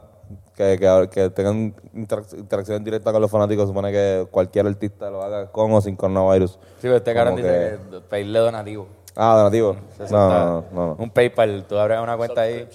Que, 0.54 0.78
que, 0.78 1.08
que 1.10 1.30
tengan 1.30 1.74
interac- 1.94 2.38
interacción 2.38 2.82
directa 2.84 3.10
con 3.10 3.20
los 3.20 3.30
fanáticos, 3.30 3.64
se 3.64 3.68
supone 3.70 3.90
que 3.90 4.26
cualquier 4.30 4.66
artista 4.68 5.10
lo 5.10 5.20
haga 5.22 5.50
con 5.50 5.72
o 5.72 5.80
sin 5.80 5.96
coronavirus. 5.96 6.52
Sí, 6.52 6.58
pero 6.82 6.96
este 6.96 7.12
cabrón 7.12 7.36
dice 7.36 7.78
que 7.90 8.00
pedirle 8.08 8.38
donativo. 8.38 8.86
Ah, 9.16 9.36
donativo. 9.36 9.76
No, 10.10 10.28
no, 10.28 10.64
no, 10.72 10.86
no. 10.86 10.96
Un 10.98 11.10
PayPal, 11.10 11.64
tú 11.68 11.76
abres 11.76 11.98
una 12.00 12.16
cuenta 12.16 12.42
ahí 12.42 12.68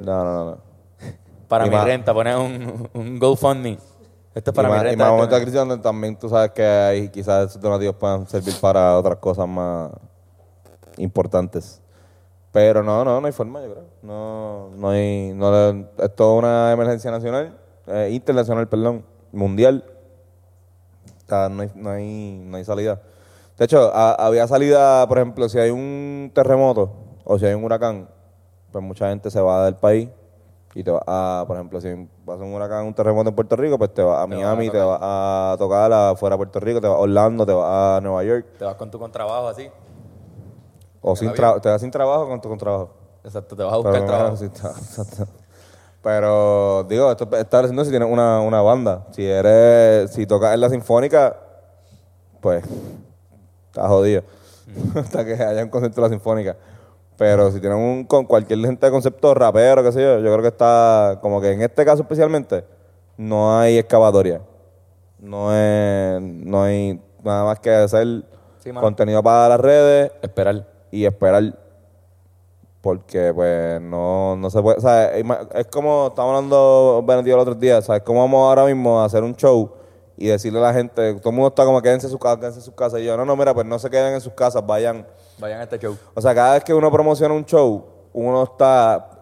No, 0.00 0.24
no, 0.24 0.34
no, 0.34 0.44
no. 0.52 0.58
para 1.46 1.66
mi 1.66 1.76
renta, 1.76 2.14
pones 2.14 2.36
un, 2.36 2.88
un 2.94 3.18
GoFundMe. 3.18 3.78
Esto 4.36 4.50
es 4.50 4.54
para 4.54 4.68
y 4.68 4.70
más, 4.70 4.82
y 4.92 4.96
más 4.96 5.06
esto 5.06 5.12
momentos 5.14 5.30
de 5.30 5.38
no- 5.38 5.44
crisis 5.44 5.58
donde 5.60 5.78
también 5.78 6.16
tú 6.18 6.28
sabes 6.28 6.50
que 6.50 6.62
hay, 6.62 7.08
quizás 7.08 7.48
esos 7.50 7.60
donativos 7.60 7.96
puedan 7.96 8.26
servir 8.26 8.54
para 8.60 8.98
otras 8.98 9.16
cosas 9.16 9.48
más 9.48 9.90
importantes. 10.98 11.80
Pero 12.52 12.82
no, 12.82 13.02
no, 13.02 13.18
no 13.20 13.26
hay 13.26 13.32
forma, 13.32 13.62
yo 13.62 13.72
creo. 13.72 13.84
No, 14.02 14.70
no 14.76 14.90
hay, 14.90 15.32
no 15.34 15.70
es 15.70 16.14
toda 16.14 16.34
una 16.38 16.72
emergencia 16.72 17.10
nacional, 17.10 17.56
eh, 17.86 18.10
internacional, 18.12 18.68
perdón, 18.68 19.04
mundial. 19.32 19.84
O 21.24 21.28
sea, 21.28 21.48
no 21.48 21.62
hay, 21.62 21.70
no 21.74 21.90
hay, 21.90 22.42
no 22.46 22.56
hay 22.58 22.64
salida. 22.64 23.00
De 23.58 23.64
hecho, 23.64 23.90
ha- 23.94 24.14
había 24.14 24.46
salida, 24.46 25.08
por 25.08 25.16
ejemplo, 25.18 25.48
si 25.48 25.58
hay 25.58 25.70
un 25.70 26.30
terremoto 26.34 26.92
o 27.24 27.38
si 27.38 27.46
hay 27.46 27.54
un 27.54 27.64
huracán, 27.64 28.06
pues 28.70 28.84
mucha 28.84 29.08
gente 29.08 29.30
se 29.30 29.40
va 29.40 29.64
del 29.64 29.76
país 29.76 30.10
y 30.76 30.84
te 30.84 30.90
va 30.90 31.02
a, 31.06 31.44
por 31.46 31.56
ejemplo, 31.56 31.80
si 31.80 31.88
pasa 32.26 32.44
un 32.44 32.52
huracán, 32.52 32.84
un 32.84 32.92
terremoto 32.92 33.30
en 33.30 33.34
Puerto 33.34 33.56
Rico, 33.56 33.78
pues 33.78 33.94
te 33.94 34.02
va 34.02 34.20
a 34.20 34.26
Miami, 34.26 34.68
te 34.68 34.76
va 34.78 35.52
a 35.52 35.56
tocar 35.56 35.90
afuera 35.90 36.34
de 36.34 36.36
Puerto 36.36 36.60
Rico, 36.60 36.82
te 36.82 36.86
va 36.86 36.96
a 36.96 36.98
Orlando, 36.98 37.46
te 37.46 37.54
va 37.54 37.96
a 37.96 38.00
Nueva 38.02 38.22
York. 38.24 38.44
Te 38.58 38.64
vas 38.66 38.74
con 38.74 38.90
tu 38.90 38.98
contrabajo 38.98 39.48
así. 39.48 39.70
O 41.00 41.16
sin 41.16 41.30
tra- 41.32 41.58
te 41.62 41.70
vas 41.70 41.80
sin 41.80 41.90
trabajo 41.90 42.28
con 42.28 42.42
tu 42.42 42.50
con 42.50 42.58
trabajo. 42.58 42.90
Exacto, 43.24 43.56
te 43.56 43.62
vas 43.62 43.72
a 43.72 43.76
buscar 43.76 43.92
Pero, 43.94 44.04
trabajo. 44.06 44.36
sí, 44.36 44.44
está- 44.44 44.68
exacto. 44.78 45.26
Pero, 46.02 46.84
digo, 46.84 47.10
esto 47.10 47.26
está 47.38 47.60
haciendo 47.60 47.82
si 47.82 47.88
tienes 47.90 48.10
una, 48.12 48.40
una 48.42 48.60
banda. 48.60 49.06
Si 49.12 49.24
eres, 49.26 50.12
si 50.12 50.26
tocas 50.26 50.52
en 50.52 50.60
la 50.60 50.68
sinfónica, 50.68 51.36
pues, 52.42 52.62
estás 53.68 53.88
jodido. 53.88 54.22
Hasta 54.94 55.24
que 55.24 55.32
haya 55.42 55.64
un 55.64 55.70
concierto 55.70 56.02
de 56.02 56.06
la 56.08 56.12
sinfónica. 56.12 56.54
Pero 57.16 57.50
si 57.50 57.60
tienes 57.60 57.78
un, 57.78 58.04
con 58.04 58.24
cualquier 58.26 58.58
gente 58.60 58.84
de 58.86 58.92
concepto 58.92 59.32
rapero, 59.34 59.82
qué 59.82 59.92
sé 59.92 60.02
yo, 60.02 60.18
yo 60.18 60.30
creo 60.32 60.42
que 60.42 60.48
está, 60.48 61.18
como 61.22 61.40
que 61.40 61.52
en 61.52 61.62
este 61.62 61.84
caso 61.84 62.02
especialmente, 62.02 62.64
no 63.16 63.58
hay 63.58 63.78
excavatoria. 63.78 64.42
No, 65.18 65.50
es, 65.56 66.20
no 66.20 66.62
hay 66.62 67.00
nada 67.24 67.44
más 67.44 67.58
que 67.60 67.70
hacer 67.70 68.24
Sí, 68.58 68.70
contenido 68.72 69.22
para 69.22 69.48
las 69.48 69.60
redes 69.60 70.12
Esperar. 70.22 70.66
y 70.90 71.04
esperar 71.06 71.56
porque 72.80 73.32
pues 73.34 73.80
no, 73.80 74.36
no 74.36 74.48
se 74.48 74.62
puede, 74.62 74.78
o 74.78 74.80
sea, 74.80 75.16
es 75.16 75.24
es 75.54 75.66
como 75.66 76.06
estábamos 76.08 76.36
hablando 76.36 77.02
Benedito 77.04 77.34
el 77.34 77.40
otro 77.40 77.54
día, 77.56 77.82
¿sabes? 77.82 78.02
Cómo 78.02 78.20
vamos 78.20 78.48
ahora 78.48 78.64
mismo 78.64 79.00
a 79.00 79.06
hacer 79.06 79.24
un 79.24 79.34
show 79.34 79.72
y 80.16 80.28
decirle 80.28 80.60
a 80.60 80.62
la 80.62 80.72
gente, 80.72 81.14
todo 81.14 81.30
el 81.30 81.34
mundo 81.34 81.48
está 81.48 81.64
como 81.64 81.82
quédense 81.82 82.06
en 82.06 82.12
su 82.12 82.18
casa, 82.18 82.38
quédense 82.38 82.60
en 82.60 82.64
sus 82.64 82.74
casas 82.74 83.00
y 83.00 83.04
yo, 83.04 83.16
no, 83.16 83.24
no, 83.24 83.34
mira, 83.34 83.52
pues 83.54 83.66
no 83.66 83.78
se 83.80 83.90
queden 83.90 84.14
en 84.14 84.20
sus 84.20 84.32
casas, 84.34 84.64
vayan. 84.64 85.04
Vayan 85.38 85.60
a 85.60 85.64
este 85.64 85.78
show. 85.78 85.96
O 86.14 86.20
sea, 86.20 86.34
cada 86.34 86.54
vez 86.54 86.64
que 86.64 86.72
uno 86.74 86.90
promociona 86.90 87.34
un 87.34 87.44
show, 87.44 87.84
uno 88.12 88.42
está 88.44 89.20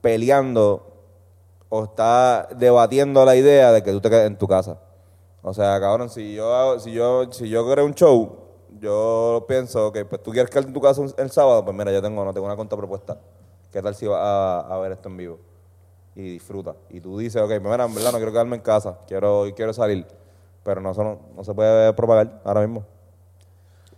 peleando 0.00 0.86
o 1.68 1.84
está 1.84 2.48
debatiendo 2.56 3.24
la 3.24 3.34
idea 3.34 3.72
de 3.72 3.82
que 3.82 3.90
tú 3.92 4.00
te 4.00 4.08
quedes 4.08 4.26
en 4.28 4.38
tu 4.38 4.46
casa. 4.46 4.78
O 5.42 5.52
sea, 5.52 5.78
cabrón, 5.80 6.08
si 6.10 6.34
yo 6.34 6.54
hago- 6.54 6.78
si 6.80 6.92
yo 6.92 7.32
si 7.32 7.48
yo 7.48 7.68
creo 7.70 7.84
un 7.84 7.94
show, 7.94 8.36
yo 8.80 9.44
pienso 9.48 9.92
que 9.92 10.04
pues 10.04 10.22
tú 10.22 10.30
quieres 10.30 10.50
quedarte 10.50 10.68
en 10.68 10.74
tu 10.74 10.80
casa 10.80 11.02
el 11.16 11.30
sábado, 11.30 11.64
pues 11.64 11.76
mira, 11.76 11.90
yo 11.92 12.00
tengo 12.02 12.24
no 12.24 12.32
tengo 12.32 12.46
una 12.46 12.56
contrapropuesta. 12.56 13.18
¿Qué 13.72 13.82
tal 13.82 13.94
si 13.94 14.06
vas 14.06 14.20
a, 14.20 14.60
a 14.60 14.78
ver 14.78 14.92
esto 14.92 15.08
en 15.08 15.16
vivo? 15.16 15.38
Y 16.14 16.22
disfruta. 16.32 16.74
Y 16.90 17.00
tú 17.00 17.18
dices, 17.18 17.42
ok, 17.42 17.48
pues 17.48 17.62
mira, 17.62 17.84
en 17.84 17.94
verdad 17.94 18.12
no 18.12 18.18
quiero 18.18 18.32
quedarme 18.32 18.56
en 18.56 18.62
casa, 18.62 18.98
quiero 19.06 19.44
quiero 19.54 19.72
salir, 19.72 20.06
pero 20.62 20.80
no 20.80 20.92
eso 20.92 21.02
no, 21.04 21.18
no 21.34 21.44
se 21.44 21.52
puede 21.52 21.92
propagar 21.92 22.40
ahora 22.44 22.60
mismo. 22.60 22.84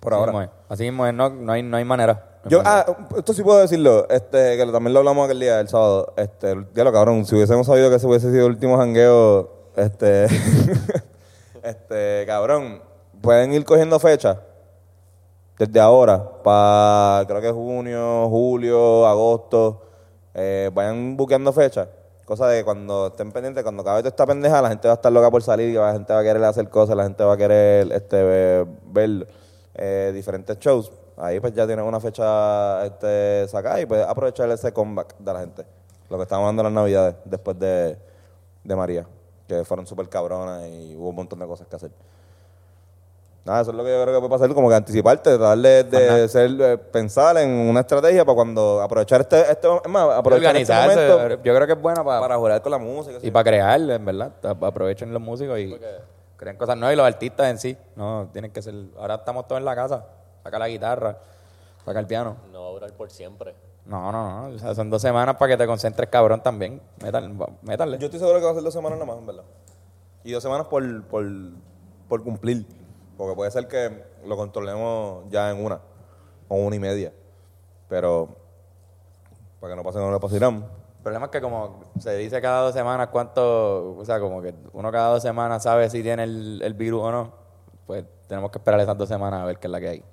Por 0.01 0.13
Así 0.13 0.21
ahora. 0.21 0.33
mismo 0.33 0.43
es. 0.43 0.51
Así 0.69 0.83
mismo 0.85 1.07
es, 1.07 1.15
no, 1.15 1.31
no, 1.31 1.53
hay, 1.53 1.63
no 1.63 1.77
hay 1.77 1.85
manera. 1.85 2.25
Yo, 2.45 2.63
ah, 2.65 2.87
esto 3.17 3.35
sí 3.35 3.43
puedo 3.43 3.59
decirlo, 3.59 4.09
este, 4.09 4.57
que 4.57 4.67
también 4.73 4.93
lo 4.95 5.01
hablamos 5.01 5.25
aquel 5.25 5.41
día, 5.41 5.61
el 5.61 5.69
sábado. 5.69 6.15
Este, 6.17 6.57
ya 6.75 6.85
lo 6.85 6.93
cabrón, 6.93 7.25
si 7.27 7.35
hubiésemos 7.35 7.67
sabido 7.67 7.91
que 7.91 7.97
ese 7.97 8.07
hubiese 8.07 8.31
sido 8.31 8.47
el 8.47 8.53
último 8.53 8.79
jangueo, 8.79 9.51
este, 9.77 10.27
este, 11.63 12.25
cabrón, 12.27 12.81
pueden 13.21 13.53
ir 13.53 13.65
cogiendo 13.65 13.99
fechas 13.99 14.39
desde 15.59 15.81
ahora, 15.81 16.43
para 16.45 17.27
creo 17.27 17.41
que 17.41 17.51
junio, 17.51 18.29
julio, 18.29 19.07
agosto, 19.07 19.83
eh, 20.35 20.71
vayan 20.73 21.17
buqueando 21.17 21.53
fechas. 21.53 21.89
Cosa 22.25 22.47
de 22.47 22.59
que 22.59 22.65
cuando 22.65 23.09
estén 23.09 23.33
pendientes, 23.33 23.65
cuando 23.65 23.83
acabe 23.83 24.01
toda 24.01 24.11
esta 24.11 24.27
pendeja, 24.27 24.63
la 24.63 24.69
gente 24.69 24.87
va 24.87 24.95
a 24.95 24.97
estar 24.97 25.11
loca 25.11 25.31
por 25.31 25.43
salir, 25.43 25.71
y 25.71 25.73
la 25.73 25.93
gente 25.93 26.13
va 26.13 26.21
a 26.21 26.23
querer 26.23 26.45
hacer 26.45 26.69
cosas, 26.69 26.97
la 26.97 27.03
gente 27.05 27.25
va 27.25 27.33
a 27.33 27.37
querer 27.37 27.91
este, 27.91 28.23
ver, 28.23 28.67
ver, 28.85 29.29
eh, 29.79 30.11
diferentes 30.13 30.59
shows. 30.59 30.91
Ahí 31.17 31.41
pues 31.41 31.55
ya 31.55 31.67
tienes 31.67 31.85
una 31.85 32.01
fecha 32.01 32.85
este, 32.85 33.49
sacada 33.49 33.81
y 33.81 33.87
puedes 33.87 34.07
aprovechar 34.07 34.51
ese 34.51 34.73
comeback 34.73 35.17
de 35.19 35.33
la 35.33 35.41
gente. 35.41 35.65
Lo 36.11 36.17
que 36.17 36.23
estábamos 36.25 36.49
dando 36.49 36.65
las 36.65 36.73
navidades 36.73 37.15
después 37.25 37.59
de, 37.59 37.97
de 38.65 38.77
María, 38.77 39.07
que 39.47 39.65
fueron 39.65 39.87
súper 39.87 40.09
cabronas 40.09 40.67
y 40.69 40.97
hubo 40.97 41.11
un 41.11 41.17
montón 41.17 41.39
de 41.39 41.47
cosas 41.47 41.67
que 41.67 41.77
hacer. 41.77 41.91
Nada, 43.45 43.63
eso 43.63 43.71
es 43.71 43.77
lo 43.77 43.85
que 43.85 43.91
yo 43.91 44.03
creo 44.03 44.15
que 44.15 44.29
puede 44.29 44.41
pasar, 44.41 44.55
como 44.55 44.69
que 44.69 44.75
anticiparte, 44.75 45.39
darle 45.39 45.85
de 45.85 46.29
ser, 46.29 46.51
eh, 46.61 46.77
pensar 46.77 47.39
en 47.39 47.49
una 47.51 47.81
estrategia 47.81 48.25
para 48.25 48.35
cuando 48.35 48.83
aprovechar 48.83 49.23
este, 49.23 49.41
este 49.51 49.69
es 49.85 49.91
más, 49.91 50.19
aprovechar 50.19 50.55
este 50.55 50.75
momento 50.75 51.43
yo 51.43 51.55
creo 51.55 51.67
que 51.67 51.73
es 51.73 51.81
buena 51.81 52.05
para, 52.05 52.21
para 52.21 52.37
jugar 52.37 52.61
con 52.61 52.73
la 52.73 52.79
música. 52.79 53.17
y 53.17 53.21
sí. 53.21 53.31
para 53.31 53.45
crear, 53.45 53.81
en 53.81 54.05
verdad. 54.05 54.33
Aprovechen 54.43 55.13
los 55.15 55.23
músicos 55.23 55.59
y 55.59 55.75
creen 56.39 56.57
cosas 56.57 56.77
nuevas. 56.79 56.95
Y 56.95 56.97
los 56.97 57.07
artistas 57.07 57.51
en 57.51 57.59
sí, 57.59 57.77
no, 57.97 58.31
tienen 58.33 58.51
que 58.51 58.63
ser. 58.63 58.75
Ahora 58.97 59.17
estamos 59.17 59.47
todos 59.47 59.59
en 59.59 59.67
la 59.67 59.75
casa. 59.75 60.07
Saca 60.43 60.59
la 60.59 60.69
guitarra, 60.69 61.19
saca 61.85 62.01
el 62.01 62.07
piano. 62.07 62.37
No 62.51 62.63
va 62.63 62.69
a 62.69 62.73
durar 62.73 62.93
por 62.95 63.11
siempre. 63.11 63.55
No, 63.85 64.11
no, 64.13 64.49
no. 64.49 64.55
O 64.55 64.59
sea, 64.59 64.75
son 64.75 64.89
dos 64.89 65.03
semanas 65.03 65.37
para 65.37 65.53
que 65.53 65.59
te 65.59 65.67
concentres, 65.67 66.09
cabrón, 66.09 66.43
también. 66.43 66.81
Métale. 67.03 67.35
métale. 67.63 67.99
Yo 67.99 68.07
estoy 68.07 68.21
seguro 68.21 68.39
que 68.39 68.45
va 68.45 68.53
a 68.53 68.55
ser 68.55 68.63
dos 68.63 68.73
semanas 68.73 68.99
nada 68.99 69.11
más, 69.11 69.19
en 69.19 69.27
verdad. 69.27 69.45
Y 70.25 70.33
dos 70.33 70.43
semanas 70.43 70.67
por, 70.69 71.05
por, 71.05 71.27
por 72.09 72.23
cumplir. 72.23 72.67
Porque 73.17 73.35
puede 73.35 73.51
ser 73.51 73.67
que 73.67 74.05
lo 74.25 74.37
controlemos 74.37 75.25
ya 75.29 75.51
en 75.51 75.65
una 75.65 75.81
o 76.49 76.57
una 76.57 76.77
y 76.77 76.79
media. 76.79 77.13
Pero 77.89 78.29
para 79.61 79.73
que 79.73 79.77
no 79.77 79.83
pase 79.83 79.99
como 79.99 80.13
le 80.13 80.21
pasarán. 80.21 80.67
El 81.09 81.13
problema 81.13 81.27
es 81.27 81.33
que 81.33 81.41
como 81.41 81.85
se 81.99 82.15
dice 82.19 82.39
cada 82.43 82.61
dos 82.61 82.75
semanas 82.75 83.09
cuánto, 83.11 83.97
o 83.97 84.05
sea, 84.05 84.21
como 84.21 84.43
que 84.43 84.55
uno 84.75 84.93
cada 84.93 85.15
dos 85.15 85.23
semanas 85.23 85.63
sabe 85.63 85.89
si 85.89 86.03
tiene 86.03 86.25
el, 86.25 86.61
el 86.63 86.75
virus 86.75 87.03
o 87.03 87.11
no, 87.11 87.33
pues 87.87 88.05
tenemos 88.27 88.51
que 88.51 88.59
esperar 88.59 88.79
esas 88.81 88.99
dos 88.99 89.09
semanas 89.09 89.41
a 89.41 89.47
ver 89.47 89.59
qué 89.59 89.69
es 89.69 89.71
la 89.71 89.81
que 89.81 89.89
hay. 89.89 90.05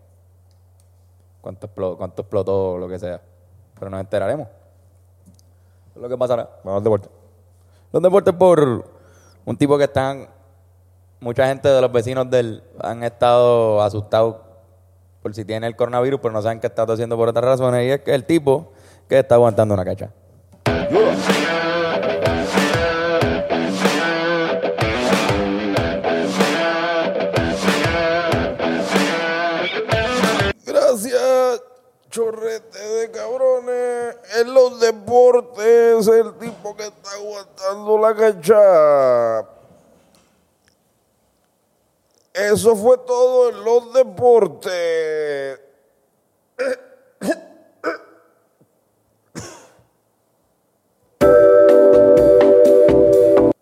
Cuánto 1.41 1.65
explotó, 1.65 1.97
cuánto 1.97 2.21
explotó 2.21 2.71
o 2.71 2.77
lo 2.77 2.87
que 2.87 2.97
sea. 2.97 3.21
Pero 3.77 3.91
nos 3.91 3.99
enteraremos. 3.99 4.47
Es 5.93 6.01
lo 6.01 6.07
que 6.07 6.17
pasará. 6.17 6.49
Vamos 6.63 6.77
al 6.77 6.83
deporte. 6.85 7.09
Los 7.91 8.01
deportes 8.01 8.33
por 8.33 8.85
un 9.43 9.57
tipo 9.57 9.77
que 9.77 9.83
están, 9.83 10.29
mucha 11.19 11.45
gente 11.47 11.67
de 11.67 11.81
los 11.81 11.91
vecinos 11.91 12.29
de 12.29 12.39
él 12.39 12.63
han 12.79 13.03
estado 13.03 13.81
asustados 13.81 14.37
por 15.21 15.35
si 15.35 15.43
tiene 15.43 15.67
el 15.67 15.75
coronavirus, 15.75 16.21
pero 16.21 16.33
no 16.33 16.41
saben 16.41 16.61
qué 16.61 16.67
está 16.67 16.83
haciendo 16.83 17.17
por 17.17 17.27
otras 17.27 17.43
razones. 17.43 17.85
Y 17.85 17.91
es 17.91 17.99
que 17.99 18.15
el 18.15 18.23
tipo 18.23 18.71
que 19.09 19.19
está 19.19 19.35
aguantando 19.35 19.73
una 19.73 19.83
cacha. 19.83 20.09
Chorrete 32.15 32.79
de 32.79 33.11
cabrones. 33.11 34.15
En 34.39 34.53
los 34.53 34.79
deportes, 34.79 36.07
el 36.07 36.33
tipo 36.37 36.73
que 36.75 36.83
está 36.87 37.11
aguantando 37.11 37.97
la 37.97 38.15
cacha. 38.15 39.41
Eso 42.33 42.75
fue 42.75 42.97
todo 42.99 43.49
en 43.49 43.63
los 43.65 43.93
deportes. 43.93 45.59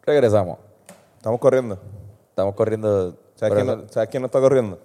Regresamos. 0.05 0.57
Estamos 1.17 1.39
corriendo. 1.39 1.77
Estamos 2.29 2.55
corriendo. 2.55 3.15
¿Sabes, 3.35 3.53
quién, 3.55 3.67
no, 3.67 3.87
¿Sabes 3.89 4.09
quién 4.09 4.21
no 4.21 4.27
está 4.27 4.39
corriendo? 4.39 4.79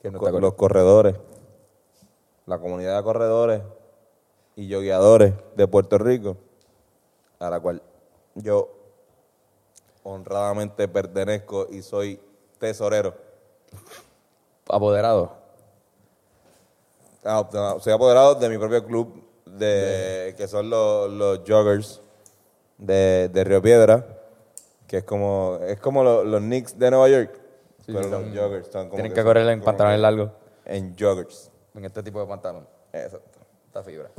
¿Quién 0.00 0.12
no 0.12 0.18
Co- 0.18 0.26
está 0.26 0.32
corriendo? 0.32 0.40
los 0.48 0.54
corredores. 0.54 1.16
La 2.46 2.58
comunidad 2.58 2.96
de 2.98 3.02
corredores 3.02 3.62
y 4.54 4.68
yogueadores 4.68 5.34
de 5.56 5.66
Puerto 5.68 5.98
Rico, 5.98 6.36
a 7.40 7.50
la 7.50 7.60
cual 7.60 7.82
yo 8.36 8.68
honradamente 10.04 10.86
pertenezco 10.88 11.66
y 11.70 11.82
soy 11.82 12.20
tesorero. 12.58 13.14
Apoderado. 14.68 15.32
Ah, 17.24 17.48
no, 17.52 17.80
soy 17.80 17.92
apoderado 17.92 18.36
de 18.36 18.48
mi 18.48 18.56
propio 18.58 18.84
club, 18.86 19.24
de, 19.44 20.34
que 20.36 20.46
son 20.46 20.70
los, 20.70 21.10
los 21.10 21.40
joggers 21.46 22.00
de, 22.78 23.28
de 23.32 23.44
Río 23.44 23.60
Piedra, 23.60 24.06
que 24.86 24.98
es 24.98 25.04
como, 25.04 25.58
es 25.66 25.80
como 25.80 26.04
lo- 26.04 26.22
los 26.22 26.40
Knicks 26.40 26.78
de 26.78 26.90
Nueva 26.92 27.08
York, 27.08 27.40
pero 27.86 28.02
los 28.08 28.22
joggers 28.36 28.68
son 28.70 28.84
como 28.88 28.94
Tienen 28.94 29.12
que 29.12 29.20
son 29.20 29.24
correr 29.26 29.48
en 29.48 29.60
pantalones 29.60 29.98
que 29.98 30.02
largos. 30.02 30.30
En 30.66 30.96
joggers. 30.96 31.50
En 31.76 31.84
este 31.84 32.02
tipo 32.02 32.20
de 32.20 32.26
pantalón. 32.26 32.66
Exacto. 32.92 33.38
Esta 33.66 33.82
fibra. 33.82 34.10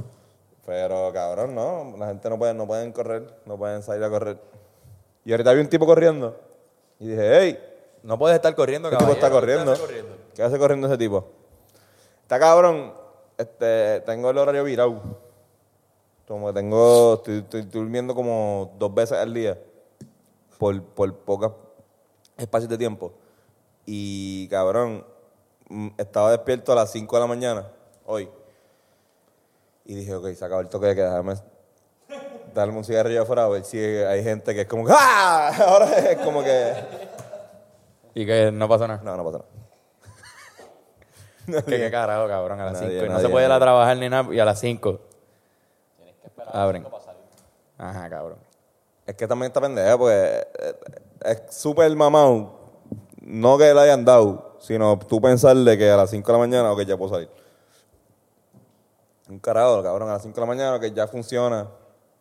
Pero 0.66 1.12
cabrón, 1.14 1.56
no, 1.56 1.96
la 1.98 2.08
gente 2.08 2.30
no 2.30 2.38
puede, 2.38 2.54
no 2.54 2.68
pueden 2.68 2.92
correr, 2.92 3.34
no 3.46 3.58
pueden 3.58 3.82
salir 3.82 4.04
a 4.04 4.10
correr. 4.10 4.38
Y 5.26 5.32
ahorita 5.32 5.54
vi 5.54 5.62
un 5.62 5.70
tipo 5.70 5.86
corriendo 5.86 6.36
y 7.00 7.08
dije, 7.08 7.40
hey, 7.40 7.60
No 8.04 8.18
puedes 8.18 8.36
estar 8.36 8.54
corriendo, 8.56 8.90
ese 8.90 8.98
tipo 8.98 9.12
está 9.12 9.30
caballero. 9.30 9.76
corriendo. 9.78 10.16
¿Qué 10.36 10.44
hace 10.44 10.58
corriendo 10.60 10.88
ese 10.88 10.98
tipo? 10.98 11.26
Está 12.22 12.40
cabrón, 12.40 12.94
este, 13.38 14.02
tengo 14.02 14.30
el 14.30 14.38
horario 14.38 14.64
virado. 14.64 15.02
Como 16.28 16.48
que 16.48 16.54
tengo, 16.54 17.16
estoy, 17.16 17.38
estoy 17.40 17.62
durmiendo 17.64 18.14
como 18.14 18.74
dos 18.78 18.94
veces 18.94 19.18
al 19.18 19.34
día 19.34 19.58
por, 20.58 20.82
por 20.84 21.14
pocos 21.16 21.54
espacios 22.38 22.70
de 22.70 22.78
tiempo. 22.78 23.14
Y 23.86 24.48
cabrón, 24.50 25.06
estaba 25.98 26.32
despierto 26.32 26.72
a 26.72 26.76
las 26.76 26.92
5 26.92 27.16
de 27.16 27.20
la 27.20 27.28
mañana 27.28 27.72
hoy. 28.06 28.30
Y 29.86 29.96
dije, 29.96 30.16
ok, 30.16 30.34
se 30.34 30.46
acabó 30.46 30.62
el 30.62 30.70
toque 30.70 30.88
de 30.88 30.96
queda, 30.96 31.10
déjame 31.12 31.36
darme 32.54 32.78
un 32.78 32.84
cigarrillo 32.84 33.22
afuera 33.22 33.46
a 33.46 33.48
ver 33.50 33.64
si 33.64 33.80
hay 33.80 34.24
gente 34.24 34.54
que 34.54 34.62
es 34.62 34.68
como, 34.68 34.86
¡ah! 34.90 35.52
Ahora 35.68 35.98
es 35.98 36.18
como 36.18 36.44
que... 36.44 36.74
Y 38.16 38.26
que 38.26 38.52
no 38.52 38.68
pasa 38.68 38.88
nada. 38.88 39.02
No, 39.04 39.16
no 39.16 39.24
pasa 39.24 39.38
nada. 39.38 39.48
Que 41.66 41.78
qué 41.78 41.90
carajo, 41.90 42.28
cabrón, 42.28 42.60
a 42.60 42.66
las 42.66 42.82
Nadie, 42.82 43.00
5. 43.00 43.06
Y 43.06 43.08
no 43.08 43.14
nadie, 43.14 43.26
se 43.26 43.32
puede 43.32 43.46
ir 43.46 43.52
a 43.52 43.60
trabajar 43.60 43.96
ni 43.96 44.10
nada. 44.10 44.34
Y 44.34 44.40
a 44.40 44.44
las 44.44 44.60
5. 44.60 45.00
Abren. 46.52 46.86
Ajá, 47.78 48.10
cabrón. 48.10 48.40
Es 49.06 49.16
que 49.16 49.28
también 49.28 49.50
está 49.50 49.62
pendeja, 49.62 49.98
porque 49.98 50.46
eh, 50.60 50.76
es 51.24 51.44
súper 51.56 51.96
mamado. 51.96 52.52
No 53.22 53.58
que 53.58 53.74
le 53.74 53.80
hayan 53.80 54.04
dado, 54.04 54.47
sino 54.60 54.98
tú 55.00 55.20
pensarle 55.22 55.78
que 55.78 55.90
a 55.90 55.98
las 55.98 56.10
5 56.10 56.26
de 56.28 56.34
la 56.34 56.40
mañana, 56.40 56.72
ok, 56.72 56.82
ya 56.82 56.98
puedo 56.98 57.14
salir. 57.14 57.30
Un 59.30 59.40
carajo, 59.40 59.84
cabrón, 59.84 60.10
a 60.10 60.14
las 60.14 60.22
5 60.22 60.36
de 60.36 60.42
la 60.42 60.48
mañana, 60.48 60.80
que 60.80 60.92
ya 60.92 61.08
funciona. 61.08 61.68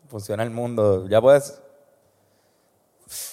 Funciona 0.08 0.42
el 0.42 0.50
mundo. 0.50 1.06
Ya 1.08 1.20
puedes. 1.20 1.60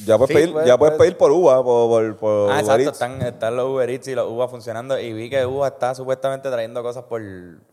Ya 0.06 0.18
puedes, 0.20 0.28
Sí, 0.28 0.34
pedir, 0.52 0.66
ya 0.66 0.78
puedes 0.78 0.96
puede- 0.96 0.98
pedir 1.00 1.18
por 1.18 1.32
UVA, 1.32 1.64
por, 1.64 1.90
por, 1.90 2.18
por 2.18 2.52
Ah, 2.52 2.60
exacto. 2.60 2.92
Están, 2.92 3.22
están 3.24 3.56
los 3.56 3.66
Uber 3.70 3.90
Eats 3.90 4.08
y 4.08 4.14
los 4.16 4.30
UBA 4.30 4.48
funcionando. 4.48 5.00
Y 5.00 5.14
vi 5.14 5.30
que 5.32 5.44
UBA 5.46 5.70
está 5.70 5.96
supuestamente 5.96 6.50
trayendo 6.52 6.84
cosas 6.84 7.06
por, 7.06 7.22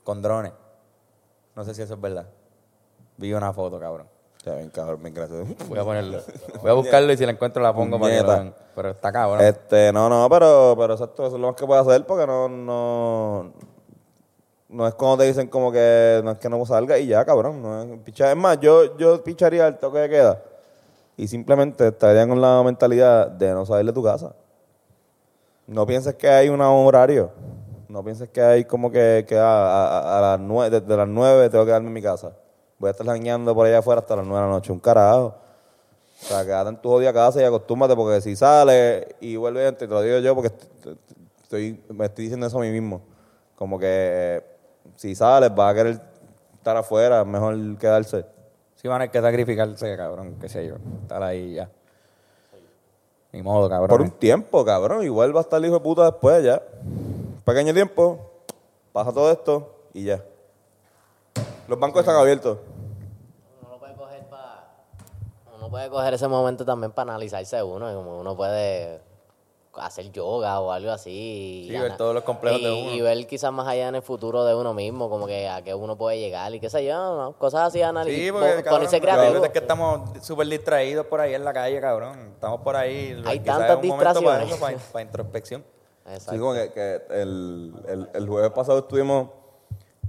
con 0.03 0.23
drones. 0.23 0.53
No 1.55 1.65
sé 1.65 1.75
si 1.75 1.83
eso 1.83 1.95
es 1.95 2.01
verdad. 2.01 2.27
Vi 3.19 3.35
una 3.35 3.53
foto, 3.53 3.79
cabrón. 3.79 4.09
Ya, 4.45 4.55
bien, 4.55 4.71
cabrón, 4.71 5.03
bien 5.03 5.15
gracias. 5.15 5.41
Voy 5.69 5.79
a 5.79 5.85
ponerlo. 5.85 6.19
Voy 6.63 6.71
a 6.71 6.75
buscarlo 6.75 7.13
y 7.13 7.17
si 7.17 7.27
la 7.27 7.33
encuentro 7.33 7.63
la 7.63 7.75
pongo 7.75 7.99
para 8.01 8.15
que 8.15 8.23
lo 8.23 8.29
vean. 8.29 8.55
Pero 8.75 8.89
está 8.91 9.13
cabrón. 9.13 9.45
Este, 9.45 9.93
no, 9.93 10.09
no, 10.09 10.29
pero, 10.31 10.75
pero 10.79 10.95
exacto, 10.95 11.27
eso 11.27 11.37
es 11.37 11.41
lo 11.41 11.49
más 11.49 11.57
que 11.57 11.67
puedo 11.67 11.81
hacer 11.81 12.07
porque 12.07 12.27
no, 12.27 12.49
no, 12.49 13.53
no 14.71 14.87
es 14.87 14.95
como 14.95 15.19
te 15.19 15.25
dicen 15.25 15.49
como 15.49 15.71
que 15.71 16.21
no 16.25 16.31
es 16.31 16.39
que 16.39 16.49
no 16.49 16.65
salga 16.65 16.99
y 16.99 17.07
ya, 17.09 17.25
cabrón. 17.25 17.61
No 17.63 17.83
es, 17.83 18.37
más, 18.37 18.59
yo, 18.61 18.97
yo 18.97 19.23
picharía 19.23 19.67
el 19.67 19.77
toque 19.79 19.99
de 19.99 20.09
queda 20.09 20.43
y 21.19 21.29
simplemente 21.29 21.89
estaría 21.89 22.27
con 22.27 22.41
la 22.41 22.63
mentalidad 22.63 23.27
de 23.29 23.53
no 23.53 23.67
salir 23.67 23.85
de 23.85 23.93
tu 23.93 24.03
casa. 24.03 24.35
No 25.67 25.87
pienses 25.87 26.15
que 26.15 26.29
hay 26.29 26.49
un 26.49 26.63
horario. 26.63 27.31
No 27.89 28.03
pienses 28.03 28.29
que 28.31 28.41
hay 28.41 28.65
como 28.65 28.91
que, 28.91 29.27
que 29.29 29.37
a, 29.37 29.43
a- 29.45 30.19
a 30.19 30.21
las 30.23 30.41
nueve, 30.41 30.81
desde 30.81 30.97
las 30.97 31.09
nueve 31.09 31.51
tengo 31.51 31.65
que 31.65 31.69
quedarme 31.69 31.89
en 31.89 31.93
mi 31.95 32.03
casa. 32.03 32.33
Voy 32.81 32.89
a 32.89 32.91
estar 32.91 33.07
jangueando 33.07 33.55
por 33.55 33.67
allá 33.67 33.79
afuera 33.79 34.01
hasta 34.01 34.17
las 34.17 34.27
nueve 34.27 34.41
de 34.43 34.49
la 34.49 34.55
noche. 34.57 34.73
Un 34.73 34.81
carajo. 34.81 35.35
O 36.23 36.27
sea, 36.27 36.45
quédate 36.45 36.71
en 36.71 36.77
tu 36.83 36.89
jodida 36.89 37.13
casa 37.13 37.41
y 37.41 37.45
acostúmate 37.45 37.95
porque 37.95 38.21
si 38.21 38.35
sales 38.35 39.07
y 39.21 39.37
vuelves, 39.37 39.79
te 39.79 39.87
lo 39.87 40.03
digo 40.03 40.19
yo 40.19 40.35
porque 40.35 40.49
est- 40.49 40.99
estoy, 41.43 41.81
me 41.91 42.07
estoy 42.07 42.25
diciendo 42.25 42.47
eso 42.47 42.59
a 42.59 42.63
mí 42.63 42.71
mismo. 42.71 43.01
Como 43.57 43.79
que 43.79 44.43
si 44.97 45.15
sales 45.15 45.55
vas 45.55 45.71
a 45.73 45.75
querer 45.77 46.01
estar 46.55 46.77
afuera, 46.77 47.21
es 47.21 47.27
mejor 47.27 47.79
quedarse. 47.79 48.25
Sí 48.77 48.89
van 48.89 49.03
a 49.03 49.05
tener 49.05 49.11
que 49.13 49.21
sacrificarse, 49.21 49.97
cabrón. 49.97 50.37
Qué 50.41 50.49
sé 50.49 50.67
yo. 50.67 50.77
Estar 51.03 51.23
ahí 51.23 51.55
ya. 51.55 51.71
Ni 53.33 53.43
modo, 53.43 53.69
cabrón. 53.69 53.89
Por 53.89 54.01
un 54.01 54.11
tiempo, 54.11 54.65
cabrón. 54.65 55.05
Igual 55.05 55.35
va 55.35 55.41
a 55.41 55.43
estar 55.43 55.59
el 55.59 55.67
hijo 55.67 55.75
de 55.75 55.81
puta 55.81 56.05
después 56.07 56.43
ya. 56.43 56.63
Pequeño 57.45 57.73
tiempo, 57.75 58.19
pasa 58.93 59.13
todo 59.13 59.31
esto 59.31 59.75
y 59.95 60.05
ya. 60.05 60.23
Los 61.69 61.79
bancos 61.79 62.01
están 62.01 62.17
abiertos. 62.17 62.59
Uno 63.67 63.79
puede 63.79 63.95
coger 63.95 64.25
pa- 64.29 64.75
uno 65.71 65.79
puede 65.79 65.89
coger 65.89 66.15
ese 66.15 66.29
momento 66.29 66.65
también 66.65 66.93
para 66.93 67.13
analizarse 67.13 67.63
uno, 67.63 67.91
y 67.91 67.95
como 67.95 68.19
uno 68.19 68.37
puede 68.37 69.01
hacer 69.75 70.11
yoga 70.11 70.61
o 70.61 70.73
algo 70.73 70.91
así. 70.91 71.67
Sí, 71.69 71.75
y 71.75 71.79
ver 71.79 71.97
todos 71.97 72.13
los 72.13 72.25
complejos 72.25 72.61
y, 72.61 72.65
de 72.65 72.73
uno. 72.73 72.91
Y 72.91 73.01
ver 73.01 73.27
quizás 73.27 73.53
más 73.53 73.69
allá 73.69 73.89
en 73.89 73.95
el 73.95 74.03
futuro 74.03 74.45
de 74.45 74.55
uno 74.55 74.75
mismo, 74.75 75.09
como 75.09 75.27
que 75.27 75.49
a 75.49 75.63
qué 75.63 75.75
uno 75.75 75.97
puede 75.97 76.19
llegar 76.19 76.53
y 76.55 76.61
qué 76.61 76.69
sé 76.69 76.85
yo, 76.85 77.17
¿no? 77.17 77.33
cosas 77.39 77.69
así, 77.69 77.81
analizar, 77.81 78.21
Sí, 78.21 78.33
porque 78.33 78.69
ponerse 78.69 79.01
creativo. 79.01 79.33
verdad 79.33 79.47
es 79.47 79.53
que 79.53 79.59
estamos 79.61 80.25
súper 80.25 80.49
distraídos 80.49 81.07
por 81.07 81.21
ahí 81.21 81.35
en 81.35 81.45
la 81.45 81.53
calle, 81.53 81.81
cabrón. 81.81 82.19
Estamos 82.35 82.61
por 82.63 82.77
ahí. 82.77 83.23
Hay 83.25 83.41
tantas 83.41 83.77
un 83.77 83.89
momento 83.89 84.23
para 84.23 84.41
distracciones. 84.41 84.49
eso, 84.51 84.61
para, 84.61 84.79
para 84.93 85.03
introspección. 85.03 85.65
Exacto. 86.07 86.33
Sí, 86.33 86.39
como 86.39 86.55
que, 86.55 86.73
que 86.73 87.03
el, 87.11 87.75
el, 87.87 88.11
el 88.13 88.29
jueves 88.29 88.51
pasado 88.51 88.81
estuvimos 88.81 89.29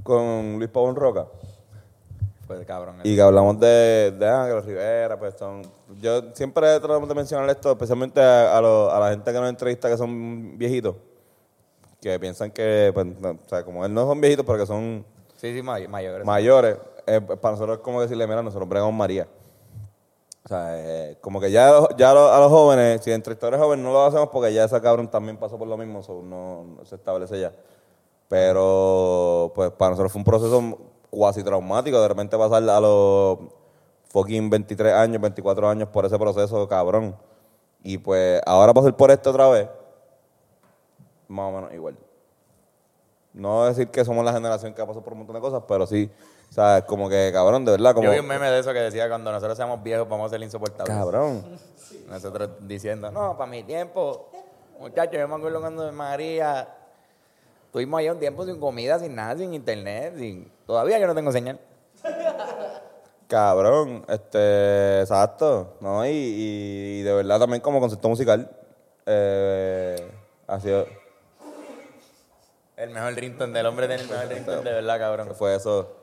con 0.03 0.57
Luis 0.57 0.69
Pavón 0.69 0.95
Roca. 0.95 1.27
Pues 2.55 2.67
cabrón. 2.67 2.95
Y 3.03 3.15
que 3.15 3.21
hablamos 3.21 3.59
de, 3.59 4.11
de 4.17 4.27
Ángel 4.27 4.63
Rivera, 4.63 5.17
pues 5.17 5.35
son... 5.37 5.61
Yo 6.01 6.21
siempre 6.33 6.79
tratamos 6.79 7.07
de 7.07 7.15
mencionar 7.15 7.49
esto, 7.49 7.71
especialmente 7.71 8.21
a, 8.21 8.57
a 8.57 8.61
lo- 8.61 8.91
a 8.91 8.99
la 8.99 9.09
gente 9.11 9.31
que 9.31 9.39
nos 9.39 9.49
entrevista 9.49 9.89
que 9.89 9.97
son 9.97 10.57
viejitos, 10.57 10.95
que 12.01 12.19
piensan 12.19 12.51
que, 12.51 12.91
pues, 12.93 13.05
no, 13.05 13.29
o 13.31 13.49
sea, 13.49 13.63
como 13.63 13.85
él 13.85 13.93
no 13.93 14.05
son 14.07 14.19
viejitos, 14.19 14.45
pero 14.45 14.57
que 14.59 14.65
son 14.65 15.05
Sí, 15.37 15.53
sí, 15.53 15.61
may- 15.61 15.87
mayores. 15.87 16.25
mayores, 16.25 16.77
eh, 17.07 17.21
para 17.21 17.53
nosotros 17.53 17.77
es 17.77 17.83
como 17.83 18.01
decirle, 18.01 18.27
mira, 18.27 18.41
nosotros 18.43 18.67
bregamos 18.69 18.93
María. 18.93 19.27
O 20.43 20.47
sea, 20.47 20.69
eh, 20.77 21.17
como 21.21 21.39
que 21.39 21.51
ya, 21.51 21.71
ya 21.97 22.11
a 22.11 22.39
los- 22.39 22.49
jóvenes, 22.51 23.01
si 23.03 23.11
entre 23.11 23.33
historias 23.33 23.61
jóvenes 23.61 23.85
no 23.85 23.91
lo 23.93 24.03
hacemos 24.05 24.29
porque 24.29 24.53
ya 24.53 24.63
ese 24.65 24.81
cabrón 24.81 25.09
también 25.09 25.37
pasó 25.37 25.57
por 25.57 25.67
lo 25.67 25.77
mismo, 25.77 26.01
so 26.03 26.21
no, 26.23 26.63
no 26.77 26.85
se 26.85 26.95
establece 26.95 27.39
ya. 27.39 27.51
Pero, 28.27 29.51
pues 29.53 29.71
para 29.71 29.91
nosotros 29.91 30.11
fue 30.11 30.19
un 30.19 30.25
proceso 30.25 30.77
cuasi 31.11 31.43
traumático, 31.43 32.01
de 32.01 32.07
repente 32.07 32.35
pasar 32.37 32.67
a 32.67 32.79
los 32.79 33.37
fucking 34.05 34.49
23 34.49 34.93
años, 34.93 35.21
24 35.21 35.69
años 35.69 35.89
por 35.89 36.05
ese 36.05 36.17
proceso, 36.17 36.67
cabrón. 36.67 37.15
Y 37.83 37.99
pues 37.99 38.41
ahora 38.45 38.73
pasar 38.73 38.95
por 38.95 39.11
esto 39.11 39.29
otra 39.29 39.47
vez, 39.49 39.69
más 41.27 41.49
o 41.49 41.51
menos 41.51 41.73
igual. 41.73 41.97
No 43.33 43.65
decir 43.65 43.89
que 43.89 44.03
somos 44.03 44.25
la 44.25 44.33
generación 44.33 44.73
que 44.73 44.81
ha 44.81 44.85
pasado 44.85 45.03
por 45.03 45.13
un 45.13 45.19
montón 45.19 45.35
de 45.35 45.41
cosas, 45.41 45.63
pero 45.67 45.85
sí, 45.85 46.09
¿sabes? 46.49 46.83
Como 46.83 47.09
que, 47.09 47.29
cabrón, 47.33 47.63
de 47.63 47.71
verdad, 47.71 47.93
como... 47.93 48.05
Yo 48.05 48.11
vi 48.11 48.19
un 48.19 48.27
meme 48.27 48.49
de 48.49 48.59
eso 48.59 48.73
que 48.73 48.79
decía 48.79 49.07
cuando 49.07 49.31
nosotros 49.31 49.55
seamos 49.57 49.81
viejos 49.81 50.07
vamos 50.07 50.27
a 50.27 50.29
ser 50.31 50.43
insoportables. 50.43 50.95
Cabrón. 50.95 51.43
Nosotros 52.09 52.49
diciendo, 52.61 53.09
no, 53.09 53.37
para 53.37 53.49
mi 53.49 53.63
tiempo, 53.63 54.29
muchachos, 54.79 55.17
yo 55.17 55.27
me 55.27 55.35
acuerdo 55.35 55.61
cuando 55.61 55.91
María, 55.93 56.67
estuvimos 57.71 58.01
allá 58.01 58.11
un 58.11 58.19
tiempo 58.19 58.45
sin 58.45 58.59
comida, 58.59 58.99
sin 58.99 59.15
nada, 59.15 59.37
sin 59.37 59.53
internet, 59.53 60.15
sin... 60.17 60.51
Todavía 60.67 60.99
yo 60.99 61.07
no 61.07 61.15
tengo 61.15 61.31
señal. 61.31 61.57
Cabrón, 63.29 64.03
este, 64.09 64.99
exacto, 64.99 65.77
¿no? 65.79 66.05
Y, 66.05 67.01
de 67.01 67.13
verdad 67.13 67.39
también 67.39 67.61
como 67.61 67.79
concepto 67.79 68.09
musical, 68.09 68.51
eh, 69.05 69.95
ha 70.47 70.59
sido, 70.59 70.85
El 72.75 72.89
mejor 72.89 73.13
ringtone 73.13 73.53
del 73.53 73.65
hombre 73.65 73.87
tiene 73.87 74.03
el 74.03 74.09
mejor 74.09 74.27
ringtone 74.27 74.63
de 74.63 74.73
verdad, 74.73 74.99
cabrón. 74.99 75.33
fue 75.33 75.55
eso, 75.55 75.95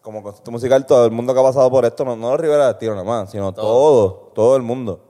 como 0.00 0.22
concepto 0.22 0.52
musical, 0.52 0.86
todo 0.86 1.06
el 1.06 1.10
mundo 1.10 1.34
que 1.34 1.40
ha 1.40 1.42
pasado 1.42 1.68
por 1.72 1.86
esto, 1.86 2.04
no, 2.04 2.14
no 2.14 2.30
los 2.30 2.40
Rivera 2.40 2.68
Destino 2.68 2.92
nada 2.92 3.04
más, 3.04 3.32
sino 3.32 3.52
todo. 3.52 4.30
todo, 4.32 4.54
el 4.54 4.62
mundo. 4.62 5.00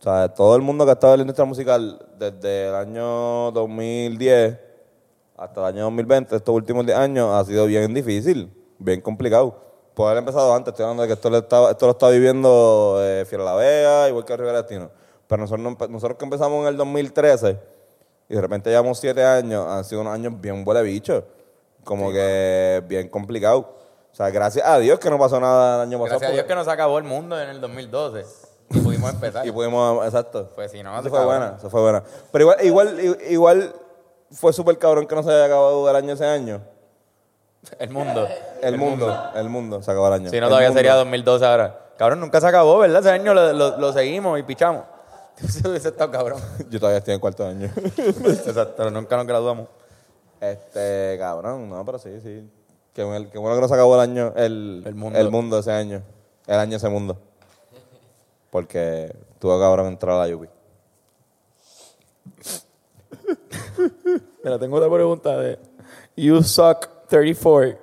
O 0.00 0.02
sea, 0.02 0.32
todo 0.32 0.56
el 0.56 0.62
mundo 0.62 0.86
que 0.86 0.92
ha 0.92 0.94
estado 0.94 1.12
en 1.12 1.18
la 1.18 1.22
industria 1.24 1.44
musical 1.44 2.06
desde 2.18 2.68
el 2.68 2.74
año 2.74 3.52
2010 3.52 4.63
hasta 5.36 5.60
el 5.60 5.66
año 5.66 5.84
2020, 5.84 6.36
estos 6.36 6.54
últimos 6.54 6.86
10 6.86 6.98
años, 6.98 7.30
ha 7.32 7.44
sido 7.44 7.66
bien 7.66 7.92
difícil, 7.92 8.52
bien 8.78 9.00
complicado. 9.00 9.60
Puede 9.94 10.10
haber 10.10 10.20
empezado 10.20 10.54
antes, 10.54 10.72
estoy 10.72 10.84
hablando 10.84 11.02
de 11.02 11.08
que 11.08 11.14
esto 11.14 11.30
lo 11.30 11.38
estaba, 11.38 11.70
esto 11.70 11.86
lo 11.86 11.92
está 11.92 12.08
viviendo 12.08 12.98
eh, 13.00 13.24
Fiera 13.26 13.44
La 13.44 13.54
Vega, 13.54 14.08
igual 14.08 14.24
que 14.24 14.36
Rivera 14.36 14.58
Destino. 14.58 14.90
Pero 15.26 15.42
nosotros, 15.42 15.90
nosotros 15.90 16.18
que 16.18 16.24
empezamos 16.24 16.62
en 16.62 16.68
el 16.68 16.76
2013 16.76 17.58
y 18.28 18.34
de 18.34 18.40
repente 18.40 18.70
llevamos 18.70 18.98
siete 18.98 19.24
años, 19.24 19.66
han 19.66 19.84
sido 19.84 20.00
unos 20.00 20.14
años 20.14 20.40
bien 20.40 20.64
huele 20.66 20.82
bicho. 20.82 21.24
Como 21.84 22.10
que 22.10 22.82
bien 22.88 23.08
complicado. 23.08 23.76
O 24.10 24.14
sea, 24.16 24.30
gracias 24.30 24.66
a 24.66 24.78
Dios 24.78 24.98
que 24.98 25.10
no 25.10 25.18
pasó 25.18 25.38
nada 25.38 25.76
el 25.76 25.88
año 25.88 25.98
pasado. 25.98 26.20
Gracias 26.20 26.30
a 26.30 26.34
Dios 26.34 26.46
que 26.46 26.54
nos 26.54 26.68
acabó 26.68 26.98
el 26.98 27.04
mundo 27.04 27.40
en 27.40 27.50
el 27.50 27.60
2012 27.60 28.24
y 28.70 28.80
pudimos 28.80 29.12
empezar. 29.12 29.46
Y 29.46 29.52
pudimos, 29.52 30.04
exacto. 30.06 30.50
Pues 30.54 30.70
si 30.70 30.82
no, 30.82 30.98
Eso 30.98 31.10
fue 31.10 31.24
buena, 31.24 31.56
eso 31.58 31.68
fue 31.68 31.82
buena. 31.82 32.02
Pero 32.32 32.44
igual, 32.44 32.64
igual, 32.64 33.18
igual 33.28 33.74
fue 34.34 34.52
súper 34.52 34.76
cabrón 34.78 35.06
que 35.06 35.14
no 35.14 35.22
se 35.22 35.30
haya 35.30 35.46
acabado 35.46 35.88
el 35.88 35.96
año 35.96 36.12
ese 36.14 36.26
año. 36.26 36.60
El 37.78 37.90
mundo. 37.90 38.28
El, 38.60 38.76
mundo, 38.76 39.30
el 39.34 39.48
mundo 39.48 39.82
se 39.82 39.90
acabó 39.90 40.08
el 40.08 40.12
año. 40.14 40.30
Si 40.30 40.36
no, 40.38 40.44
El 40.46 40.50
todavía 40.50 40.68
mundo. 40.68 40.78
sería 40.78 40.94
2012 40.96 41.44
ahora. 41.46 41.80
Cabrón, 41.96 42.20
nunca 42.20 42.40
se 42.40 42.46
acabó, 42.46 42.78
¿verdad? 42.78 43.00
Ese 43.00 43.10
año 43.10 43.32
lo, 43.32 43.52
lo- 43.52 43.78
lo 43.78 43.92
seguimos 43.92 44.38
y 44.38 44.42
pichamos. 44.42 44.84
Eso 45.38 45.70
hubiese 45.70 45.88
estado 45.88 46.10
cabrón. 46.10 46.40
Yo 46.70 46.78
todavía 46.78 46.98
estoy 46.98 47.14
en 47.14 47.20
cuarto 47.20 47.46
año. 47.46 47.70
Exacto, 47.96 48.74
pero 48.76 48.90
nunca 48.90 49.16
nos 49.16 49.26
graduamos. 49.26 49.68
este, 50.40 51.16
cabrón, 51.18 51.68
no, 51.70 51.84
pero 51.84 51.98
sí, 51.98 52.20
sí. 52.20 52.46
Qué, 52.92 53.02
bueno- 53.02 53.28
qué 53.32 53.38
bueno 53.38 53.56
que 53.56 53.62
no 53.62 53.68
se 53.68 53.74
acabó 53.74 53.94
el 53.94 54.00
año, 54.02 54.32
el, 54.36 54.82
El 54.86 54.94
mundo. 54.94 55.18
el 55.18 55.30
mundo 55.30 55.58
ese 55.60 55.72
año. 55.72 56.02
El 56.46 56.58
año 56.58 56.76
ese 56.76 56.88
mundo. 56.90 57.16
Porque 58.50 59.16
tuvo 59.38 59.58
cabrón 59.58 59.86
entrar 59.86 60.16
a 60.16 60.18
la 60.18 60.28
Yupi. 60.28 60.48
Mira, 64.44 64.58
tengo 64.58 64.76
otra 64.76 64.90
pregunta 64.90 65.36
de 65.38 65.58
You 66.16 66.42
Suck 66.42 66.88
34. 67.08 67.78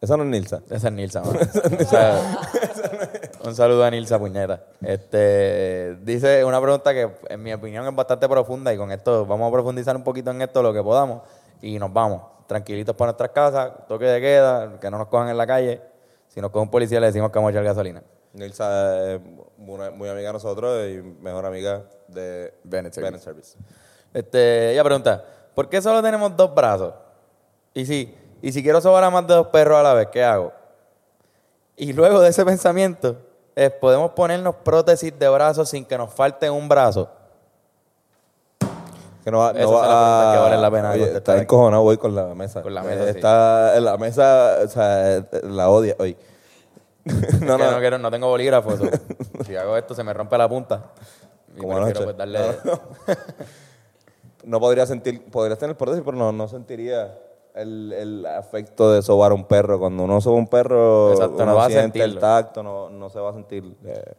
Esa 0.00 0.16
no 0.16 0.22
es 0.22 0.28
Nilsa. 0.30 0.62
Esa 0.70 0.88
es 0.88 0.94
Nilsa, 0.94 1.22
mano. 1.22 1.38
Un 3.44 3.54
saludo 3.54 3.84
a 3.84 3.90
Nilsa 3.90 4.18
Puñeta. 4.18 4.64
Este, 4.82 5.96
dice 6.02 6.44
una 6.44 6.60
pregunta 6.60 6.92
que 6.94 7.10
en 7.28 7.42
mi 7.42 7.52
opinión 7.52 7.86
es 7.86 7.94
bastante 7.94 8.28
profunda 8.28 8.72
y 8.72 8.76
con 8.78 8.90
esto 8.92 9.26
vamos 9.26 9.48
a 9.48 9.52
profundizar 9.52 9.94
un 9.96 10.04
poquito 10.04 10.30
en 10.30 10.40
esto 10.42 10.62
lo 10.62 10.72
que 10.72 10.82
podamos 10.82 11.22
y 11.62 11.78
nos 11.78 11.92
vamos 11.92 12.22
tranquilitos 12.46 12.96
para 12.96 13.10
nuestras 13.12 13.30
casas, 13.30 13.86
toque 13.86 14.06
de 14.06 14.20
queda, 14.20 14.80
que 14.80 14.90
no 14.90 14.98
nos 14.98 15.06
cojan 15.08 15.28
en 15.28 15.36
la 15.36 15.46
calle. 15.46 15.80
Si 16.28 16.40
nos 16.40 16.50
coge 16.50 16.62
un 16.64 16.70
policía 16.70 16.98
le 17.00 17.06
decimos 17.06 17.30
que 17.30 17.38
vamos 17.38 17.50
a 17.50 17.52
echar 17.52 17.64
gasolina. 17.64 18.02
Nilsa 18.32 19.12
es 19.14 19.20
una- 19.58 19.90
muy 19.90 20.08
amiga 20.08 20.28
de 20.28 20.32
nosotros 20.32 20.88
y 20.88 21.02
mejor 21.22 21.44
amiga 21.46 21.82
de 22.08 22.54
Bennett 22.64 22.94
Service. 22.94 23.00
Bennett 23.00 23.22
Service. 23.22 23.58
Este, 24.12 24.72
ella 24.72 24.82
pregunta, 24.84 25.24
¿por 25.54 25.68
qué 25.68 25.80
solo 25.80 26.02
tenemos 26.02 26.36
dos 26.36 26.54
brazos? 26.54 26.94
Y 27.74 27.86
si, 27.86 28.14
y 28.42 28.52
si 28.52 28.62
quiero 28.62 28.80
sobar 28.80 29.04
a 29.04 29.10
más 29.10 29.26
de 29.26 29.34
dos 29.34 29.46
perros 29.48 29.78
a 29.78 29.82
la 29.82 29.94
vez, 29.94 30.08
¿qué 30.12 30.24
hago? 30.24 30.52
Y 31.76 31.92
luego 31.92 32.20
de 32.20 32.28
ese 32.30 32.44
pensamiento, 32.44 33.16
es, 33.54 33.70
podemos 33.72 34.10
ponernos 34.12 34.54
prótesis 34.56 35.16
de 35.18 35.28
brazos 35.28 35.68
sin 35.68 35.84
que 35.84 35.96
nos 35.96 36.12
falte 36.12 36.50
un 36.50 36.68
brazo. 36.68 37.08
Que 39.24 39.30
no 39.30 39.38
va, 39.38 39.52
no 39.52 39.70
va 39.72 39.86
las 39.86 39.88
preguntas 39.88 40.26
a- 40.26 40.32
que 40.34 40.38
vale 40.42 40.56
la 40.62 40.70
pena 40.70 40.90
Oye, 40.92 41.16
está 41.16 41.32
aquí. 41.34 41.42
encojonado 41.42 41.82
hoy 41.82 41.98
con 41.98 42.14
la 42.14 42.34
mesa. 42.34 42.62
Con 42.62 42.74
la 42.74 42.82
mesa, 42.82 43.02
Eh, 43.04 43.12
sí. 43.12 43.18
Está 43.18 43.76
en 43.76 43.84
la 43.84 43.96
mesa, 43.98 44.56
o 44.64 44.68
sea, 44.68 45.24
la 45.42 45.68
odia 45.70 45.94
hoy. 45.98 46.16
No, 47.40 47.56
no, 47.58 47.70
no, 47.70 47.78
quiero, 47.78 47.98
no 47.98 48.10
tengo 48.10 48.28
bolígrafo. 48.28 48.70
si 49.46 49.56
hago 49.56 49.76
esto, 49.76 49.94
se 49.94 50.02
me 50.04 50.12
rompe 50.12 50.36
la 50.38 50.48
punta. 50.48 50.84
Y 51.54 51.60
Como 51.60 51.76
prefiero, 51.76 52.04
pues, 52.04 52.16
darle... 52.16 52.38
No 52.64 52.80
podría 54.60 54.86
sentir, 54.86 55.30
podrías 55.30 55.58
tener 55.58 55.76
prótesis, 55.76 56.02
pero 56.04 56.16
no, 56.16 56.32
no 56.32 56.48
sentiría 56.48 57.18
el, 57.54 57.92
el 57.92 58.26
afecto 58.26 58.92
de 58.92 59.02
sobar 59.02 59.32
a 59.32 59.34
un 59.34 59.44
perro. 59.44 59.78
Cuando 59.78 60.04
uno 60.04 60.20
soba 60.20 60.36
a 60.36 60.38
un 60.38 60.46
perro, 60.48 61.12
Exacto, 61.12 61.44
no 61.44 61.54
va 61.56 61.66
a 61.66 61.68
siente 61.68 61.98
el 61.98 62.12
sentirlo. 62.12 62.20
tacto, 62.20 62.62
no, 62.62 62.90
no 62.90 63.10
se 63.10 63.20
va 63.20 63.30
a 63.30 63.34
sentir. 63.34 63.76
eh, 63.84 64.14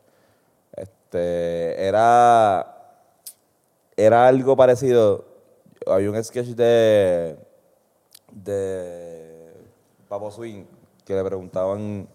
este, 0.77 1.87
era, 1.87 2.77
era 3.97 4.27
algo 4.27 4.55
parecido. 4.55 5.25
Había 5.87 6.09
un 6.11 6.23
sketch 6.23 6.49
de, 6.49 7.37
de 8.31 9.53
Papo 10.07 10.29
Swing 10.31 10.65
que 11.03 11.15
le 11.15 11.23
preguntaban 11.23 12.07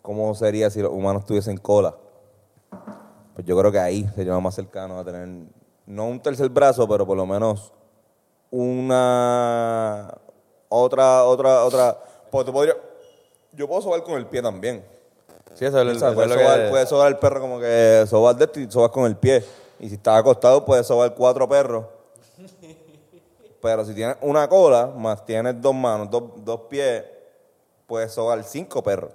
cómo 0.00 0.34
sería 0.34 0.70
si 0.70 0.80
los 0.80 0.92
humanos 0.92 1.26
tuviesen 1.26 1.56
cola. 1.56 1.96
Pues 3.34 3.44
yo 3.46 3.58
creo 3.58 3.72
que 3.72 3.80
ahí 3.80 4.08
sería 4.14 4.32
lo 4.34 4.40
más 4.40 4.54
cercano 4.54 4.98
a 4.98 5.04
tener, 5.04 5.28
no 5.86 6.08
un 6.08 6.20
tercer 6.20 6.48
brazo, 6.48 6.88
pero 6.88 7.06
por 7.06 7.16
lo 7.16 7.26
menos 7.26 7.72
una 8.50 10.14
otra, 10.68 11.24
otra, 11.24 11.64
otra. 11.64 11.98
Porque 12.30 12.46
tú 12.46 12.52
podrías. 12.52 12.76
Yo 13.52 13.68
puedo 13.68 13.82
sobar 13.82 14.02
con 14.02 14.14
el 14.14 14.26
pie 14.26 14.42
también. 14.42 14.84
Sí, 15.54 15.64
eso 15.64 15.80
es, 15.80 15.86
O 15.86 15.90
eso 15.90 16.00
sea, 16.00 16.08
es 16.08 16.14
puedes, 16.14 16.30
lo 16.30 16.38
sobar, 16.38 16.60
que... 16.64 16.68
puedes 16.68 16.88
sobar 16.88 17.08
el 17.08 17.18
perro 17.18 17.40
como 17.40 17.60
que 17.60 18.04
sobas 18.08 18.36
de 18.36 18.44
esto 18.44 18.60
y 18.60 18.70
sobas 18.70 18.90
con 18.90 19.06
el 19.06 19.16
pie. 19.16 19.44
Y 19.78 19.88
si 19.88 19.94
estás 19.94 20.18
acostado, 20.18 20.64
puedes 20.64 20.86
sobar 20.86 21.14
cuatro 21.14 21.48
perros. 21.48 21.84
Pero 23.62 23.84
si 23.84 23.94
tienes 23.94 24.16
una 24.20 24.48
cola, 24.48 24.86
más 24.86 25.24
tienes 25.24 25.60
dos 25.60 25.74
manos, 25.74 26.10
dos, 26.10 26.24
dos 26.44 26.60
pies, 26.68 27.04
puedes 27.86 28.12
sobar 28.12 28.42
cinco 28.44 28.82
perros. 28.82 29.12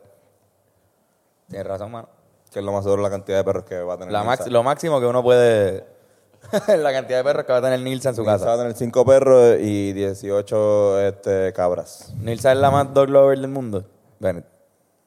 Tienes 1.47 1.67
razón, 1.67 1.91
mano. 1.91 2.09
Que 2.51 2.59
es 2.59 2.65
lo 2.65 2.71
más 2.71 2.83
seguro 2.83 3.01
la 3.03 3.09
cantidad 3.09 3.37
de 3.37 3.43
perros 3.43 3.63
que 3.65 3.79
va 3.81 3.93
a 3.93 3.97
tener. 3.97 4.11
La 4.11 4.37
lo 4.47 4.63
máximo 4.63 4.99
que 4.99 5.05
uno 5.05 5.21
puede... 5.21 5.98
la 6.67 6.91
cantidad 6.91 7.17
de 7.19 7.23
perros 7.23 7.45
que 7.45 7.51
va 7.51 7.57
a 7.59 7.61
tener 7.61 7.79
Nilsa 7.81 8.09
en 8.09 8.15
su 8.15 8.21
Nilsa 8.21 8.33
va 8.33 8.39
casa. 8.39 8.53
a 8.53 8.57
tener 8.57 8.73
cinco 8.73 9.05
perros 9.05 9.57
y 9.59 9.93
18 9.93 11.01
este, 11.07 11.53
cabras. 11.53 12.13
Nilsa 12.19 12.51
es 12.53 12.57
la 12.57 12.71
más 12.71 12.93
dog 12.93 13.09
lover 13.09 13.37
del 13.39 13.49
mundo. 13.49 13.85
Bennett. 14.19 14.45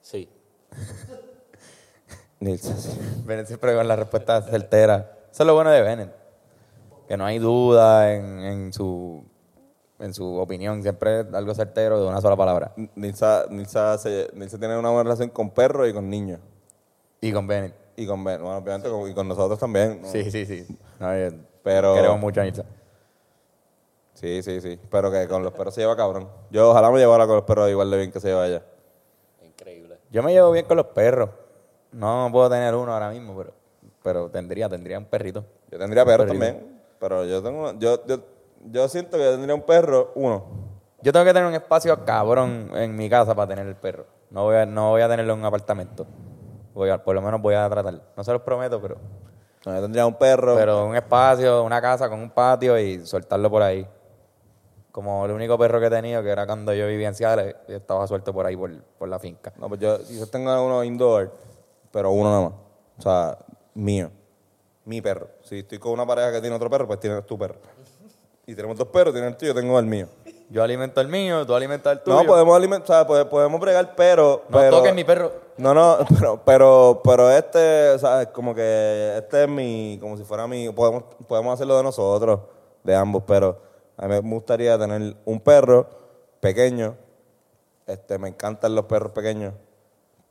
Sí. 0.01 0.29
Nilsa, 2.41 2.77
sí. 2.77 2.99
Bennett 3.25 3.47
siempre 3.47 3.75
con 3.75 3.87
la 3.87 3.97
respuesta 3.97 4.43
certera. 4.43 5.19
Eso 5.31 5.43
es 5.43 5.47
lo 5.47 5.55
bueno 5.55 5.71
de 5.71 5.81
Bennett. 5.83 6.13
Que 7.09 7.17
no 7.17 7.25
hay 7.25 7.39
duda 7.39 8.13
en, 8.15 8.41
en 8.41 8.73
su, 8.73 9.25
en 9.99 10.13
su 10.15 10.37
opinión. 10.39 10.83
Siempre 10.83 11.21
es 11.21 11.27
algo 11.35 11.55
certero 11.55 12.01
de 12.01 12.07
una 12.09 12.21
sola 12.21 12.37
palabra. 12.37 12.73
Nilsa, 12.95 13.47
Nilsa, 13.51 13.97
se- 13.99 14.31
Nilsa 14.35 14.59
tiene 14.59 14.77
una 14.79 14.89
buena 14.91 15.05
relación 15.05 15.31
con 15.31 15.51
perros 15.51 15.89
y 15.89 15.93
con 15.93 16.09
niños. 16.11 16.41
Y 17.21 17.33
con 17.33 17.47
Bennett. 17.47 17.75
Y 17.97 18.07
con, 18.07 18.25
Ben- 18.25 18.41
bueno, 18.43 18.57
obviamente 18.57 18.89
con, 18.89 19.09
y 19.09 19.15
con 19.15 19.29
nosotros 19.29 19.59
también. 19.59 20.01
¿no? 20.03 20.09
Sí, 20.09 20.31
sí, 20.31 20.45
sí. 20.47 20.67
Pero- 21.63 21.95
Queremos 21.95 22.19
mucho 22.21 22.41
a 22.41 22.45
Nilsa. 22.45 22.65
Sí, 24.15 24.43
sí, 24.43 24.61
sí. 24.61 24.79
Pero 24.91 25.11
que 25.11 25.27
con 25.27 25.43
los 25.43 25.53
perros 25.53 25.75
se 25.75 25.81
lleva 25.81 25.97
cabrón. 25.97 26.29
Yo 26.51 26.71
ojalá 26.71 26.91
me 26.91 26.99
llevara 26.99 27.27
con 27.27 27.37
los 27.37 27.45
perros 27.45 27.71
igual 27.71 27.91
de 27.91 27.97
bien 27.99 28.13
que 28.13 28.21
se 28.21 28.29
lleva 28.29 28.47
ella. 28.47 28.63
Increíble. 29.45 29.99
Yo 30.11 30.23
me 30.23 30.33
llevo 30.33 30.51
bien 30.53 30.67
con 30.67 30.77
los 30.77 30.87
perros. 30.87 31.31
No 31.93 32.29
puedo 32.33 32.49
tener 32.51 32.75
uno 32.75 32.93
ahora 32.93 33.11
mismo, 33.11 33.35
pero, 33.37 33.53
pero 34.03 34.29
tendría, 34.31 34.69
tendría 34.69 34.99
un 34.99 35.05
perrito. 35.07 35.45
Yo 35.71 35.79
tendría 35.79 36.05
perros 36.05 36.27
Perrito. 36.27 36.45
también. 36.45 36.81
Pero 36.99 37.25
yo 37.25 37.43
tengo. 37.43 37.73
Yo, 37.79 38.07
yo, 38.07 38.19
yo 38.71 38.89
siento 38.89 39.17
que 39.17 39.25
yo 39.25 39.33
tendría 39.33 39.55
un 39.55 39.63
perro, 39.63 40.13
uno. 40.15 40.45
Yo 41.03 41.13
tengo 41.13 41.25
que 41.25 41.33
tener 41.33 41.49
un 41.49 41.55
espacio 41.55 42.05
cabrón 42.05 42.71
en 42.75 42.95
mi 42.95 43.11
casa 43.11 43.35
para 43.35 43.49
tener 43.49 43.67
el 43.67 43.75
perro. 43.77 44.07
No 44.31 44.45
voy 44.45 44.57
a, 44.57 44.67
no 44.67 44.91
voy 44.91 45.03
a 45.03 45.09
tenerlo 45.09 45.33
en 45.33 45.41
un 45.41 45.45
apartamento. 45.45 46.07
Voy 46.75 46.91
a- 46.91 47.03
por 47.03 47.15
lo 47.15 47.21
menos 47.23 47.43
voy 47.43 47.55
a 47.55 47.69
tratar. 47.69 48.01
No 48.17 48.23
se 48.25 48.33
los 48.33 48.43
prometo, 48.43 48.81
pero, 48.81 48.97
No, 49.65 49.75
yo 49.75 49.83
tendría 49.83 50.07
un 50.07 50.15
perro. 50.15 50.57
pero 50.57 50.87
un 50.87 50.97
espacio, 50.97 51.63
una 51.63 51.81
casa 51.81 52.09
con 52.09 52.21
un 52.21 52.31
patio 52.31 52.79
y 52.79 53.05
soltarlo 53.07 53.51
por 53.51 53.63
ahí. 53.63 53.87
Como 54.91 55.25
el 55.25 55.33
único 55.33 55.57
perro 55.57 55.81
que 55.81 55.87
he 55.87 55.91
tenido, 55.91 56.23
que 56.23 56.29
era 56.29 56.47
cuando 56.47 56.75
yo 56.75 56.87
vivía 56.87 57.09
en 57.09 57.15
Ciales, 57.15 57.55
y 57.69 57.73
estaba 57.73 58.07
suelto 58.07 58.33
por 58.33 58.45
ahí 58.45 58.57
por, 58.57 58.71
por 58.99 59.09
la 59.09 59.19
finca. 59.19 59.53
No, 59.57 59.69
pues 59.69 59.81
yo 59.81 59.99
quizás 59.99 60.31
tenga 60.31 60.61
uno 60.61 60.85
indoor, 60.85 61.33
pero 61.91 62.11
uno 62.11 62.31
nada 62.31 62.43
más. 62.43 62.53
O 62.99 63.03
sea, 63.03 63.39
mío. 63.75 64.11
Mi 64.85 65.01
perro. 65.01 65.29
Si 65.43 65.61
estoy 65.61 65.79
con 65.79 65.93
una 65.93 66.05
pareja 66.05 66.33
que 66.33 66.41
tiene 66.41 66.57
otro 66.57 66.69
perro, 66.69 66.87
pues 66.87 67.01
tienes 67.01 67.25
tu 67.25 67.39
perro. 67.39 67.57
Y 68.45 68.55
tenemos 68.55 68.77
dos 68.77 68.89
perros, 68.89 69.15
tienes 69.15 69.31
el 69.31 69.37
tuyo, 69.37 69.55
tengo 69.55 69.79
el 69.79 69.87
mío. 69.87 70.09
Yo 70.53 70.63
alimento 70.63 71.01
el 71.01 71.09
mío, 71.09 71.47
tú 71.47 71.55
alimentas 71.55 71.95
el 71.95 72.01
tuyo. 72.01 72.15
No, 72.15 72.27
podemos 72.27 72.55
alimentar, 72.55 73.07
podemos, 73.07 73.31
podemos 73.31 73.59
bregar, 73.59 73.95
pero... 73.97 74.43
No 74.51 74.59
pero, 74.59 74.77
toques 74.77 74.95
mi 74.95 75.03
perro. 75.03 75.33
No, 75.57 75.73
no, 75.73 75.97
pero, 76.21 76.43
pero, 76.45 77.01
pero 77.03 77.31
este, 77.31 77.99
¿sabes? 77.99 78.29
Como 78.29 78.55
que 78.55 79.15
este 79.17 79.45
es 79.45 79.49
mi, 79.49 79.97
como 79.99 80.19
si 80.19 80.25
fuera 80.25 80.47
mi, 80.47 80.69
podemos, 80.69 81.05
podemos 81.27 81.55
hacerlo 81.55 81.79
de 81.79 81.83
nosotros, 81.85 82.41
de 82.85 82.95
ambos, 82.95 83.23
pero 83.27 83.63
a 83.97 84.07
mí 84.07 84.21
me 84.23 84.35
gustaría 84.35 84.79
tener 84.79 85.17
un 85.25 85.41
perro 85.41 85.89
pequeño, 86.41 86.97
este, 87.87 88.19
me 88.19 88.29
encantan 88.29 88.75
los 88.75 88.85
perros 88.85 89.13
pequeños, 89.13 89.55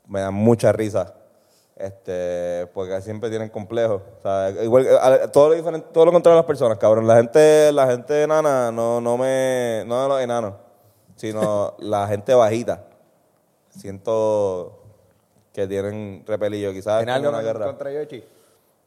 me 0.05 0.21
dan 0.21 0.35
mucha 0.35 0.71
risa, 0.71 1.15
este, 1.81 2.67
porque 2.73 3.01
siempre 3.01 3.29
tienen 3.29 3.49
complejos, 3.49 4.01
o 4.19 4.21
sea, 4.21 4.49
igual, 4.63 4.87
a- 5.01 5.27
todo 5.31 5.49
lo 5.49 5.55
diferente, 5.55 5.87
todo 5.91 6.05
lo 6.05 6.11
contrario 6.11 6.37
a 6.37 6.41
las 6.41 6.45
personas, 6.47 6.77
cabrón, 6.77 7.07
la 7.07 7.15
gente, 7.17 7.71
la 7.71 7.87
gente 7.87 8.23
enana 8.23 8.71
no, 8.71 9.01
no 9.01 9.17
me, 9.17 9.83
no 9.87 10.07
los 10.07 10.21
enanos, 10.21 10.53
sino 11.15 11.73
la 11.79 12.07
gente 12.07 12.33
bajita, 12.33 12.83
siento 13.69 14.77
que 15.53 15.67
tienen 15.67 16.23
repelillo. 16.25 16.71
Quizás 16.71 16.99
¿Tienes 16.99 17.15
tenga 17.15 17.27
algo 17.29 17.29
una 17.29 17.41
guerra. 17.41 17.65
contra 17.65 17.91
Yoshi? 17.91 18.23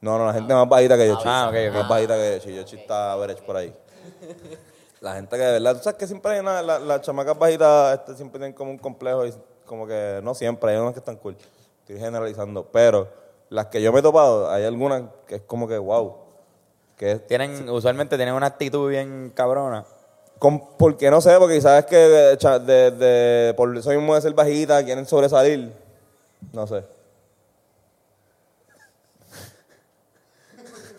No, 0.01 0.19
no, 0.19 0.27
la 0.27 0.35
gente 0.35 0.53
más 0.55 0.69
bajita 0.69 0.97
que 0.97 1.09
Yoshi. 1.09 1.23
Ah, 1.27 1.47
ok, 1.51 1.57
ok. 1.69 1.75
Más 1.75 1.89
bajita 1.89 2.15
que 2.17 2.35
Yoshi. 2.39 2.55
Yoshi 2.57 2.77
está 2.77 3.13
average 3.13 3.43
por 3.43 3.57
ahí. 3.57 3.75
La 5.01 5.17
gente 5.17 5.37
que 5.37 5.43
de 5.43 5.53
verdad, 5.53 5.77
tú 5.77 5.83
sabes 5.83 5.99
que 5.99 6.07
siempre 6.07 6.33
hay 6.33 6.41
una, 6.41 6.63
la- 6.63 6.79
las 6.79 7.03
chamacas 7.03 7.39
bajitas 7.39 7.99
este, 7.99 8.15
siempre 8.15 8.39
tienen 8.39 8.55
como 8.55 8.71
un 8.71 8.79
complejo 8.79 9.27
y 9.27 9.35
como 9.67 9.87
que 9.87 10.21
no 10.23 10.35
siempre, 10.35 10.71
hay 10.73 10.79
unas 10.79 10.95
que 10.95 11.01
están 11.01 11.17
cool. 11.17 11.37
Estoy 11.85 11.99
generalizando, 11.99 12.65
pero 12.73 13.09
las 13.51 13.67
que 13.67 13.83
yo 13.83 13.93
me 13.93 14.01
he 14.01 14.03
topado, 14.03 14.51
hay 14.51 14.65
algunas 14.65 15.03
que 15.27 15.35
es 15.37 15.43
como 15.43 15.69
que, 15.69 15.77
wow. 15.79 16.17
Que 16.97 17.13
es, 17.13 17.27
Tienen, 17.27 17.69
usualmente 17.69 18.17
tienen 18.17 18.35
una 18.35 18.47
actitud 18.47 18.89
bien 18.89 19.31
cabrona. 19.35 19.85
con, 20.39 20.77
porque 20.77 21.11
no 21.11 21.21
sé, 21.21 21.37
porque 21.39 21.61
sabes 21.61 21.85
que 21.87 21.97
de, 21.97 22.37
de, 22.61 22.91
de- 22.91 23.55
por 23.55 23.77
eso 23.77 23.91
mismo 23.91 24.15
de 24.15 24.21
ser 24.23 24.33
bajita, 24.33 24.83
quieren 24.85 25.07
sobresalir. 25.07 25.73
No 26.53 26.67
sé. 26.67 26.85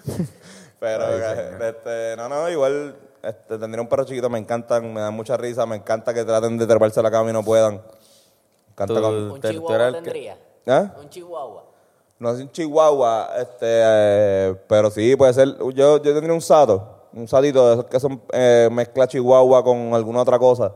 Pero, 0.79 1.05
este, 1.65 2.15
no, 2.17 2.29
no, 2.29 2.49
igual, 2.49 2.95
este, 3.23 3.57
tendría 3.57 3.81
un 3.81 3.87
perro 3.87 4.03
chiquito, 4.05 4.29
me 4.29 4.37
encantan, 4.37 4.93
me 4.93 5.01
dan 5.01 5.13
mucha 5.15 5.35
risa, 5.37 5.65
me 5.65 5.77
encanta 5.77 6.13
que 6.13 6.23
traten 6.23 6.57
de 6.57 6.67
treparse 6.67 6.99
a 6.99 7.03
la 7.03 7.09
cama 7.11 7.29
y 7.31 7.33
no 7.33 7.43
puedan. 7.43 7.75
Me 7.75 7.81
encanta 8.73 8.93
Tú- 8.93 9.01
con- 9.01 9.31
Un 9.31 9.41
tú 9.41 9.47
chihuahua 9.49 9.87
que- 9.87 9.91
tendría. 9.93 10.37
¿Ah? 10.67 10.93
Un 10.99 11.09
chihuahua. 11.09 11.63
No 12.17 12.31
es 12.31 12.39
un 12.39 12.51
chihuahua, 12.51 13.29
este, 13.37 13.65
eh, 13.67 14.55
pero 14.67 14.89
sí, 14.89 15.15
puede 15.15 15.33
ser. 15.33 15.57
Yo, 15.57 15.97
yo 15.97 16.01
tendría 16.01 16.33
un 16.33 16.41
sato, 16.41 17.07
un 17.13 17.27
satito 17.27 17.67
de 17.67 17.73
esos 17.73 17.85
que 17.85 17.99
son 17.99 18.21
eh, 18.31 18.69
mezcla 18.71 19.07
chihuahua 19.07 19.63
con 19.63 19.93
alguna 19.93 20.21
otra 20.21 20.39
cosa. 20.39 20.73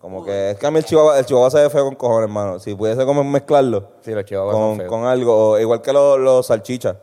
Como 0.00 0.22
que 0.24 0.50
es 0.50 0.58
que 0.58 0.66
a 0.66 0.70
mí 0.70 0.78
el 0.78 0.84
chihuahua, 0.84 1.18
el 1.18 1.24
chihuahua 1.24 1.50
se 1.50 1.62
ve 1.62 1.70
feo 1.70 1.84
con 1.86 1.94
cojones, 1.96 2.28
hermano. 2.28 2.58
Si 2.60 2.74
pudiese 2.74 3.04
como 3.04 3.24
mezclarlo 3.24 3.88
Sí, 4.02 4.12
los 4.12 4.24
chihuahuas 4.24 4.54
son 4.54 4.68
con, 4.68 4.76
feos. 4.78 4.88
con 4.90 5.04
algo, 5.06 5.50
o 5.52 5.58
igual 5.58 5.80
que 5.82 5.92
los, 5.92 6.18
los 6.20 6.46
salchichas. 6.46 6.96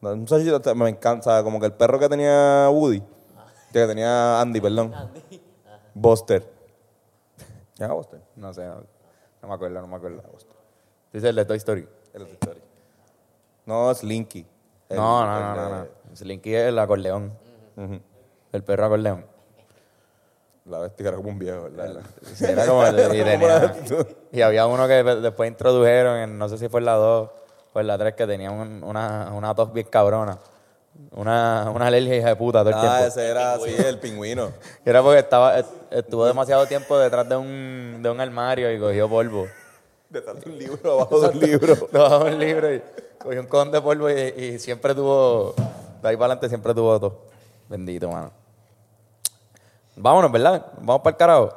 Un 0.00 0.26
salchicha 0.26 0.74
me 0.74 0.88
encanta, 0.88 1.44
como 1.44 1.60
que 1.60 1.66
el 1.66 1.72
perro 1.74 1.98
que 1.98 2.08
tenía 2.08 2.68
Woody, 2.70 3.02
que 3.72 3.86
tenía 3.86 4.40
Andy, 4.40 4.60
perdón. 4.60 4.92
Buster. 5.94 6.50
¿Ya 7.76 7.88
Buster? 7.92 8.20
No 8.36 8.52
sé, 8.52 8.64
no, 8.66 8.82
no 9.42 9.48
me 9.48 9.54
acuerdo, 9.54 9.80
no 9.80 9.86
me 9.86 9.96
acuerdo. 9.96 10.22
Dice 11.14 11.28
el 11.30 11.36
de 11.36 11.44
Toy 11.46 11.56
Story. 11.56 11.88
El 12.12 12.20
de 12.20 12.26
Toy 12.26 12.34
Story. 12.40 12.60
No, 13.66 13.94
Slinky. 13.94 14.46
El- 14.90 14.96
no, 14.96 15.24
no, 15.26 15.36
el 15.36 15.42
no, 15.56 15.68
no, 15.70 15.78
no. 16.10 16.16
Slinky 16.16 16.54
es 16.54 16.64
el 16.68 16.78
acordeón. 16.78 17.32
Ujú. 17.76 18.00
El 18.52 18.62
perro 18.64 18.84
acordeón. 18.86 19.24
La 20.66 20.78
bestia 20.78 21.08
era 21.08 21.16
como 21.16 21.28
un 21.28 21.38
viejo, 21.38 21.62
¿verdad? 21.70 22.02
Sí, 22.34 22.44
era 22.46 22.66
como 22.66 22.84
el- 22.86 22.94
y, 23.16 23.18
tenía- 23.24 23.74
y 24.32 24.40
había 24.42 24.66
uno 24.66 24.86
que 24.88 25.02
después 25.04 25.50
introdujeron, 25.50 26.16
en, 26.18 26.38
no 26.38 26.48
sé 26.48 26.58
si 26.58 26.68
fue 26.68 26.80
en 26.80 26.86
la 26.86 26.94
2 26.94 27.30
o 27.74 27.80
en 27.80 27.86
la 27.86 27.96
3, 27.98 28.14
que 28.14 28.26
tenía 28.26 28.50
un- 28.50 28.82
una, 28.82 29.30
una 29.34 29.54
tos 29.54 29.72
bien 29.72 29.86
cabrona. 29.90 30.38
Una, 31.12 31.70
una 31.74 31.88
alergia 31.88 32.16
hija 32.16 32.28
de 32.28 32.36
puta 32.36 32.60
todo 32.60 32.70
el 32.70 32.76
Ah, 32.76 32.80
tiempo. 32.80 33.04
ese 33.06 33.28
era 33.28 33.54
así, 33.54 33.74
el 33.76 33.98
pingüino. 33.98 34.50
Era 34.84 35.02
porque 35.02 35.18
estaba, 35.20 35.58
est- 35.58 35.70
estuvo 35.90 36.24
demasiado 36.24 36.66
tiempo 36.66 36.96
detrás 36.98 37.28
de 37.28 37.36
un, 37.36 38.00
de 38.02 38.10
un 38.10 38.20
armario 38.20 38.72
y 38.72 38.78
cogió 38.78 39.08
polvo. 39.08 39.46
Detrás 40.14 40.40
de 40.44 40.48
un 40.50 40.58
libro, 40.58 40.92
abajo 40.92 41.20
de 41.20 41.28
un 41.28 41.40
libro. 41.40 41.76
Trabajaba 41.90 42.24
un 42.26 42.38
libro 42.38 42.72
y 42.74 42.82
cogió 43.18 43.40
un 43.40 43.46
cojón 43.48 43.70
de 43.72 43.80
polvo 43.82 44.08
y, 44.08 44.14
y 44.14 44.58
siempre 44.60 44.94
tuvo, 44.94 45.54
de 45.56 46.08
ahí 46.08 46.16
para 46.16 46.26
adelante 46.26 46.48
siempre 46.48 46.72
tuvo 46.72 47.00
todo. 47.00 47.18
Bendito, 47.68 48.08
mano. 48.08 48.30
Vámonos, 49.96 50.30
¿verdad? 50.30 50.66
Vamos 50.78 51.02
para 51.02 51.10
el 51.14 51.16
carajo. 51.16 51.52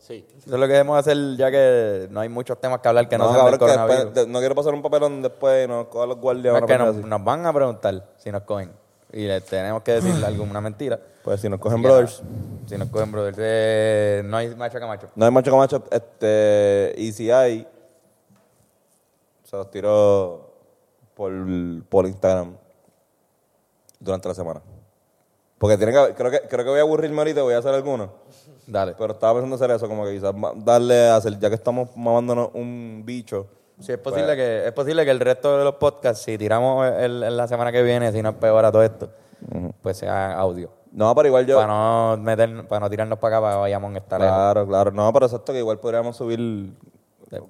Sí. 0.00 0.26
Eso 0.38 0.54
es 0.54 0.60
lo 0.60 0.66
que 0.66 0.72
debemos 0.72 0.98
hacer 0.98 1.16
ya 1.36 1.50
que 1.50 2.08
no 2.10 2.20
hay 2.20 2.28
muchos 2.28 2.60
temas 2.60 2.80
que 2.80 2.88
hablar 2.88 3.08
que 3.08 3.16
no, 3.16 3.24
No, 3.26 3.32
sean 3.34 3.46
del 3.46 3.58
coronavirus. 3.58 4.04
después- 4.04 4.28
no 4.28 4.38
quiero 4.38 4.54
pasar 4.54 4.74
un 4.74 4.82
papelón 4.82 5.22
después 5.22 5.64
y 5.64 5.68
nos 5.68 5.86
cojan 5.86 6.08
los 6.10 6.18
guardias. 6.18 6.52
No, 6.52 6.58
es 6.58 6.64
que 6.66 6.78
nos, 6.78 6.94
nos 6.96 7.24
van 7.24 7.46
a 7.46 7.52
preguntar 7.52 8.04
si 8.18 8.30
nos 8.30 8.42
cogen. 8.42 8.70
Y 9.14 9.28
le 9.28 9.40
tenemos 9.42 9.82
que 9.82 9.92
decir 9.92 10.12
alguna 10.24 10.60
mentira. 10.60 10.98
Pues 11.22 11.40
si 11.40 11.48
nos 11.48 11.60
cogen 11.60 11.80
brothers. 11.80 12.20
Si 12.66 12.76
nos 12.76 12.88
cogen 12.88 13.12
brothers. 13.12 13.38
Eh, 13.40 14.22
no 14.24 14.36
hay 14.36 14.52
macho 14.56 14.80
que 14.80 14.86
macho. 14.86 15.06
No 15.14 15.24
hay 15.24 15.30
macho 15.30 15.52
con 15.52 15.60
macho. 15.60 15.84
Este, 15.88 16.94
y 16.98 17.12
si 17.12 17.30
hay, 17.30 17.64
se 19.44 19.56
los 19.56 19.70
tiro 19.70 20.50
por, 21.14 21.32
por 21.88 22.06
Instagram 22.06 22.56
durante 24.00 24.28
la 24.28 24.34
semana. 24.34 24.60
Porque 25.58 25.76
tiene 25.76 25.92
que, 25.92 26.14
creo 26.14 26.30
que 26.32 26.40
creo 26.40 26.64
que 26.64 26.70
voy 26.70 26.80
a 26.80 26.82
aburrirme 26.82 27.18
ahorita, 27.18 27.42
voy 27.42 27.54
a 27.54 27.58
hacer 27.58 27.72
alguno. 27.72 28.10
Dale. 28.66 28.96
Pero 28.98 29.12
estaba 29.12 29.34
pensando 29.34 29.54
hacer 29.54 29.70
eso, 29.70 29.86
como 29.88 30.04
que 30.06 30.14
quizás 30.14 30.34
darle 30.56 31.08
a 31.08 31.16
hacer, 31.16 31.38
ya 31.38 31.48
que 31.48 31.54
estamos 31.54 31.96
mamándonos 31.96 32.50
un 32.52 33.02
bicho. 33.04 33.46
Sí, 33.80 33.92
es 33.92 33.98
posible, 33.98 34.36
que, 34.36 34.66
es 34.66 34.72
posible 34.72 35.04
que 35.04 35.10
el 35.10 35.20
resto 35.20 35.58
de 35.58 35.64
los 35.64 35.74
podcasts, 35.74 36.22
si 36.24 36.38
tiramos 36.38 36.86
el, 36.86 37.22
el- 37.22 37.36
la 37.36 37.48
semana 37.48 37.72
que 37.72 37.82
viene, 37.82 38.12
si 38.12 38.22
no 38.22 38.30
es 38.30 38.34
peor 38.36 38.64
a 38.64 38.70
todo 38.72 38.82
esto, 38.82 39.10
pues 39.82 39.96
sea 39.98 40.38
audio. 40.38 40.70
No, 40.92 41.12
pero 41.14 41.26
igual 41.28 41.44
yo. 41.46 41.56
Para 41.56 41.66
no 41.72 42.16
meter, 42.18 42.68
para 42.68 42.80
no 42.80 42.88
tirarnos 42.90 43.18
para 43.18 43.36
acá, 43.36 43.42
para 43.42 43.54
que 43.56 43.60
vayamos 43.62 43.94
a 43.94 43.98
estar 43.98 44.20
lejos. 44.20 44.32
Claro, 44.34 44.66
claro. 44.66 44.90
No, 44.92 45.12
pero 45.12 45.26
exacto 45.26 45.52
que 45.52 45.58
igual 45.58 45.80
podríamos 45.80 46.16
subir 46.16 46.72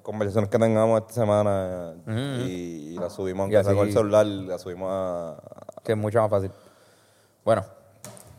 conversaciones 0.01 0.49
que 0.49 0.57
tengamos 0.57 0.99
esta 1.01 1.13
semana 1.13 1.93
y, 2.39 2.93
y 2.95 2.97
las 2.97 3.13
subimos, 3.13 3.43
aunque 3.43 3.63
sea 3.63 3.73
con 3.75 3.85
el 3.87 3.93
celular, 3.93 4.25
las 4.25 4.61
subimos 4.61 4.89
a... 4.91 5.35
que 5.83 5.91
es 5.91 5.97
mucho 5.97 6.19
más 6.21 6.29
fácil. 6.31 6.49
Bueno, 7.43 7.63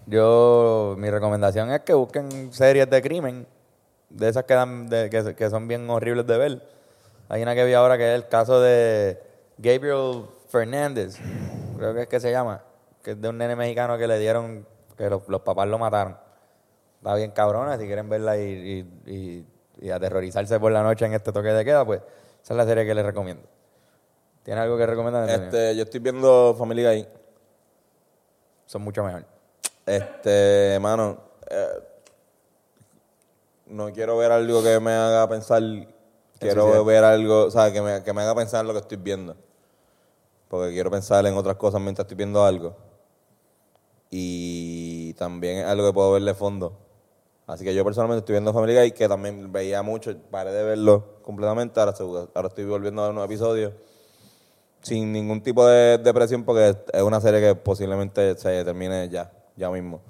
yo, 0.07 0.97
mi 0.99 1.09
recomendación 1.09 1.71
es 1.71 1.81
que 1.83 1.95
busquen 1.95 2.53
series 2.53 2.91
de 2.91 3.01
crimen, 3.01 3.47
de 4.11 4.29
esas 4.29 4.43
que, 4.43 4.55
dan, 4.55 4.89
de- 4.89 5.09
que, 5.09 5.35
que 5.37 5.51
son 5.51 5.69
bien 5.69 5.89
horribles 5.89 6.27
de 6.27 6.37
ver. 6.39 6.76
Hay 7.29 7.43
una 7.43 7.55
que 7.55 7.65
vi 7.65 7.73
ahora 7.75 7.97
que 7.99 8.09
es 8.09 8.15
el 8.23 8.29
caso 8.29 8.61
de 8.61 9.21
Gabriel 9.59 10.25
Fernández, 10.49 11.17
creo 11.77 11.95
que 11.95 12.03
es 12.03 12.09
que 12.09 12.21
se 12.21 12.31
llama, 12.31 12.63
que 13.03 13.13
es 13.13 13.21
de 13.21 13.29
un 13.29 13.39
nene 13.39 13.57
mexicano 13.57 13.99
que 13.99 14.07
le 14.07 14.19
dieron, 14.19 14.67
que 14.97 15.11
los, 15.11 15.29
los 15.29 15.41
papás 15.43 15.67
lo 15.69 15.79
mataron. 15.79 16.17
Está 16.99 17.15
bien 17.15 17.31
cabrona, 17.33 17.77
si 17.79 17.87
quieren 17.87 18.09
verla 18.09 18.37
y, 18.39 18.43
y- 19.07 19.13
y- 19.13 19.47
y 19.79 19.91
aterrorizarse 19.91 20.59
por 20.59 20.73
la 20.73 20.83
noche 20.83 21.05
en 21.05 21.13
este 21.15 21.33
toque 21.33 21.49
de 21.49 21.65
queda, 21.65 21.85
pues 21.85 22.01
esa 22.43 22.55
es 22.55 22.57
la 22.57 22.65
serie 22.65 22.87
que 22.87 22.95
les 22.95 23.05
recomiendo. 23.05 23.43
¿Tiene 24.43 24.61
algo 24.61 24.77
que 24.79 24.87
recomendar? 24.87 25.29
Este, 25.29 25.77
yo 25.77 25.83
estoy 25.83 26.01
viendo 26.01 26.55
Family 26.59 26.85
Guy. 26.85 27.09
Son 28.65 28.81
mucho 28.83 29.03
mejor. 29.05 29.25
Este, 29.85 30.79
mano, 30.81 31.19
eh, 31.51 31.67
no 33.67 33.93
quiero 33.93 34.17
ver 34.17 34.33
algo 34.33 34.63
que 34.63 34.79
me 34.81 34.93
haga 34.93 35.29
pensar, 35.29 35.63
quiero 36.39 36.85
ver 36.85 37.05
algo, 37.05 37.45
o 37.47 37.51
sea, 37.51 37.73
que 37.73 37.81
me, 37.83 38.03
que 38.03 38.13
me 38.13 38.23
haga 38.23 38.35
pensar 38.35 38.61
en 38.63 38.67
lo 38.69 38.73
que 38.73 38.81
estoy 38.81 38.97
viendo. 38.99 39.37
Porque 40.49 40.73
quiero 40.73 40.91
pensar 40.91 41.25
en 41.27 41.35
otras 41.37 41.57
cosas 41.57 41.81
mientras 41.81 42.05
estoy 42.05 42.17
viendo 42.17 42.45
algo. 42.45 42.77
Y 44.11 45.13
también 45.15 45.59
es 45.59 45.65
algo 45.67 45.87
que 45.87 45.93
puedo 45.93 46.13
ver 46.13 46.23
de 46.23 46.35
fondo. 46.35 46.73
Así 47.47 47.65
que 47.65 47.75
yo 47.75 47.85
personalmente 47.85 48.21
estoy 48.21 48.35
viendo 48.35 48.53
Family 48.53 48.75
Guy, 48.77 48.93
que 48.93 49.09
también 49.09 49.53
veía 49.53 49.83
mucho, 49.83 50.17
paré 50.31 50.53
de 50.53 50.65
verlo 50.65 51.05
completamente, 51.23 51.79
ahora, 51.81 51.93
estoy 52.49 52.65
volviendo 52.65 53.03
a 53.03 53.07
ver 53.07 53.13
unos 53.13 53.25
episodios 53.25 53.73
sin 54.83 55.13
ningún 55.13 55.43
tipo 55.43 55.67
de, 55.67 55.99
de 55.99 56.15
presión 56.15 56.45
porque 56.45 56.77
es 56.93 57.03
una 57.03 57.21
serie 57.21 57.41
que 57.41 57.55
posiblemente 57.57 58.37
se 58.37 58.65
termine 58.65 59.09
ya, 59.09 59.33
ya 59.57 59.69
mismo. 59.71 60.01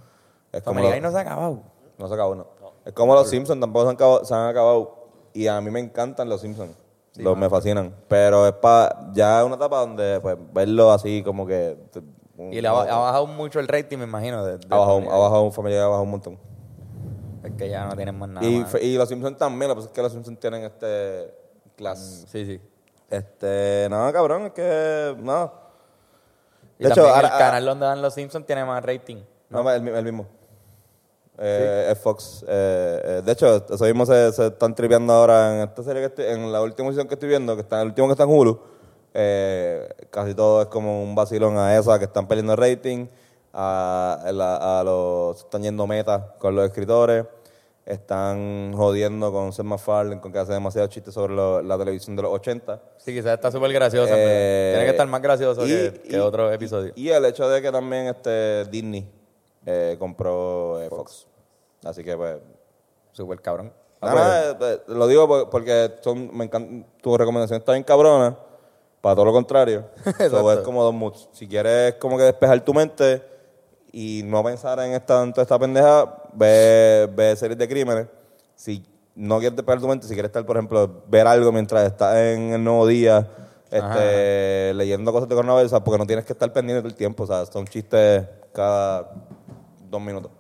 Es 0.52 0.62
como 0.62 0.80
Family 0.80 0.88
lo- 0.88 0.94
Guy 0.94 1.00
no 1.02 1.10
se 1.10 1.16
ha 1.18 1.20
acabado. 1.20 1.62
no 1.98 2.08
se 2.08 2.14
acabó, 2.14 2.34
no. 2.34 2.46
Es 2.84 2.92
como 2.92 3.14
los 3.14 3.28
Simpsons, 3.28 3.60
tampoco 3.60 3.84
se 3.84 3.90
han, 3.90 3.94
acabado, 3.96 4.24
se 4.24 4.34
han 4.34 4.46
acabado. 4.48 4.95
Y 5.36 5.48
a 5.48 5.60
mí 5.60 5.70
me 5.70 5.80
encantan 5.80 6.28
los 6.28 6.40
Simpsons. 6.40 6.72
los, 7.16 7.36
me 7.36 7.48
fascinan. 7.50 7.94
Pero 8.08 8.46
es 8.46 8.52
para 8.54 9.10
ya 9.12 9.44
una 9.44 9.56
etapa 9.56 9.80
donde 9.80 10.18
pues 10.20 10.36
verlo 10.52 10.90
así 10.92 11.22
como 11.22 11.46
que... 11.46 11.76
un- 12.38 12.52
Y 12.52 12.60
le 12.60 12.68
ha, 12.68 12.70
ha 12.72 12.98
bajado 12.98 13.26
mucho 13.26 13.60
el 13.60 13.68
rating, 13.68 13.98
me 13.98 14.04
imagino. 14.04 14.44
De, 14.44 14.58
de 14.58 14.66
ha 14.70 14.76
bajado, 14.78 14.98
ha 15.10 15.18
bajado 15.18 15.42
un 15.42 15.52
familiar, 15.52 15.82
ha 15.84 15.86
bajado 15.88 16.04
un 16.04 16.10
montón. 16.10 16.38
Es 17.44 17.52
que 17.52 17.68
ya 17.68 17.84
no 17.86 17.94
tienen 17.94 18.18
más 18.18 18.28
nada. 18.28 18.46
Y, 18.46 18.60
más. 18.60 18.70
fe- 18.70 18.82
y 18.84 18.96
los 18.96 19.08
Simpsons 19.08 19.36
también, 19.38 19.68
lo 19.68 19.74
que 19.74 19.78
pasa 19.80 19.88
es 19.88 19.94
que 19.94 20.02
los 20.02 20.12
Simpsons 20.12 20.40
tienen 20.40 20.64
este 20.64 21.32
class. 21.76 22.24
Sí, 22.28 22.44
sí. 22.46 22.60
Este, 23.10 23.86
nada, 23.90 24.12
cabrón, 24.12 24.46
es 24.46 24.52
que 24.52 25.14
nada. 25.20 25.52
Y 26.78 26.84
De 26.84 26.90
hecho, 26.90 27.06
ahora- 27.08 27.28
el 27.28 27.38
canal 27.38 27.64
donde 27.64 27.86
dan 27.86 28.02
los 28.02 28.12
Simpsons 28.14 28.44
tiene 28.46 28.64
más 28.64 28.82
rating. 28.84 29.18
No, 29.48 29.70
el, 29.70 29.80
mi- 29.82 29.90
el 29.90 30.04
mismo. 30.04 30.26
Eh, 31.38 31.88
Es 31.92 31.98
Fox. 31.98 32.44
Eh, 32.48 33.00
eh, 33.04 33.22
de 33.24 33.32
hecho, 33.32 33.56
eso 33.68 33.84
mismo 33.84 34.06
se, 34.06 34.32
se 34.32 34.46
están 34.46 34.74
tripeando 34.74 35.12
ahora 35.12 35.54
en 35.56 35.68
esta 35.68 35.82
serie 35.82 36.00
que 36.02 36.06
estoy, 36.06 36.24
en 36.26 36.50
la 36.52 36.62
última 36.62 36.88
edición 36.88 37.06
que 37.08 37.14
estoy 37.14 37.28
viendo, 37.28 37.54
que 37.54 37.62
está 37.62 37.80
el 37.82 37.88
último 37.88 38.06
que 38.08 38.12
está 38.12 38.24
en 38.24 38.30
Hulu. 38.30 38.58
eh, 39.14 39.88
casi 40.10 40.34
todo 40.34 40.62
es 40.62 40.68
como 40.68 41.02
un 41.02 41.14
vacilón 41.14 41.56
a 41.58 41.76
esa 41.78 41.98
que 41.98 42.04
están 42.06 42.26
perdiendo 42.28 42.54
rating, 42.56 43.06
a, 43.52 44.82
los 44.84 45.38
están 45.38 45.62
yendo 45.62 45.86
meta 45.86 46.34
con 46.38 46.54
los 46.54 46.64
escritores, 46.66 47.24
están 47.86 48.72
jodiendo 48.74 49.30
con 49.32 49.52
Seth 49.52 49.64
MacFarlane, 49.64 50.20
con 50.20 50.32
que 50.32 50.38
hace 50.38 50.52
demasiados 50.52 50.90
chistes 50.90 51.14
sobre 51.14 51.34
lo- 51.34 51.62
la 51.62 51.78
televisión 51.78 52.16
de 52.16 52.22
los 52.22 52.32
80. 52.32 52.80
Sí, 52.98 53.14
quizás 53.14 53.34
está 53.34 53.50
súper 53.50 53.70
Eh, 54.18 54.24
verdad. 54.24 54.70
Tiene 54.72 54.84
que 54.84 54.90
estar 54.90 55.06
más 55.06 55.22
gracioso 55.22 55.64
y- 55.66 55.68
que, 55.68 56.00
que 56.08 56.16
y- 56.16 56.18
otros 56.20 56.52
episodios. 56.52 56.92
Y 56.96 57.08
el 57.10 57.24
hecho 57.24 57.48
de 57.48 57.62
que 57.62 57.70
también 57.70 58.06
este 58.08 58.64
Disney 58.66 59.08
eh, 59.66 59.96
compró 59.98 60.80
eh, 60.80 60.88
Fox. 60.88 61.26
Así 61.84 62.02
que 62.02 62.16
pues 62.16 62.38
Súper 63.12 63.40
cabrón. 63.40 63.72
Nada, 64.02 64.14
nada, 64.14 64.50
eh, 64.50 64.56
eh, 64.60 64.80
lo 64.88 65.06
digo 65.08 65.26
por- 65.26 65.48
porque 65.48 65.94
son, 66.02 66.36
me 66.36 66.44
encanta, 66.44 66.86
tu 67.00 67.16
recomendación 67.16 67.58
está 67.58 67.72
bien 67.72 67.82
cabrona, 67.82 68.36
para 69.00 69.14
todo 69.14 69.24
lo 69.24 69.32
contrario. 69.32 69.86
so, 70.30 70.52
es 70.52 70.58
como 70.60 70.82
dos 70.84 70.92
moods. 70.92 71.28
Si 71.32 71.48
quieres 71.48 71.94
como 71.94 72.18
que 72.18 72.24
despejar 72.24 72.62
tu 72.62 72.74
mente 72.74 73.22
y 73.92 74.20
no 74.24 74.44
pensar 74.44 74.78
en 74.80 74.92
esta, 74.92 75.22
en 75.22 75.32
toda 75.32 75.42
esta 75.42 75.58
pendeja, 75.58 76.14
ve, 76.34 77.08
ve 77.14 77.34
series 77.36 77.58
de 77.58 77.66
crímenes. 77.66 78.06
Si 78.54 78.84
no 79.14 79.38
quieres 79.38 79.56
despejar 79.56 79.80
tu 79.80 79.88
mente, 79.88 80.06
si 80.06 80.12
quieres 80.12 80.28
estar, 80.28 80.44
por 80.44 80.56
ejemplo, 80.56 81.02
ver 81.08 81.26
algo 81.26 81.50
mientras 81.52 81.86
estás 81.86 82.16
en 82.16 82.52
el 82.52 82.62
nuevo 82.62 82.86
día, 82.86 83.26
este, 83.70 84.74
leyendo 84.74 85.10
cosas 85.10 85.28
de 85.28 85.34
coronavirus, 85.34 85.72
porque 85.82 85.98
no 85.98 86.06
tienes 86.06 86.26
que 86.26 86.34
estar 86.34 86.52
pendiente 86.52 86.82
todo 86.82 86.88
el 86.90 86.94
tiempo, 86.96 87.22
o 87.24 87.26
sea, 87.26 87.46
son 87.46 87.66
chistes 87.66 88.26
cada 88.52 89.10
dos 89.90 90.00
minutos. 90.00 90.30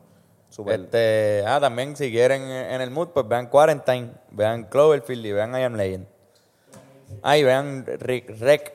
Súper. 0.48 0.80
Este, 0.80 1.44
ah, 1.46 1.60
también 1.60 1.96
si 1.96 2.10
quieren 2.10 2.42
en 2.42 2.80
el 2.80 2.90
mood, 2.90 3.08
pues 3.08 3.26
vean 3.28 3.48
Quarantine, 3.48 4.12
vean 4.30 4.64
Cloverfield 4.64 5.26
y 5.26 5.32
vean 5.32 5.52
I 5.58 5.62
Am 5.64 5.74
Legend. 5.74 6.06
Ah, 7.22 7.36
y 7.36 7.44
vean 7.44 7.84
Rick, 7.86 8.38
Rec, 8.40 8.74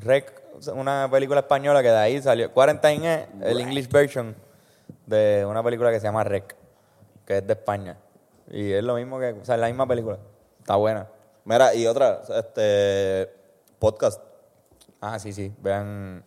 Rec, 0.00 0.42
una 0.74 1.08
película 1.10 1.40
española 1.40 1.82
que 1.82 1.88
de 1.88 1.96
ahí 1.96 2.22
salió. 2.22 2.52
Quarantine 2.52 3.14
es 3.14 3.28
el 3.42 3.60
English 3.60 3.88
version 3.88 4.34
de 5.06 5.44
una 5.48 5.62
película 5.62 5.90
que 5.90 6.00
se 6.00 6.06
llama 6.06 6.24
Rec, 6.24 6.54
que 7.26 7.38
es 7.38 7.46
de 7.46 7.52
España. 7.52 7.98
Y 8.50 8.72
es 8.72 8.84
lo 8.84 8.94
mismo 8.94 9.18
que, 9.18 9.32
o 9.32 9.44
sea, 9.44 9.56
es 9.56 9.60
la 9.60 9.66
misma 9.66 9.86
película. 9.86 10.18
Está 10.60 10.76
buena. 10.76 11.08
Mira, 11.44 11.74
y 11.74 11.86
otra, 11.86 12.22
este, 12.28 13.30
podcast, 13.78 14.20
Ah, 15.06 15.18
sí, 15.18 15.34
sí. 15.34 15.52
Vean 15.60 16.24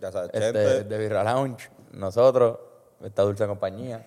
ya 0.00 0.10
sabes, 0.10 0.30
este, 0.32 0.84
The 0.84 0.98
Birra 0.98 1.22
Lounge, 1.22 1.70
nosotros, 1.92 2.58
esta 3.04 3.22
Dulce 3.22 3.46
Compañía, 3.46 4.04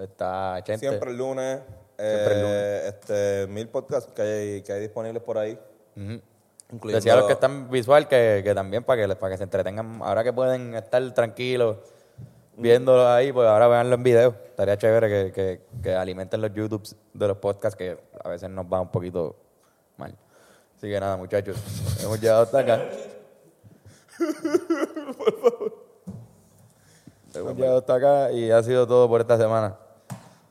está 0.00 0.60
Chente. 0.64 0.78
siempre 0.88 1.10
el 1.10 1.16
lunes, 1.18 1.60
Siempre 1.98 2.34
el 2.34 2.44
eh, 2.46 2.88
este, 2.88 3.46
mil 3.48 3.68
podcasts 3.68 4.12
que 4.12 4.22
hay, 4.22 4.62
que 4.62 4.72
hay 4.72 4.80
disponibles 4.80 5.20
por 5.22 5.36
ahí. 5.38 5.58
Ujú. 5.96 6.20
incluyendo- 6.70 6.94
Decía 6.96 7.14
a 7.14 7.16
los 7.16 7.26
que 7.26 7.32
están 7.32 7.68
visual 7.70 8.06
que, 8.06 8.42
que 8.44 8.54
también 8.54 8.84
para 8.84 9.06
que, 9.08 9.16
para 9.16 9.32
que 9.32 9.38
se 9.38 9.42
entretengan, 9.44 10.00
ahora 10.02 10.22
que 10.22 10.32
pueden 10.32 10.74
estar 10.76 11.02
tranquilos 11.12 11.78
viéndolo 12.56 13.08
ahí, 13.08 13.32
pues 13.32 13.48
ahora 13.48 13.66
veanlo 13.68 13.94
en 13.96 14.02
video. 14.04 14.28
Estaría 14.50 14.76
chévere 14.76 15.08
que, 15.08 15.32
que, 15.32 15.60
que 15.82 15.94
alimenten 15.94 16.40
los 16.40 16.52
YouTubes 16.54 16.94
de 17.14 17.26
los 17.28 17.36
podcasts 17.38 17.76
que 17.76 17.98
a 18.22 18.28
veces 18.28 18.48
nos 18.50 18.66
va 18.66 18.80
un 18.80 18.90
poquito 18.92 19.34
mal. 19.96 20.14
Así 20.76 20.88
que 20.88 21.00
nada, 21.00 21.16
muchachos, 21.16 21.56
hemos 22.02 22.20
llegado 22.20 22.42
hasta 22.42 22.58
acá. 22.60 22.80
Hemos 24.20 25.72
llegado 27.42 27.78
hasta 27.78 27.94
acá 27.94 28.32
y 28.32 28.50
ha 28.50 28.62
sido 28.62 28.86
todo 28.86 29.08
por 29.08 29.20
esta 29.20 29.36
semana. 29.36 29.76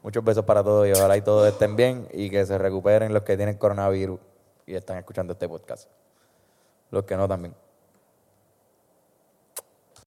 Muchos 0.03 0.23
besos 0.23 0.45
para 0.45 0.63
todos 0.63 0.87
y 0.87 0.91
ojalá 0.91 1.17
y 1.17 1.21
todos 1.21 1.47
estén 1.47 1.75
bien 1.75 2.07
y 2.13 2.29
que 2.29 2.45
se 2.45 2.57
recuperen 2.57 3.13
los 3.13 3.23
que 3.23 3.35
tienen 3.35 3.57
coronavirus 3.57 4.19
y 4.65 4.75
están 4.75 4.97
escuchando 4.97 5.33
este 5.33 5.47
podcast. 5.47 5.89
Los 6.91 7.03
que 7.03 7.17
no 7.17 7.27
también. 7.27 7.53